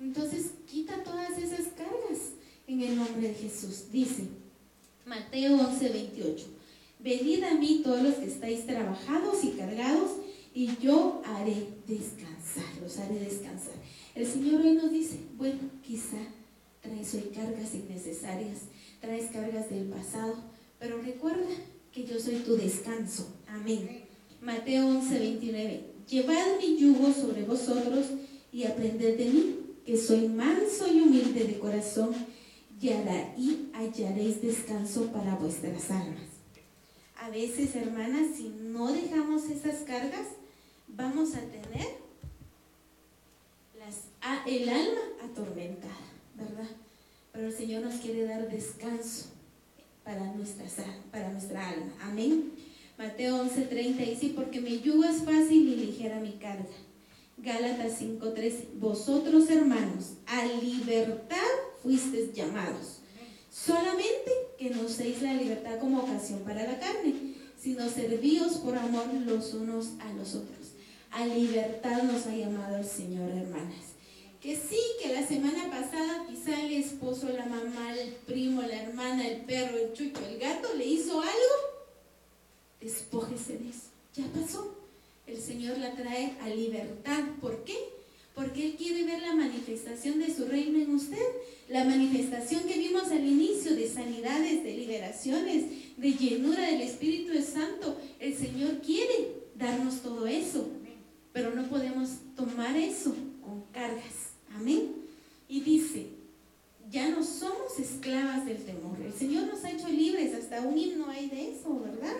Entonces, 0.00 0.52
quita 0.66 1.02
todas 1.02 1.38
esas 1.38 1.66
cargas 1.76 2.34
en 2.66 2.82
el 2.82 2.96
nombre 2.96 3.28
de 3.28 3.34
Jesús. 3.34 3.90
Dice 3.90 4.24
Mateo 5.06 5.58
11, 5.58 5.88
28. 5.88 6.46
Venid 7.00 7.44
a 7.44 7.54
mí 7.54 7.80
todos 7.82 8.02
los 8.02 8.14
que 8.14 8.26
estáis 8.26 8.66
trabajados 8.66 9.44
y 9.44 9.50
cargados, 9.50 10.10
y 10.52 10.70
yo 10.80 11.22
haré 11.24 11.68
descansar, 11.86 12.64
los 12.82 12.98
haré 12.98 13.18
descansar. 13.20 13.74
El 14.14 14.26
Señor 14.26 14.60
hoy 14.60 14.72
nos 14.72 14.90
dice, 14.90 15.18
bueno, 15.36 15.60
quizá 15.82 16.18
traes 16.80 17.14
hoy 17.14 17.30
cargas 17.34 17.74
innecesarias, 17.74 18.62
traes 19.00 19.30
cargas 19.30 19.70
del 19.70 19.84
pasado, 19.84 20.36
pero 20.78 21.00
recuerda 21.00 21.46
que 21.92 22.04
yo 22.04 22.18
soy 22.18 22.36
tu 22.36 22.56
descanso. 22.56 23.28
Amén. 23.46 24.04
Mateo 24.40 24.88
11, 24.88 25.18
29. 25.18 25.84
Llevad 26.08 26.58
mi 26.60 26.76
yugo 26.76 27.12
sobre 27.12 27.44
vosotros 27.44 28.06
y 28.52 28.64
aprended 28.64 29.18
de 29.18 29.24
mí, 29.26 29.56
que 29.88 29.96
soy 29.96 30.28
manso 30.28 30.86
y 30.92 31.00
humilde 31.00 31.44
de 31.44 31.58
corazón, 31.58 32.14
y 32.78 32.90
ahí 32.90 33.70
hallaréis 33.72 34.42
descanso 34.42 35.10
para 35.12 35.34
vuestras 35.36 35.90
almas. 35.90 36.28
A 37.16 37.30
veces, 37.30 37.74
hermanas, 37.74 38.36
si 38.36 38.50
no 38.50 38.92
dejamos 38.92 39.44
esas 39.44 39.76
cargas, 39.86 40.26
vamos 40.88 41.34
a 41.34 41.40
tener 41.40 41.86
las, 43.78 44.02
el 44.46 44.68
alma 44.68 45.00
atormentada, 45.24 45.94
¿verdad? 46.34 46.68
Pero 47.32 47.46
el 47.46 47.56
Señor 47.56 47.82
nos 47.82 47.94
quiere 47.94 48.24
dar 48.24 48.46
descanso 48.46 49.30
para 50.04 50.22
nuestra, 50.34 50.66
para 51.10 51.32
nuestra 51.32 51.66
alma. 51.66 51.94
Amén. 52.02 52.52
Mateo 52.98 53.42
11:30 53.42 53.96
dice, 53.96 54.32
porque 54.36 54.60
mi 54.60 54.80
yugo 54.80 55.04
es 55.04 55.22
fácil 55.22 55.66
y 55.66 55.76
ligera 55.76 56.20
mi 56.20 56.32
carga. 56.32 56.66
Gálatas 57.38 57.98
5:3, 57.98 58.78
vosotros 58.78 59.48
hermanos, 59.50 60.14
a 60.26 60.44
libertad 60.46 61.36
fuisteis 61.82 62.32
llamados. 62.32 63.00
Solamente 63.50 64.32
que 64.58 64.70
no 64.70 64.82
uséis 64.82 65.22
la 65.22 65.34
libertad 65.34 65.78
como 65.80 66.02
ocasión 66.02 66.40
para 66.40 66.64
la 66.64 66.78
carne, 66.78 67.34
sino 67.60 67.88
servíos 67.88 68.58
por 68.58 68.76
amor 68.76 69.06
los 69.26 69.54
unos 69.54 69.90
a 70.00 70.12
los 70.12 70.34
otros. 70.34 70.72
A 71.10 71.26
libertad 71.26 72.02
nos 72.02 72.26
ha 72.26 72.34
llamado 72.36 72.76
el 72.76 72.84
Señor, 72.84 73.30
hermanas. 73.30 73.96
Que 74.40 74.54
sí, 74.56 74.78
que 75.02 75.12
la 75.12 75.26
semana 75.26 75.70
pasada 75.70 76.26
quizá 76.28 76.60
el 76.60 76.74
esposo, 76.74 77.28
la 77.30 77.46
mamá, 77.46 77.94
el 77.98 78.12
primo, 78.26 78.62
la 78.62 78.82
hermana, 78.82 79.26
el 79.26 79.40
perro, 79.42 79.78
el 79.78 79.92
chucho, 79.92 80.20
el 80.28 80.38
gato 80.38 80.74
le 80.74 80.86
hizo 80.86 81.20
algo 81.20 81.78
despójese 82.80 83.58
de 83.58 83.70
eso. 83.70 83.88
Ya 84.14 84.24
pasó. 84.32 84.77
El 85.28 85.38
Señor 85.38 85.78
la 85.78 85.94
trae 85.94 86.32
a 86.40 86.48
libertad. 86.48 87.22
¿Por 87.40 87.62
qué? 87.64 87.76
Porque 88.34 88.64
Él 88.64 88.74
quiere 88.76 89.04
ver 89.04 89.20
la 89.20 89.34
manifestación 89.34 90.18
de 90.20 90.34
su 90.34 90.46
reino 90.46 90.78
en 90.78 90.94
usted. 90.94 91.24
La 91.68 91.84
manifestación 91.84 92.62
que 92.64 92.78
vimos 92.78 93.08
al 93.08 93.26
inicio 93.26 93.74
de 93.74 93.88
sanidades, 93.88 94.64
de 94.64 94.74
liberaciones, 94.74 95.64
de 95.98 96.12
llenura 96.12 96.62
del 96.62 96.80
Espíritu 96.80 97.32
Santo. 97.42 97.96
El 98.18 98.36
Señor 98.36 98.80
quiere 98.80 99.32
darnos 99.54 100.00
todo 100.00 100.26
eso. 100.26 100.66
Pero 101.32 101.54
no 101.54 101.68
podemos 101.68 102.08
tomar 102.34 102.74
eso 102.76 103.14
con 103.42 103.64
cargas. 103.72 104.32
Amén. 104.56 104.92
Y 105.46 105.60
dice, 105.60 106.06
ya 106.90 107.10
no 107.10 107.22
somos 107.22 107.78
esclavas 107.78 108.46
del 108.46 108.64
temor. 108.64 108.98
El 109.04 109.12
Señor 109.12 109.46
nos 109.46 109.62
ha 109.64 109.72
hecho 109.72 109.88
libres. 109.88 110.34
Hasta 110.34 110.62
un 110.62 110.78
himno 110.78 111.08
hay 111.10 111.28
de 111.28 111.52
eso, 111.52 111.78
¿verdad? 111.80 112.16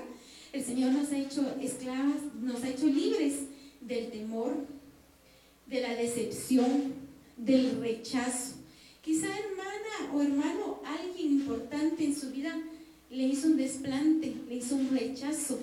El 0.53 0.65
Señor 0.65 0.93
nos 0.93 1.13
ha 1.13 1.19
hecho 1.19 1.55
esclavas, 1.61 2.17
nos 2.41 2.63
ha 2.65 2.71
hecho 2.71 2.87
libres 2.87 3.35
del 3.81 4.11
temor, 4.11 4.55
de 5.67 5.81
la 5.83 5.95
decepción, 5.95 6.95
del 7.37 7.81
rechazo. 7.81 8.55
Quizá 9.03 9.27
hermana 9.27 10.15
o 10.15 10.23
hermano, 10.23 10.81
alguien 10.85 11.41
importante 11.41 12.05
en 12.05 12.17
su 12.17 12.31
vida 12.31 12.59
le 13.11 13.25
hizo 13.25 13.49
un 13.49 13.57
desplante, 13.57 14.35
le 14.49 14.57
hizo 14.57 14.77
un 14.77 14.91
rechazo, 14.91 15.61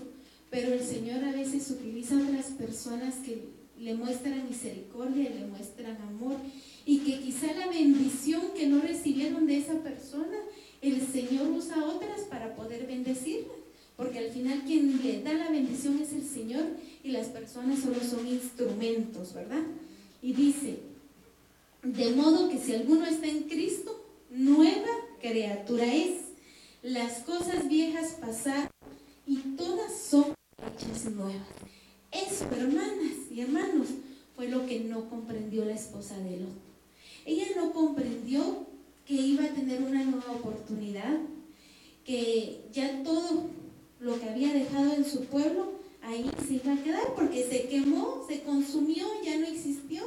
pero 0.50 0.74
el 0.74 0.84
Señor 0.84 1.24
a 1.24 1.32
veces 1.32 1.70
utiliza 1.72 2.16
a 2.16 2.28
otras 2.28 2.46
personas 2.52 3.16
que 3.16 3.44
le 3.80 3.96
muestran 3.96 4.48
misericordia, 4.48 5.30
le 5.32 5.48
muestran 5.48 5.98
amor 5.98 6.38
y 6.86 7.00
que 7.00 7.20
quizá 7.20 7.54
la 7.54 7.68
bendición 7.68 8.42
que 8.56 8.68
no 8.68 8.82
recibieron 8.82 9.48
de 9.48 9.58
esa 9.58 9.82
persona, 9.82 10.38
el 10.82 11.02
Señor 11.06 11.48
usa 11.50 11.84
otras 11.84 12.22
para 12.22 12.56
poder 12.56 12.86
bendecirla. 12.86 13.65
Porque 13.98 14.20
al 14.20 14.30
final 14.32 14.64
quien 14.66 15.02
le 15.02 15.22
da 15.22 15.34
la 15.34 15.50
bendición 15.50 16.00
es 16.02 16.12
el 16.14 16.28
Señor 16.28 16.66
y 17.04 17.12
las 17.12 17.28
personas 17.28 17.80
solo 17.80 18.00
son 18.02 18.28
instrumentos, 18.28 19.34
¿verdad? 19.34 19.64
Y 20.22 20.34
dice, 20.34 20.80
de 21.84 22.10
modo 22.12 22.50
que 22.50 22.58
si 22.58 22.74
alguno 22.74 23.06
está 23.06 23.28
en 23.28 23.44
Cristo, 23.44 24.04
nueva 24.30 24.90
criatura 25.22 25.94
es. 25.94 26.22
Las 26.82 27.20
cosas 27.20 27.68
viejas 27.68 28.18
pasaron 28.20 28.70
y 29.26 29.38
todas 29.56 29.98
son 29.98 30.34
hechas 30.58 31.06
nuevas. 31.12 31.48
Eso, 32.12 32.46
hermanas 32.56 33.32
y 33.32 33.42
hermanos, 33.42 33.88
fue 34.36 34.50
lo 34.50 34.66
que 34.66 34.82
no 34.82 35.10
comprendió 35.10 35.66
la 35.66 35.74
esposa 35.74 36.18
de 36.20 36.38
Lot. 36.38 36.50
Ella 37.26 37.46
no 37.56 37.72
comprendió 37.72 38.68
que 39.06 39.14
iba 39.14 39.46
a 39.46 39.54
tener 39.54 39.82
una 39.82 40.04
nueva 40.04 40.32
oportunidad, 40.32 41.20
que 42.04 42.62
ya 42.72 43.04
todo 43.04 43.50
había 44.36 44.54
dejado 44.54 44.94
en 44.94 45.06
su 45.06 45.24
pueblo, 45.28 45.72
ahí 46.02 46.30
se 46.46 46.56
iba 46.56 46.74
a 46.74 46.84
quedar 46.84 47.16
porque 47.16 47.48
se 47.48 47.70
quemó, 47.70 48.26
se 48.28 48.42
consumió, 48.42 49.08
ya 49.24 49.38
no 49.38 49.48
existió, 49.48 50.04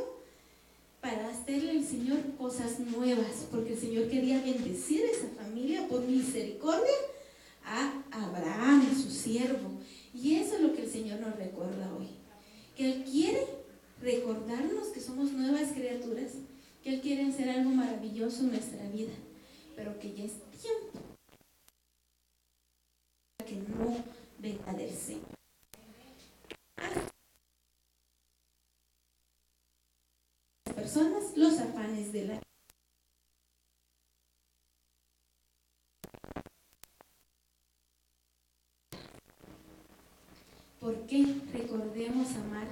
para 1.00 1.30
hacerle 1.30 1.70
al 1.70 1.84
Señor 1.84 2.18
cosas 2.36 2.78
nuevas, 2.78 3.46
porque 3.50 3.72
el 3.72 3.78
Señor 3.78 4.08
quería 4.08 4.42
bendecir 4.42 5.02
a 5.06 5.10
esa 5.10 5.28
familia 5.42 5.88
por 5.88 6.02
misericordia 6.02 6.94
a 7.64 8.02
Abraham, 8.10 8.94
su 8.94 9.10
siervo. 9.10 9.70
Y 10.12 10.34
eso 10.34 10.56
es 10.56 10.60
lo 10.60 10.74
que 10.74 10.82
el 10.82 10.90
Señor 10.90 11.20
nos 11.20 11.36
recuerda 11.36 11.90
hoy, 11.98 12.08
que 12.76 12.92
Él 12.92 13.04
quiere 13.10 13.46
recordarnos 14.02 14.88
que 14.88 15.00
somos 15.00 15.32
nuevas 15.32 15.72
criaturas, 15.72 16.32
que 16.82 16.90
Él 16.90 17.00
quiere 17.00 17.24
hacer 17.24 17.48
algo 17.48 17.70
maravilloso 17.70 18.40
en 18.40 18.50
nuestra 18.50 18.86
vida, 18.90 19.12
pero 19.74 19.98
que 19.98 20.12
ya 20.12 20.24
es 20.24 20.32
tiempo 20.60 21.08
que 23.48 23.54
no 23.54 24.17
venga 24.38 24.72
del 24.72 24.90
Señor. 24.90 25.24
Las 30.64 30.74
personas, 30.74 31.36
los 31.36 31.58
afanes 31.58 32.12
de 32.12 32.24
la 32.26 32.40
¿Por 40.80 41.06
qué 41.06 41.42
recordemos 41.52 42.34
amar? 42.36 42.68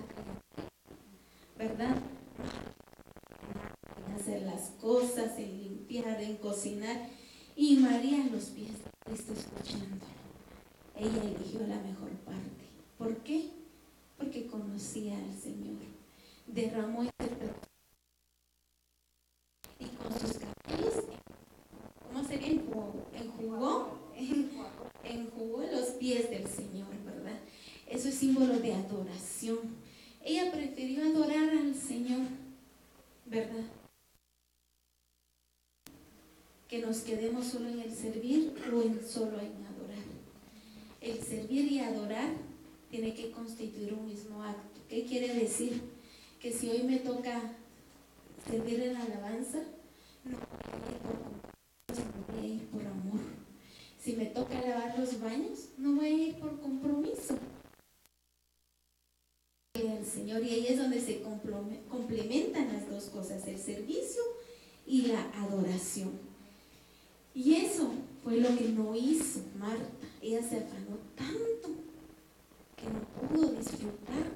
¿Verdad? 1.59 1.97
En 4.07 4.15
hacer 4.15 4.43
las 4.43 4.71
cosas, 4.81 5.37
en 5.39 5.63
limpiar, 5.63 6.23
en 6.23 6.37
cocinar. 6.37 7.09
Y 7.57 7.79
María 7.79 8.19
en 8.19 8.33
los 8.33 8.45
pies 8.45 8.71
está 9.11 9.33
escuchando 9.33 10.16
ella 10.99 11.23
eligió 11.23 11.61
la 11.67 11.79
mejor 11.81 12.11
parte. 12.25 12.65
¿Por 12.99 13.17
qué? 13.19 13.51
Porque 14.17 14.47
conocía 14.47 15.17
al 15.19 15.35
Señor. 15.35 15.77
Derramó 16.47 17.03
ese 17.03 17.13
y 19.79 19.87
con 19.89 20.13
sus 20.19 20.39
cabellos, 20.39 21.05
¿cómo 22.07 22.25
sería? 22.27 22.49
Enjugó, 22.49 23.99
enjugó 25.05 25.63
los 25.71 25.89
pies 25.91 26.31
del 26.31 26.47
Señor, 26.47 26.89
¿verdad? 27.05 27.39
Eso 27.87 28.09
es 28.09 28.15
símbolo 28.15 28.59
de 28.59 28.73
adoración. 28.75 29.59
Ella 30.25 30.51
prefirió 30.51 31.05
adorar 31.05 31.51
al 31.51 31.75
Señor, 31.75 32.27
¿verdad? 33.27 33.65
Que 36.69 36.79
nos 36.79 37.01
quedemos 37.01 37.47
solo 37.47 37.69
en 37.69 37.81
el 37.81 37.95
servir 37.95 38.55
o 38.73 38.83
en 38.83 39.07
solo 39.07 39.39
en 39.39 39.66
el 41.11 41.23
servir 41.23 41.71
y 41.71 41.79
adorar 41.79 42.31
tiene 42.91 43.15
que 43.15 43.31
constituir 43.31 43.95
un 43.95 44.07
mismo 44.07 44.43
acto. 44.43 44.81
¿Qué 44.89 45.05
quiere 45.05 45.35
decir? 45.35 45.83
Que 46.41 46.53
si 46.53 46.69
hoy 46.69 46.83
me 46.83 46.99
toca 46.99 47.41
servir 48.49 48.81
en 48.83 48.97
alabanza, 48.97 49.59
no 50.25 50.39
voy 50.39 50.83
a 50.83 50.93
ir 50.93 50.99
por 50.99 52.35
voy 52.35 52.45
a 52.45 52.55
ir 52.55 52.67
por 52.69 52.81
amor. 52.83 53.21
Si 53.99 54.15
me 54.15 54.27
toca 54.27 54.61
lavar 54.61 54.99
los 54.99 55.21
baños, 55.21 55.69
no 55.79 55.95
voy 55.95 56.07
a 56.07 56.11
ir 56.11 56.35
por 56.37 56.61
compromiso. 56.61 57.37
El 59.75 60.07
Señor, 60.07 60.43
y 60.43 60.51
ahí 60.51 60.67
es 60.69 60.79
donde 60.79 61.01
se 61.01 61.23
complementan 61.89 62.73
las 62.73 62.89
dos 62.89 63.05
cosas, 63.07 63.47
el 63.47 63.59
servicio 63.59 64.23
y 64.87 65.03
la 65.03 65.21
adoración. 65.35 66.13
Y 67.35 67.57
eso 67.57 67.93
fue 68.27 68.39
lo 68.39 68.49
que 68.59 68.71
no 68.71 68.97
hizo 68.97 69.39
Marta. 69.57 69.87
Ella 70.21 70.43
se 70.43 70.57
afanó 70.57 70.99
tanto 71.15 71.69
que 72.75 72.87
no 72.89 73.29
pudo 73.29 73.53
disfrutar 73.53 74.33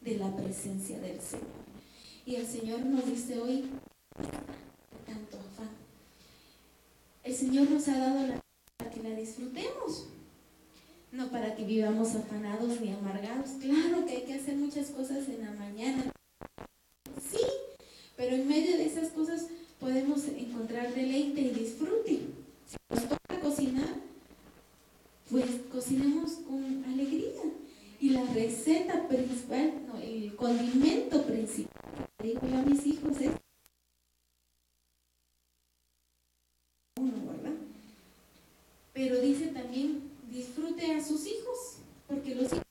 de 0.00 0.16
la 0.16 0.36
presencia 0.36 1.00
del 1.00 1.20
Señor. 1.20 1.48
Y 2.24 2.36
el 2.36 2.46
Señor 2.46 2.84
nos 2.84 3.04
dice 3.04 3.40
hoy, 3.40 3.64
tanto 5.04 5.38
afán. 5.38 5.70
El 7.24 7.34
Señor 7.34 7.68
nos 7.68 7.88
ha 7.88 7.98
dado 7.98 8.28
la 8.28 8.40
para 8.76 8.90
que 8.92 9.02
la 9.02 9.16
disfrutemos, 9.16 10.06
no 11.10 11.28
para 11.32 11.56
que 11.56 11.64
vivamos 11.64 12.14
afanados 12.14 12.80
ni 12.80 12.92
amargados. 12.92 13.50
Claro 13.60 14.06
que 14.06 14.18
hay 14.18 14.22
que 14.22 14.34
hacer 14.34 14.54
muchas 14.54 14.90
cosas 14.90 15.28
en 15.28 15.44
la 15.44 15.50
mañana. 15.50 16.12
Sí, 17.20 17.44
pero 18.16 18.36
en 18.36 18.46
medio 18.46 18.76
de 18.76 18.86
esas 18.86 19.08
cosas 19.08 19.48
podemos 19.80 20.28
encontrar 20.28 20.94
deleite 20.94 21.40
y 21.40 21.50
disfrute. 21.50 22.20
Cocinar, 23.52 23.96
pues 25.30 25.44
cocinemos 25.70 26.30
con 26.48 26.84
alegría. 26.86 27.42
Y 28.00 28.08
la 28.08 28.24
receta 28.32 29.06
principal, 29.06 29.74
el 30.02 30.34
condimento 30.36 31.22
principal, 31.26 32.08
digo 32.22 32.40
yo 32.48 32.56
a 32.56 32.62
mis 32.62 32.86
hijos 32.86 33.20
es 33.20 33.32
uno, 36.98 37.12
¿verdad? 37.30 37.52
Pero 38.94 39.20
dice 39.20 39.48
también, 39.48 40.10
disfrute 40.30 40.90
a 40.94 41.04
sus 41.04 41.26
hijos, 41.26 41.76
porque 42.08 42.34
los 42.34 42.46
hijos 42.46 42.62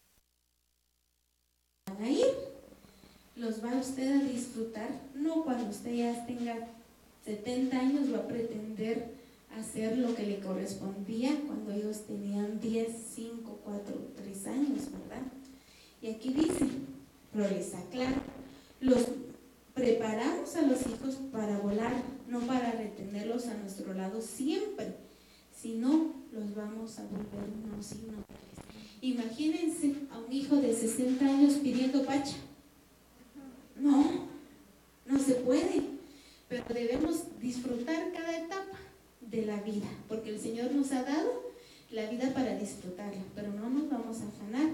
van 1.86 2.04
a 2.04 2.10
ir, 2.10 2.26
los 3.36 3.64
va 3.64 3.80
usted 3.80 4.20
a 4.20 4.24
disfrutar, 4.24 4.90
no 5.14 5.44
cuando 5.44 5.70
usted 5.70 5.94
ya 5.94 6.26
tenga 6.26 6.68
70 7.24 7.80
años 7.80 8.12
va 8.12 8.18
a 8.18 8.28
pretender 8.28 9.21
hacer 9.60 9.98
lo 9.98 10.16
que 10.16 10.26
le 10.26 10.40
correspondía 10.40 11.40
cuando 11.46 11.72
ellos 11.72 12.06
tenían 12.08 12.60
10, 12.60 12.88
5, 13.16 13.60
4, 13.64 13.96
3 14.16 14.48
años, 14.48 14.92
¿verdad? 14.92 15.26
Y 16.02 16.10
aquí 16.10 16.34
dice, 16.34 16.66
pero 17.32 17.50
les 17.50 17.74
aclaro, 17.74 18.22
los 18.80 19.08
preparamos 19.74 20.56
a 20.56 20.64
los 20.64 20.82
hijos 20.88 21.16
para 21.32 21.60
volar, 21.60 21.94
no 22.28 22.40
para 22.42 22.72
retenerlos 22.72 23.48
a 23.48 23.56
nuestro 23.56 23.94
lado 23.94 24.22
siempre, 24.22 24.96
sino 25.56 26.14
los 26.32 26.56
vamos 26.56 26.98
a 27.00 27.04
volver 27.04 27.50
unos 27.66 27.92
inútiles. 27.92 28.26
Imagínense 29.02 29.96
a 30.12 30.20
un 30.20 30.32
hijo 30.32 30.56
de 30.58 30.74
60 30.74 31.26
años 31.26 31.54
pidiendo 31.56 32.06
pacha. 32.06 32.38
No, 33.76 34.28
no 35.06 35.20
se 35.20 35.36
puede, 35.36 35.82
pero 36.48 36.64
debemos 36.74 37.24
disfrutar 37.40 38.12
cada 38.12 38.38
etapa 38.38 38.78
de 39.22 39.46
la 39.46 39.62
vida, 39.62 39.88
porque 40.08 40.30
el 40.30 40.40
Señor 40.40 40.72
nos 40.72 40.92
ha 40.92 41.04
dado 41.04 41.52
la 41.92 42.10
vida 42.10 42.34
para 42.34 42.58
disfrutarla, 42.58 43.22
pero 43.36 43.52
no 43.52 43.70
nos 43.70 43.90
vamos 43.90 44.22
a 44.22 44.28
afanar. 44.28 44.72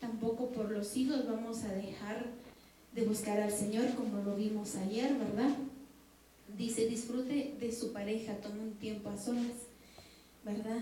Tampoco 0.00 0.50
por 0.50 0.70
los 0.70 0.96
hijos 0.96 1.26
vamos 1.26 1.64
a 1.64 1.72
dejar 1.72 2.26
de 2.94 3.04
buscar 3.04 3.40
al 3.40 3.52
Señor 3.52 3.94
como 3.94 4.22
lo 4.22 4.36
vimos 4.36 4.76
ayer, 4.76 5.14
¿verdad? 5.14 5.54
Dice, 6.56 6.88
disfrute 6.88 7.56
de 7.60 7.72
su 7.72 7.92
pareja, 7.92 8.34
tome 8.36 8.60
un 8.60 8.74
tiempo 8.74 9.10
a 9.10 9.18
solas, 9.18 9.66
¿verdad? 10.44 10.80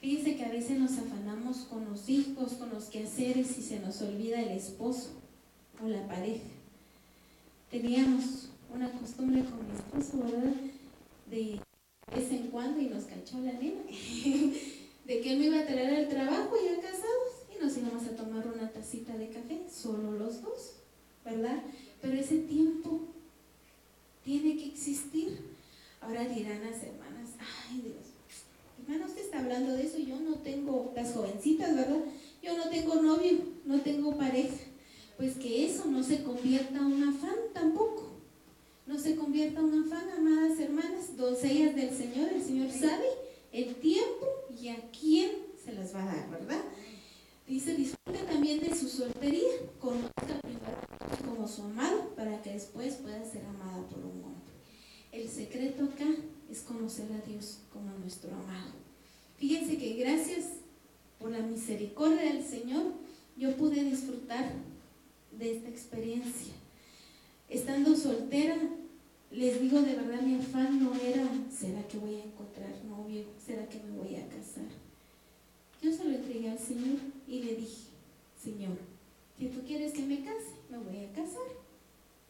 Fíjense 0.00 0.36
que 0.36 0.44
a 0.44 0.50
veces 0.50 0.78
nos 0.78 0.96
afanamos 0.96 1.58
con 1.70 1.84
los 1.84 2.08
hijos, 2.08 2.52
con 2.54 2.70
los 2.70 2.84
quehaceres 2.84 3.58
y 3.58 3.62
se 3.62 3.80
nos 3.80 4.00
olvida 4.00 4.40
el 4.40 4.50
esposo 4.50 5.10
o 5.82 5.88
la 5.88 6.06
pareja. 6.06 6.46
Teníamos 7.70 8.50
una 8.72 8.90
costumbre 8.92 9.44
con 9.44 9.66
mi 9.66 9.74
esposo, 9.74 10.24
¿verdad? 10.24 10.54
De 11.28 11.60
vez 12.14 12.30
en 12.30 12.48
cuando 12.48 12.80
y 12.80 12.86
nos 12.86 13.04
cachó 13.04 13.38
la 13.40 13.52
nena, 13.52 13.82
de 15.06 15.20
que 15.20 15.32
él 15.32 15.38
me 15.38 15.46
iba 15.46 15.60
a 15.60 15.66
traer 15.66 15.94
al 15.94 16.08
trabajo 16.08 16.54
ya 16.62 16.80
casados 16.80 17.46
y 17.54 17.62
nos 17.62 17.76
íbamos 17.76 18.04
a 18.04 18.16
tomar 18.16 18.46
una 18.46 18.70
tacita 18.70 19.16
de 19.16 19.28
café, 19.28 19.62
solo 19.70 20.12
los 20.12 20.42
dos, 20.42 20.74
¿verdad? 21.24 21.62
Pero 22.00 22.14
ese 22.14 22.38
tiempo 22.38 23.00
tiene 24.24 24.56
que 24.56 24.66
existir. 24.66 25.38
Ahora 26.00 26.24
dirán 26.24 26.60
las 26.60 26.82
hermanas, 26.82 27.30
ay 27.68 27.80
Dios, 27.82 28.14
hermana, 28.78 29.06
usted 29.06 29.22
está 29.22 29.40
hablando 29.40 29.72
de 29.72 29.82
eso, 29.82 29.98
yo 29.98 30.18
no 30.20 30.36
tengo, 30.36 30.92
las 30.94 31.12
jovencitas, 31.12 31.74
¿verdad? 31.74 32.00
Yo 32.42 32.56
no 32.56 32.68
tengo 32.68 33.02
novio, 33.02 33.38
no 33.64 33.80
tengo 33.80 34.16
pareja. 34.16 34.56
Pues 35.16 35.34
que 35.34 35.66
eso 35.66 35.86
no 35.86 36.04
se 36.04 36.22
convierta 36.22 36.78
en 36.78 36.84
un 36.84 37.02
afán 37.02 37.34
tampoco 37.52 38.07
no 38.88 38.98
se 38.98 39.16
convierta 39.16 39.60
en 39.60 39.66
un 39.66 39.84
afán, 39.84 40.08
amadas 40.16 40.58
hermanas, 40.58 41.14
doncellas 41.14 41.76
del 41.76 41.94
Señor. 41.94 42.30
El 42.32 42.42
Señor 42.42 42.70
sabe 42.70 43.06
el 43.52 43.74
tiempo 43.76 44.26
y 44.58 44.68
a 44.68 44.90
quién 44.98 45.30
se 45.62 45.74
las 45.74 45.94
va 45.94 46.02
a 46.02 46.06
dar, 46.06 46.30
¿verdad? 46.30 46.62
Dice, 47.46 47.74
disfrute 47.74 48.20
también 48.26 48.60
de 48.60 48.74
su 48.74 48.88
soltería, 48.88 49.52
conozca 49.78 50.40
primero 50.42 51.26
como 51.26 51.46
su 51.46 51.62
amado, 51.62 52.14
para 52.16 52.40
que 52.40 52.54
después 52.54 52.94
pueda 52.94 53.22
ser 53.30 53.44
amada 53.44 53.86
por 53.88 53.98
un 53.98 54.24
hombre. 54.24 54.54
El 55.12 55.28
secreto 55.28 55.84
acá 55.84 56.08
es 56.50 56.60
conocer 56.60 57.12
a 57.12 57.26
Dios 57.26 57.58
como 57.70 57.90
nuestro 57.98 58.30
amado. 58.30 58.72
Fíjense 59.36 59.76
que 59.76 59.96
gracias 59.96 60.46
por 61.18 61.30
la 61.30 61.40
misericordia 61.40 62.32
del 62.32 62.42
Señor, 62.42 62.92
yo 63.36 63.54
pude 63.56 63.84
disfrutar 63.84 64.50
de 65.38 65.56
esta 65.56 65.68
experiencia. 65.68 66.54
Estando 67.48 67.96
soltera, 67.96 68.58
les 69.30 69.60
digo 69.60 69.82
de 69.82 69.94
verdad, 69.94 70.22
mi 70.22 70.36
afán 70.36 70.82
no 70.82 70.94
era, 70.94 71.28
¿será 71.50 71.86
que 71.86 71.98
voy 71.98 72.14
a 72.14 72.24
encontrar 72.24 72.72
novio? 72.88 73.24
¿Será 73.44 73.68
que 73.68 73.78
me 73.80 73.98
voy 73.98 74.16
a 74.16 74.26
casar? 74.28 74.68
Yo 75.82 75.92
se 75.92 76.04
lo 76.04 76.14
entregué 76.14 76.50
al 76.50 76.58
Señor 76.58 76.98
y 77.26 77.40
le 77.40 77.56
dije, 77.56 77.88
Señor, 78.42 78.76
si 79.38 79.46
tú 79.46 79.60
quieres 79.66 79.92
que 79.92 80.02
me 80.02 80.24
case, 80.24 80.56
me 80.70 80.78
voy 80.78 81.04
a 81.04 81.12
casar, 81.12 81.46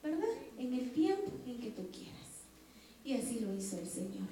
¿verdad? 0.02 0.28
En 0.58 0.74
el 0.74 0.90
tiempo 0.90 1.30
en 1.46 1.58
que 1.58 1.70
tú 1.70 1.82
quieras. 1.90 2.18
Y 3.04 3.14
así 3.14 3.40
lo 3.40 3.54
hizo 3.54 3.78
el 3.78 3.88
Señor. 3.88 4.28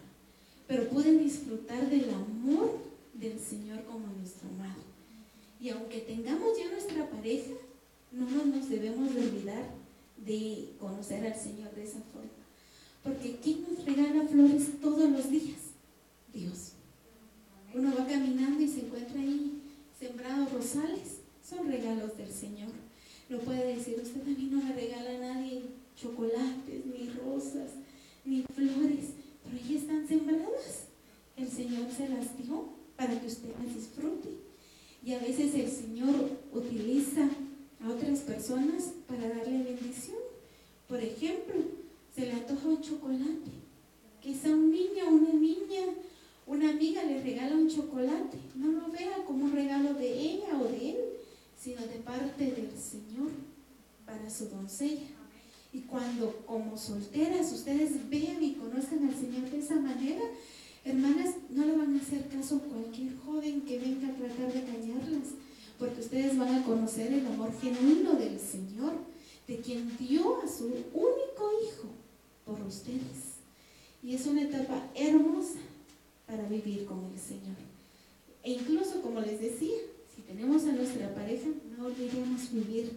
Pero 0.66 0.88
pude 0.88 1.16
disfrutar 1.16 1.88
del 1.88 2.10
amor 2.10 2.78
del 3.14 3.38
Señor 3.38 3.84
como 3.84 4.08
nuestro 4.08 4.48
amado. 4.48 4.82
Y 5.60 5.70
aunque 5.70 6.00
tengamos 6.00 6.58
ya 6.58 6.70
nuestra 6.70 7.08
pareja, 7.08 7.54
no 8.12 8.26
nos 8.44 8.68
debemos 8.68 9.14
de 9.14 9.20
olvidar 9.20 9.64
de 10.24 10.72
conocer 10.78 11.24
al 11.26 11.34
Señor 11.34 11.74
de 11.74 11.84
esa 11.84 12.00
forma. 12.12 12.35
Porque 13.06 13.36
¿quién 13.40 13.62
nos 13.62 13.84
regala 13.84 14.26
flores 14.26 14.80
todos 14.82 15.08
los 15.08 15.30
días? 15.30 15.60
Dios. 16.34 16.72
Uno 17.72 17.94
va 17.96 18.04
caminando 18.04 18.60
y 18.60 18.68
se 18.68 18.80
encuentra 18.80 19.20
ahí 19.20 19.62
sembrados 19.98 20.52
rosales. 20.52 21.20
Son 21.48 21.68
regalos 21.68 22.16
del 22.18 22.32
Señor. 22.32 22.72
No 23.28 23.38
puede 23.38 23.76
decir, 23.76 24.00
usted 24.02 24.22
a 24.22 24.24
mí 24.24 24.48
no 24.50 24.60
me 24.60 24.72
regala 24.72 25.10
a 25.10 25.34
nadie 25.34 25.62
chocolates, 25.94 26.84
ni 26.84 27.08
rosas, 27.10 27.70
ni 28.24 28.42
flores, 28.42 29.10
pero 29.44 29.56
ahí 29.56 29.76
están 29.76 30.06
sembradas. 30.08 30.86
El 31.36 31.48
Señor 31.48 31.86
se 31.96 32.08
las 32.08 32.36
dio 32.36 32.70
para 32.96 33.20
que 33.20 33.26
usted 33.28 33.50
las 33.62 33.72
disfrute. 33.72 34.30
Y 35.04 35.12
a 35.12 35.20
veces 35.20 35.54
el 35.54 35.70
Señor 35.70 36.30
utiliza 36.52 37.28
a 37.80 37.88
otras 37.88 38.20
personas 38.20 38.94
para 39.06 39.28
darle 39.28 39.62
bendición. 39.62 40.18
Por 40.88 41.00
ejemplo, 41.00 41.85
se 42.16 42.24
le 42.24 42.32
antoja 42.32 42.68
un 42.68 42.80
chocolate. 42.80 43.50
Quizá 44.22 44.48
un 44.48 44.70
niño, 44.70 45.06
una 45.10 45.34
niña, 45.34 45.84
una 46.46 46.70
amiga 46.70 47.02
le 47.02 47.22
regala 47.22 47.54
un 47.54 47.68
chocolate. 47.68 48.38
No 48.54 48.72
lo 48.72 48.90
vea 48.90 49.22
como 49.26 49.44
un 49.44 49.52
regalo 49.52 49.92
de 49.92 50.18
ella 50.18 50.58
o 50.58 50.64
de 50.64 50.90
él, 50.92 50.96
sino 51.60 51.82
de 51.82 51.98
parte 51.98 52.52
del 52.52 52.70
Señor 52.78 53.32
para 54.06 54.30
su 54.30 54.48
doncella. 54.48 55.10
Y 55.74 55.80
cuando 55.80 56.34
como 56.46 56.78
solteras 56.78 57.52
ustedes 57.52 58.08
vean 58.08 58.42
y 58.42 58.54
conozcan 58.54 59.06
al 59.06 59.14
Señor 59.14 59.50
de 59.50 59.58
esa 59.58 59.76
manera, 59.76 60.22
hermanas, 60.86 61.34
no 61.50 61.66
le 61.66 61.76
van 61.76 61.98
a 61.98 62.00
hacer 62.00 62.28
caso 62.28 62.56
a 62.56 62.60
cualquier 62.60 63.14
joven 63.18 63.60
que 63.60 63.78
venga 63.78 64.08
a 64.08 64.14
tratar 64.14 64.54
de 64.54 64.60
engañarlas, 64.60 65.34
porque 65.78 66.00
ustedes 66.00 66.38
van 66.38 66.54
a 66.54 66.64
conocer 66.64 67.12
el 67.12 67.26
amor 67.26 67.52
genuino 67.60 68.14
del 68.14 68.40
Señor, 68.40 68.94
de 69.46 69.58
quien 69.58 69.94
dio 69.98 70.40
a 70.40 70.48
su 70.48 70.64
único 70.64 71.50
hijo 71.62 71.95
por 72.46 72.60
ustedes. 72.62 73.36
Y 74.02 74.14
es 74.14 74.24
una 74.26 74.42
etapa 74.42 74.88
hermosa 74.94 75.58
para 76.26 76.48
vivir 76.48 76.86
con 76.86 77.04
el 77.12 77.18
Señor. 77.18 77.56
E 78.42 78.52
incluso, 78.52 79.02
como 79.02 79.20
les 79.20 79.40
decía, 79.40 79.76
si 80.14 80.22
tenemos 80.22 80.64
a 80.64 80.72
nuestra 80.72 81.12
pareja, 81.14 81.48
no 81.76 81.86
olvidemos 81.86 82.52
vivir 82.52 82.92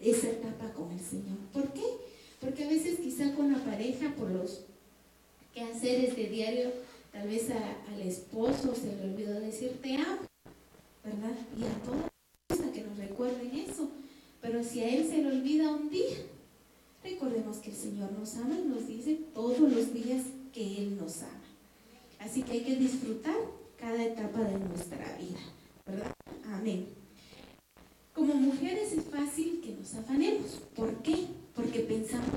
esa 0.00 0.30
etapa 0.30 0.72
con 0.72 0.90
el 0.90 1.00
Señor. 1.00 1.36
¿Por 1.52 1.72
qué? 1.72 1.84
Porque 2.40 2.64
a 2.64 2.68
veces 2.68 2.98
quizá 2.98 3.34
con 3.34 3.52
la 3.52 3.58
pareja, 3.58 4.14
por 4.16 4.30
los 4.30 4.62
quehaceres 5.54 6.16
de 6.16 6.28
diario, 6.28 6.72
tal 7.12 7.28
vez 7.28 7.50
al 7.50 8.00
esposo 8.00 8.74
se 8.74 8.96
le 8.96 9.12
olvidó 9.12 9.38
decir 9.40 9.78
te 9.82 9.96
amo, 9.96 10.22
¿verdad? 11.04 11.36
Y 11.58 11.64
a 11.64 11.84
toda 11.84 12.08
gusta 12.48 12.72
que 12.72 12.82
nos 12.82 12.96
recuerden 12.96 13.54
eso. 13.58 13.90
Pero 14.40 14.64
si 14.64 14.80
a 14.80 14.88
él 14.88 15.06
se 15.06 15.18
le 15.18 15.28
olvida 15.28 15.70
un 15.70 15.90
día, 15.90 16.16
recordemos 17.02 17.58
que 17.58 17.70
el 17.70 17.76
Señor 17.76 18.12
nos 18.12 18.36
ama 18.36 18.56
y 18.58 18.68
nos 18.68 18.86
dice 18.86 19.18
todos 19.34 19.58
los 19.58 19.92
días 19.92 20.24
que 20.52 20.78
Él 20.78 20.96
nos 20.96 21.22
ama. 21.22 21.40
Así 22.18 22.42
que 22.42 22.52
hay 22.52 22.64
que 22.64 22.76
disfrutar 22.76 23.36
cada 23.78 24.04
etapa 24.04 24.40
de 24.40 24.58
nuestra 24.58 25.16
vida, 25.16 25.40
¿verdad? 25.86 26.12
Amén. 26.52 26.86
Como 28.14 28.34
mujeres 28.34 28.92
es 28.92 29.04
fácil 29.04 29.60
que 29.62 29.72
nos 29.72 29.94
afanemos. 29.94 30.60
¿Por 30.76 31.02
qué? 31.02 31.26
Porque 31.54 31.80
pensamos. 31.80 32.28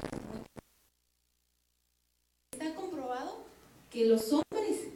Está 2.54 2.74
comprobado 2.76 3.44
que 3.90 4.06
los 4.06 4.32
hombres 4.32 4.88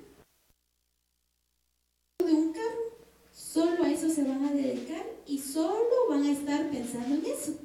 de 2.19 2.33
un 2.33 2.53
carro 2.53 2.95
solo 3.33 3.83
a 3.83 3.91
eso 3.91 4.09
se 4.09 4.23
van 4.23 4.45
a 4.45 4.53
dedicar 4.53 5.05
y 5.25 5.39
solo 5.39 6.07
van 6.09 6.23
a 6.23 6.31
estar 6.31 6.69
pensando 6.69 7.15
en 7.15 7.25
eso. 7.25 7.56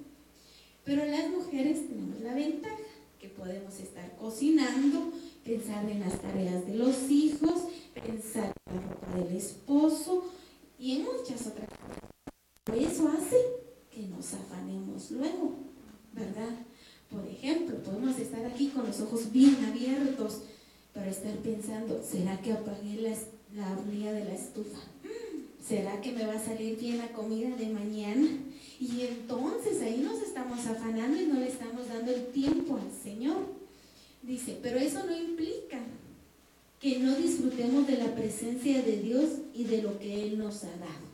Pero 0.85 1.05
las 1.05 1.31
mujeres 1.31 1.89
tenemos 1.89 2.21
la 2.21 2.35
ventaja 2.35 2.77
que 3.21 3.29
podemos 3.29 3.79
estar 3.79 4.17
cocinando, 4.17 5.13
pensar 5.45 5.89
en 5.89 6.01
las 6.01 6.21
tareas 6.21 6.67
de 6.67 6.75
los 6.75 7.09
hijos, 7.11 7.69
pensar 7.95 8.53
en 8.67 8.77
la 8.77 8.83
ropa 8.83 9.17
del 9.17 9.37
esposo 9.37 10.25
y 10.79 10.97
en 10.97 11.05
muchas 11.05 11.47
otras 11.47 11.69
cosas. 11.69 12.93
Eso 12.93 13.09
hace 13.09 13.37
que 13.93 14.03
nos 14.09 14.35
afanemos 14.35 15.11
luego, 15.13 15.55
¿verdad? 16.13 16.67
Por 17.11 17.29
ejemplo, 17.29 17.77
podemos 17.83 18.19
estar 18.19 18.45
aquí 18.47 18.69
con 18.69 18.87
los 18.87 19.01
ojos 19.01 19.31
bien 19.31 19.65
abiertos 19.65 20.43
para 20.93 21.11
estar 21.11 21.35
pensando, 21.37 22.03
¿será 22.03 22.41
que 22.41 22.53
apagué 22.53 23.03
la, 23.03 23.15
la 23.55 23.77
de 23.77 24.25
la 24.25 24.35
estufa? 24.35 24.81
¿Será 25.65 26.01
que 26.01 26.13
me 26.13 26.27
va 26.27 26.35
a 26.35 26.45
salir 26.45 26.79
bien 26.79 26.99
la 26.99 27.13
comida 27.13 27.55
de 27.57 27.67
mañana? 27.69 28.29
Y 28.83 29.03
entonces 29.03 29.81
ahí 29.81 30.01
nos 30.01 30.21
estamos 30.21 30.67
afanando 30.67 31.17
y 31.17 31.27
no 31.27 31.39
le 31.39 31.47
estamos 31.47 31.87
dando 31.87 32.11
el 32.11 32.27
tiempo 32.33 32.77
al 32.77 32.91
Señor. 33.01 33.37
Dice, 34.23 34.59
pero 34.61 34.77
eso 34.77 35.07
no 35.07 35.17
implica 35.17 35.79
que 36.81 36.99
no 36.99 37.15
disfrutemos 37.15 37.87
de 37.87 37.99
la 37.99 38.13
presencia 38.13 38.83
de 38.83 38.97
Dios 38.97 39.27
y 39.55 39.65
de 39.65 39.83
lo 39.83 40.01
que 40.01 40.25
Él 40.25 40.37
nos 40.37 40.65
ha 40.65 40.77
dado. 40.79 41.13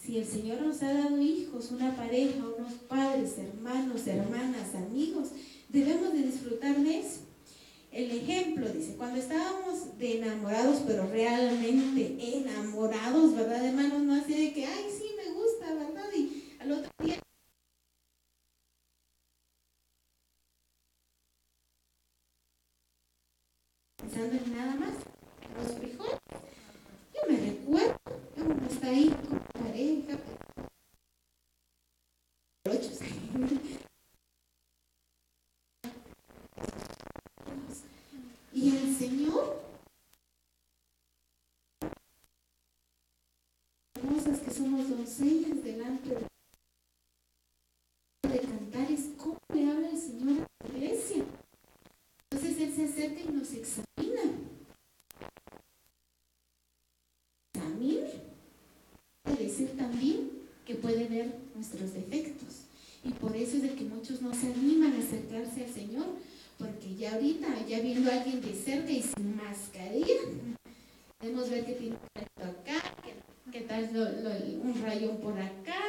Si 0.00 0.16
el 0.16 0.26
Señor 0.26 0.62
nos 0.62 0.80
ha 0.84 0.92
dado 0.92 1.20
hijos, 1.20 1.72
una 1.72 1.96
pareja, 1.96 2.38
unos 2.56 2.74
padres, 2.88 3.36
hermanos, 3.36 4.06
hermanas, 4.06 4.76
amigos, 4.76 5.30
debemos 5.70 6.12
de 6.12 6.22
disfrutar 6.22 6.78
de 6.78 7.00
eso. 7.00 7.22
El 7.90 8.12
ejemplo 8.12 8.68
dice, 8.68 8.94
cuando 8.96 9.18
estábamos 9.18 9.98
de 9.98 10.18
enamorados, 10.18 10.82
pero 10.86 11.10
realmente 11.10 12.16
enamorados, 12.20 13.34
¿verdad, 13.34 13.66
hermanos? 13.66 14.02
No 14.02 14.14
así 14.14 14.34
de 14.34 14.52
que, 14.52 14.66
ay, 14.66 14.84
sí. 14.96 15.07
Al 16.68 16.74
otro 16.74 16.90
día 17.02 17.18
pensando 23.96 24.36
en 24.36 24.54
nada 24.54 24.74
más, 24.74 24.94
los 25.56 25.78
frijoles. 25.78 26.18
Yo 27.14 27.20
me 27.26 27.38
recuerdo, 27.38 27.96
uno 28.36 28.66
está 28.66 28.88
ahí 28.88 29.08
con 29.08 29.38
pareja, 29.38 30.18
Y 38.52 38.76
el 38.76 38.94
Señor, 38.94 39.62
hermosas 43.94 44.40
que 44.40 44.50
somos 44.50 44.90
doncellas 44.90 45.64
delante 45.64 46.10
de 46.10 46.28
de 48.28 48.40
cantares, 48.40 49.10
¿cómo 49.16 49.38
le 49.54 49.70
habla 49.70 49.90
el 49.90 49.98
Señor 49.98 50.46
a 50.60 50.68
la 50.68 50.78
iglesia? 50.78 51.24
Entonces 52.30 52.60
Él 52.60 52.74
se 52.74 52.84
acerca 52.84 53.20
y 53.20 53.32
nos 53.32 53.52
examina. 53.52 54.22
Examina. 57.54 58.06
Puede 59.22 59.44
decir 59.44 59.76
también 59.76 60.30
que 60.66 60.74
puede 60.74 61.08
ver 61.08 61.34
nuestros 61.54 61.94
defectos. 61.94 62.64
Y 63.04 63.10
por 63.12 63.34
eso 63.34 63.56
es 63.56 63.62
de 63.62 63.74
que 63.74 63.84
muchos 63.84 64.20
no 64.20 64.34
se 64.34 64.52
animan 64.52 64.92
a 64.92 64.98
acercarse 64.98 65.64
al 65.64 65.72
Señor 65.72 66.06
porque 66.58 66.96
ya 66.96 67.14
ahorita, 67.14 67.46
ya 67.68 67.80
viendo 67.80 68.10
alguien 68.10 68.40
de 68.40 68.54
cerca 68.54 68.90
y 68.90 69.02
sin 69.02 69.36
mascarilla, 69.36 70.16
podemos 71.18 71.50
ver 71.50 71.66
que 71.66 71.72
tiene 71.72 71.96
un 71.96 72.42
acá, 72.42 72.82
que, 73.52 73.60
tal 73.62 73.90
un 74.62 74.82
rayón 74.82 75.18
por 75.18 75.38
acá, 75.38 75.80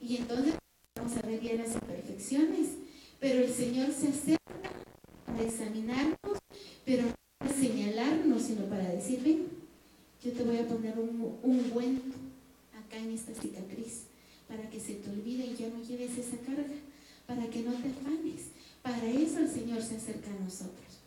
y 0.00 0.16
entonces 0.16 0.54
vamos 0.96 1.16
a 1.16 1.26
ver 1.26 1.40
ya 1.40 1.54
las 1.54 1.74
imperfecciones. 1.74 2.70
Pero 3.20 3.44
el 3.44 3.52
Señor 3.52 3.92
se 3.92 4.08
acerca 4.08 4.70
para 5.24 5.42
examinarnos, 5.42 6.38
pero 6.84 7.04
no 7.04 7.14
para 7.38 7.52
señalarnos, 7.52 8.42
sino 8.42 8.66
para 8.66 8.88
decir, 8.88 9.20
ven, 9.22 9.46
yo 10.22 10.32
te 10.32 10.42
voy 10.42 10.58
a 10.58 10.66
poner 10.66 10.98
un 10.98 11.38
ungüento 11.42 12.16
acá 12.76 12.98
en 12.98 13.12
esta 13.12 13.32
cicatriz, 13.32 14.06
para 14.48 14.68
que 14.68 14.80
se 14.80 14.94
te 14.94 15.08
olvide 15.08 15.46
y 15.46 15.56
ya 15.56 15.68
no 15.68 15.82
lleves 15.84 16.18
esa 16.18 16.36
carga, 16.38 16.74
para 17.26 17.46
que 17.48 17.62
no 17.62 17.72
te 17.72 17.88
afanes 17.88 18.54
para 18.84 19.08
eso 19.08 19.38
el 19.38 19.48
Señor 19.48 19.82
se 19.82 19.96
acerca 19.96 20.30
a 20.30 20.44
nosotros. 20.44 21.00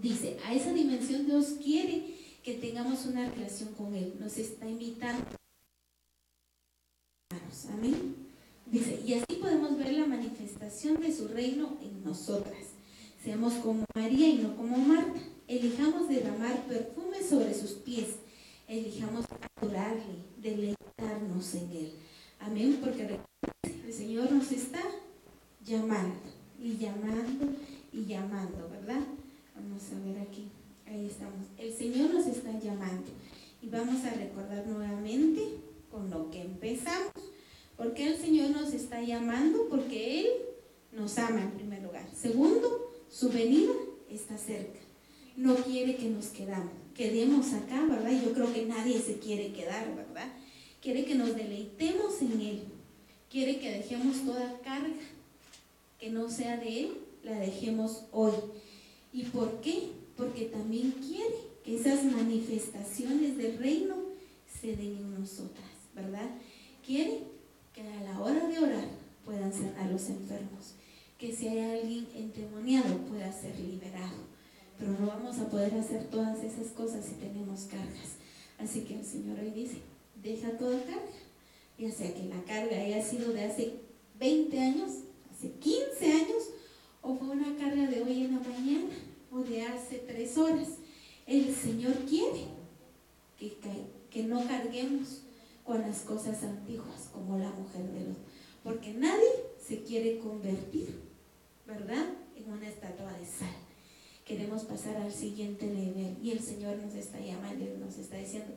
Dice, 0.00 0.38
a 0.46 0.54
esa 0.54 0.72
dimensión 0.72 1.26
Dios 1.26 1.56
quiere 1.62 2.14
que 2.42 2.54
tengamos 2.54 3.04
una 3.04 3.28
relación 3.28 3.74
con 3.74 3.94
Él. 3.94 4.14
Nos 4.18 4.38
está 4.38 4.66
invitando. 4.66 5.26
Amén. 7.70 8.16
Dice, 8.64 9.02
y 9.06 9.12
así 9.12 9.36
podemos 9.38 9.76
ver 9.76 9.92
la 9.92 10.06
manifestación 10.06 10.98
de 11.02 11.14
su 11.14 11.28
reino 11.28 11.76
en 11.82 12.02
nosotras. 12.02 12.64
Seamos 13.22 13.52
como 13.54 13.84
María 13.94 14.28
y 14.28 14.38
no 14.38 14.56
como 14.56 14.78
Marta. 14.78 15.20
Elijamos 15.48 16.08
derramar 16.08 16.66
perfume 16.66 17.22
sobre 17.22 17.52
sus 17.52 17.72
pies. 17.72 18.16
Elijamos 18.68 19.26
adorarle, 19.60 20.24
deleitarnos 20.38 21.54
en 21.56 21.70
Él. 21.72 21.92
Amén, 22.40 22.78
porque 22.82 23.18
el 23.86 23.92
Señor 23.92 24.32
nos 24.32 24.50
está 24.50 24.80
llamando 25.62 26.36
y 26.62 26.76
llamando 26.78 27.46
y 27.92 28.04
llamando, 28.06 28.68
¿verdad? 28.68 29.02
Vamos 29.54 29.82
a 29.92 30.06
ver 30.06 30.20
aquí, 30.20 30.48
ahí 30.86 31.06
estamos. 31.06 31.46
El 31.58 31.72
Señor 31.72 32.12
nos 32.12 32.26
está 32.26 32.58
llamando 32.58 33.06
y 33.62 33.68
vamos 33.68 34.04
a 34.04 34.10
recordar 34.10 34.66
nuevamente 34.66 35.42
con 35.90 36.10
lo 36.10 36.30
que 36.30 36.42
empezamos. 36.42 37.12
¿Por 37.76 37.94
qué 37.94 38.08
el 38.08 38.16
Señor 38.16 38.50
nos 38.50 38.72
está 38.72 39.02
llamando? 39.02 39.68
Porque 39.68 40.20
Él 40.20 40.26
nos 40.92 41.18
ama 41.18 41.42
en 41.42 41.52
primer 41.52 41.82
lugar. 41.82 42.08
Segundo, 42.14 42.90
su 43.10 43.28
venida 43.30 43.72
está 44.10 44.38
cerca. 44.38 44.80
No 45.36 45.54
quiere 45.56 45.96
que 45.96 46.08
nos 46.08 46.26
quedemos 46.94 47.52
acá, 47.52 47.84
¿verdad? 47.88 48.10
Yo 48.24 48.32
creo 48.32 48.52
que 48.52 48.66
nadie 48.66 49.00
se 49.00 49.18
quiere 49.18 49.52
quedar, 49.52 49.94
¿verdad? 49.94 50.28
Quiere 50.80 51.04
que 51.04 51.14
nos 51.14 51.34
deleitemos 51.34 52.20
en 52.22 52.40
Él. 52.40 52.62
Quiere 53.30 53.58
que 53.58 53.70
dejemos 53.70 54.24
toda 54.24 54.60
carga 54.60 54.94
que 55.98 56.10
no 56.10 56.30
sea 56.30 56.56
de 56.56 56.80
Él, 56.80 56.98
la 57.22 57.38
dejemos 57.38 58.04
hoy. 58.12 58.34
¿Y 59.12 59.24
por 59.24 59.60
qué? 59.60 59.90
Porque 60.16 60.46
también 60.46 60.92
quiere 60.92 61.34
que 61.64 61.76
esas 61.76 62.04
manifestaciones 62.04 63.36
del 63.36 63.58
reino 63.58 63.96
se 64.60 64.76
den 64.76 64.96
en 64.96 65.20
nosotras, 65.20 65.66
¿verdad? 65.94 66.30
Quiere 66.84 67.22
que 67.74 67.82
a 67.82 68.02
la 68.04 68.20
hora 68.20 68.46
de 68.46 68.58
orar 68.58 68.88
puedan 69.24 69.52
sanar 69.52 69.90
los 69.90 70.08
enfermos, 70.08 70.74
que 71.18 71.34
si 71.34 71.48
hay 71.48 71.80
alguien 71.80 72.06
endemoniado 72.14 72.98
pueda 73.08 73.32
ser 73.32 73.58
liberado. 73.58 74.35
Pero 74.78 74.92
no 74.92 75.06
vamos 75.06 75.38
a 75.38 75.48
poder 75.48 75.74
hacer 75.74 76.04
todas 76.04 76.42
esas 76.42 76.68
cosas 76.68 77.04
si 77.04 77.12
tenemos 77.12 77.62
cargas. 77.64 78.16
Así 78.58 78.80
que 78.80 78.98
el 78.98 79.04
Señor 79.04 79.38
hoy 79.40 79.50
dice, 79.50 79.78
deja 80.22 80.56
toda 80.58 80.78
carga, 80.80 81.02
ya 81.78 81.90
sea 81.90 82.12
que 82.14 82.24
la 82.24 82.42
carga 82.44 82.76
haya 82.76 83.02
sido 83.02 83.32
de 83.32 83.44
hace 83.44 83.74
20 84.18 84.58
años, 84.60 84.90
hace 85.30 85.50
15 85.52 86.12
años 86.12 86.42
o 87.02 87.14
fue 87.14 87.28
una 87.28 87.56
carga 87.56 87.86
de 87.86 88.02
hoy 88.02 88.24
en 88.24 88.34
la 88.34 88.40
mañana 88.40 88.94
o 89.30 89.40
de 89.40 89.62
hace 89.62 89.98
tres 89.98 90.36
horas. 90.38 90.68
El 91.26 91.54
Señor 91.54 91.94
quiere 92.08 92.46
que, 93.38 93.56
que 94.10 94.22
no 94.22 94.46
carguemos 94.46 95.22
con 95.64 95.80
las 95.82 96.00
cosas 96.00 96.42
antiguas 96.42 97.10
como 97.12 97.38
la 97.38 97.50
mujer 97.50 97.84
de 97.92 98.06
los... 98.06 98.16
Porque 98.62 98.94
nadie 98.94 99.28
se 99.64 99.82
quiere 99.82 100.18
convertir, 100.18 101.00
¿verdad? 101.66 102.06
En 102.36 102.50
una 102.50 102.68
estatua 102.68 103.12
de 103.12 103.26
sal. 103.26 103.65
Queremos 104.26 104.64
pasar 104.64 104.96
al 104.96 105.12
siguiente 105.12 105.66
nivel 105.66 106.16
y 106.20 106.32
el 106.32 106.40
Señor 106.40 106.78
nos 106.78 106.94
está 106.94 107.20
llamando 107.20 107.64
y 107.64 107.78
nos 107.78 107.96
está 107.96 108.16
diciendo, 108.16 108.54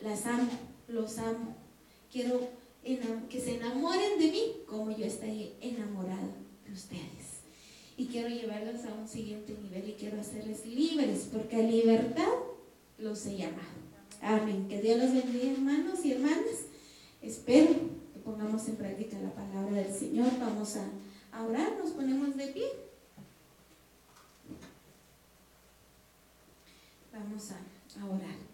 las 0.00 0.24
amo, 0.24 0.48
los 0.86 1.18
amo. 1.18 1.56
Quiero 2.12 2.48
que 3.28 3.40
se 3.40 3.56
enamoren 3.56 4.20
de 4.20 4.30
mí 4.30 4.56
como 4.68 4.96
yo 4.96 5.04
estoy 5.04 5.54
enamorada 5.60 6.36
de 6.64 6.72
ustedes. 6.72 7.42
Y 7.96 8.06
quiero 8.06 8.28
llevarlos 8.28 8.84
a 8.84 8.94
un 8.94 9.08
siguiente 9.08 9.56
nivel 9.60 9.90
y 9.90 9.92
quiero 9.94 10.20
hacerles 10.20 10.64
libres, 10.64 11.28
porque 11.32 11.56
a 11.56 11.62
libertad 11.62 12.32
los 12.98 13.26
he 13.26 13.36
llamado. 13.36 13.82
Amén. 14.20 14.68
Que 14.68 14.80
Dios 14.80 14.98
los 14.98 15.12
bendiga, 15.12 15.52
hermanos 15.52 16.04
y 16.04 16.12
hermanas. 16.12 16.66
Espero 17.20 17.68
que 18.14 18.20
pongamos 18.24 18.68
en 18.68 18.76
práctica 18.76 19.18
la 19.18 19.34
palabra 19.34 19.82
del 19.82 19.92
Señor. 19.92 20.30
Vamos 20.38 20.76
a 20.76 21.44
orar, 21.44 21.76
nos 21.82 21.90
ponemos 21.90 22.36
de 22.36 22.46
pie. 22.46 22.81
Vamos 27.12 27.52
a, 27.52 28.04
orar. 28.06 28.51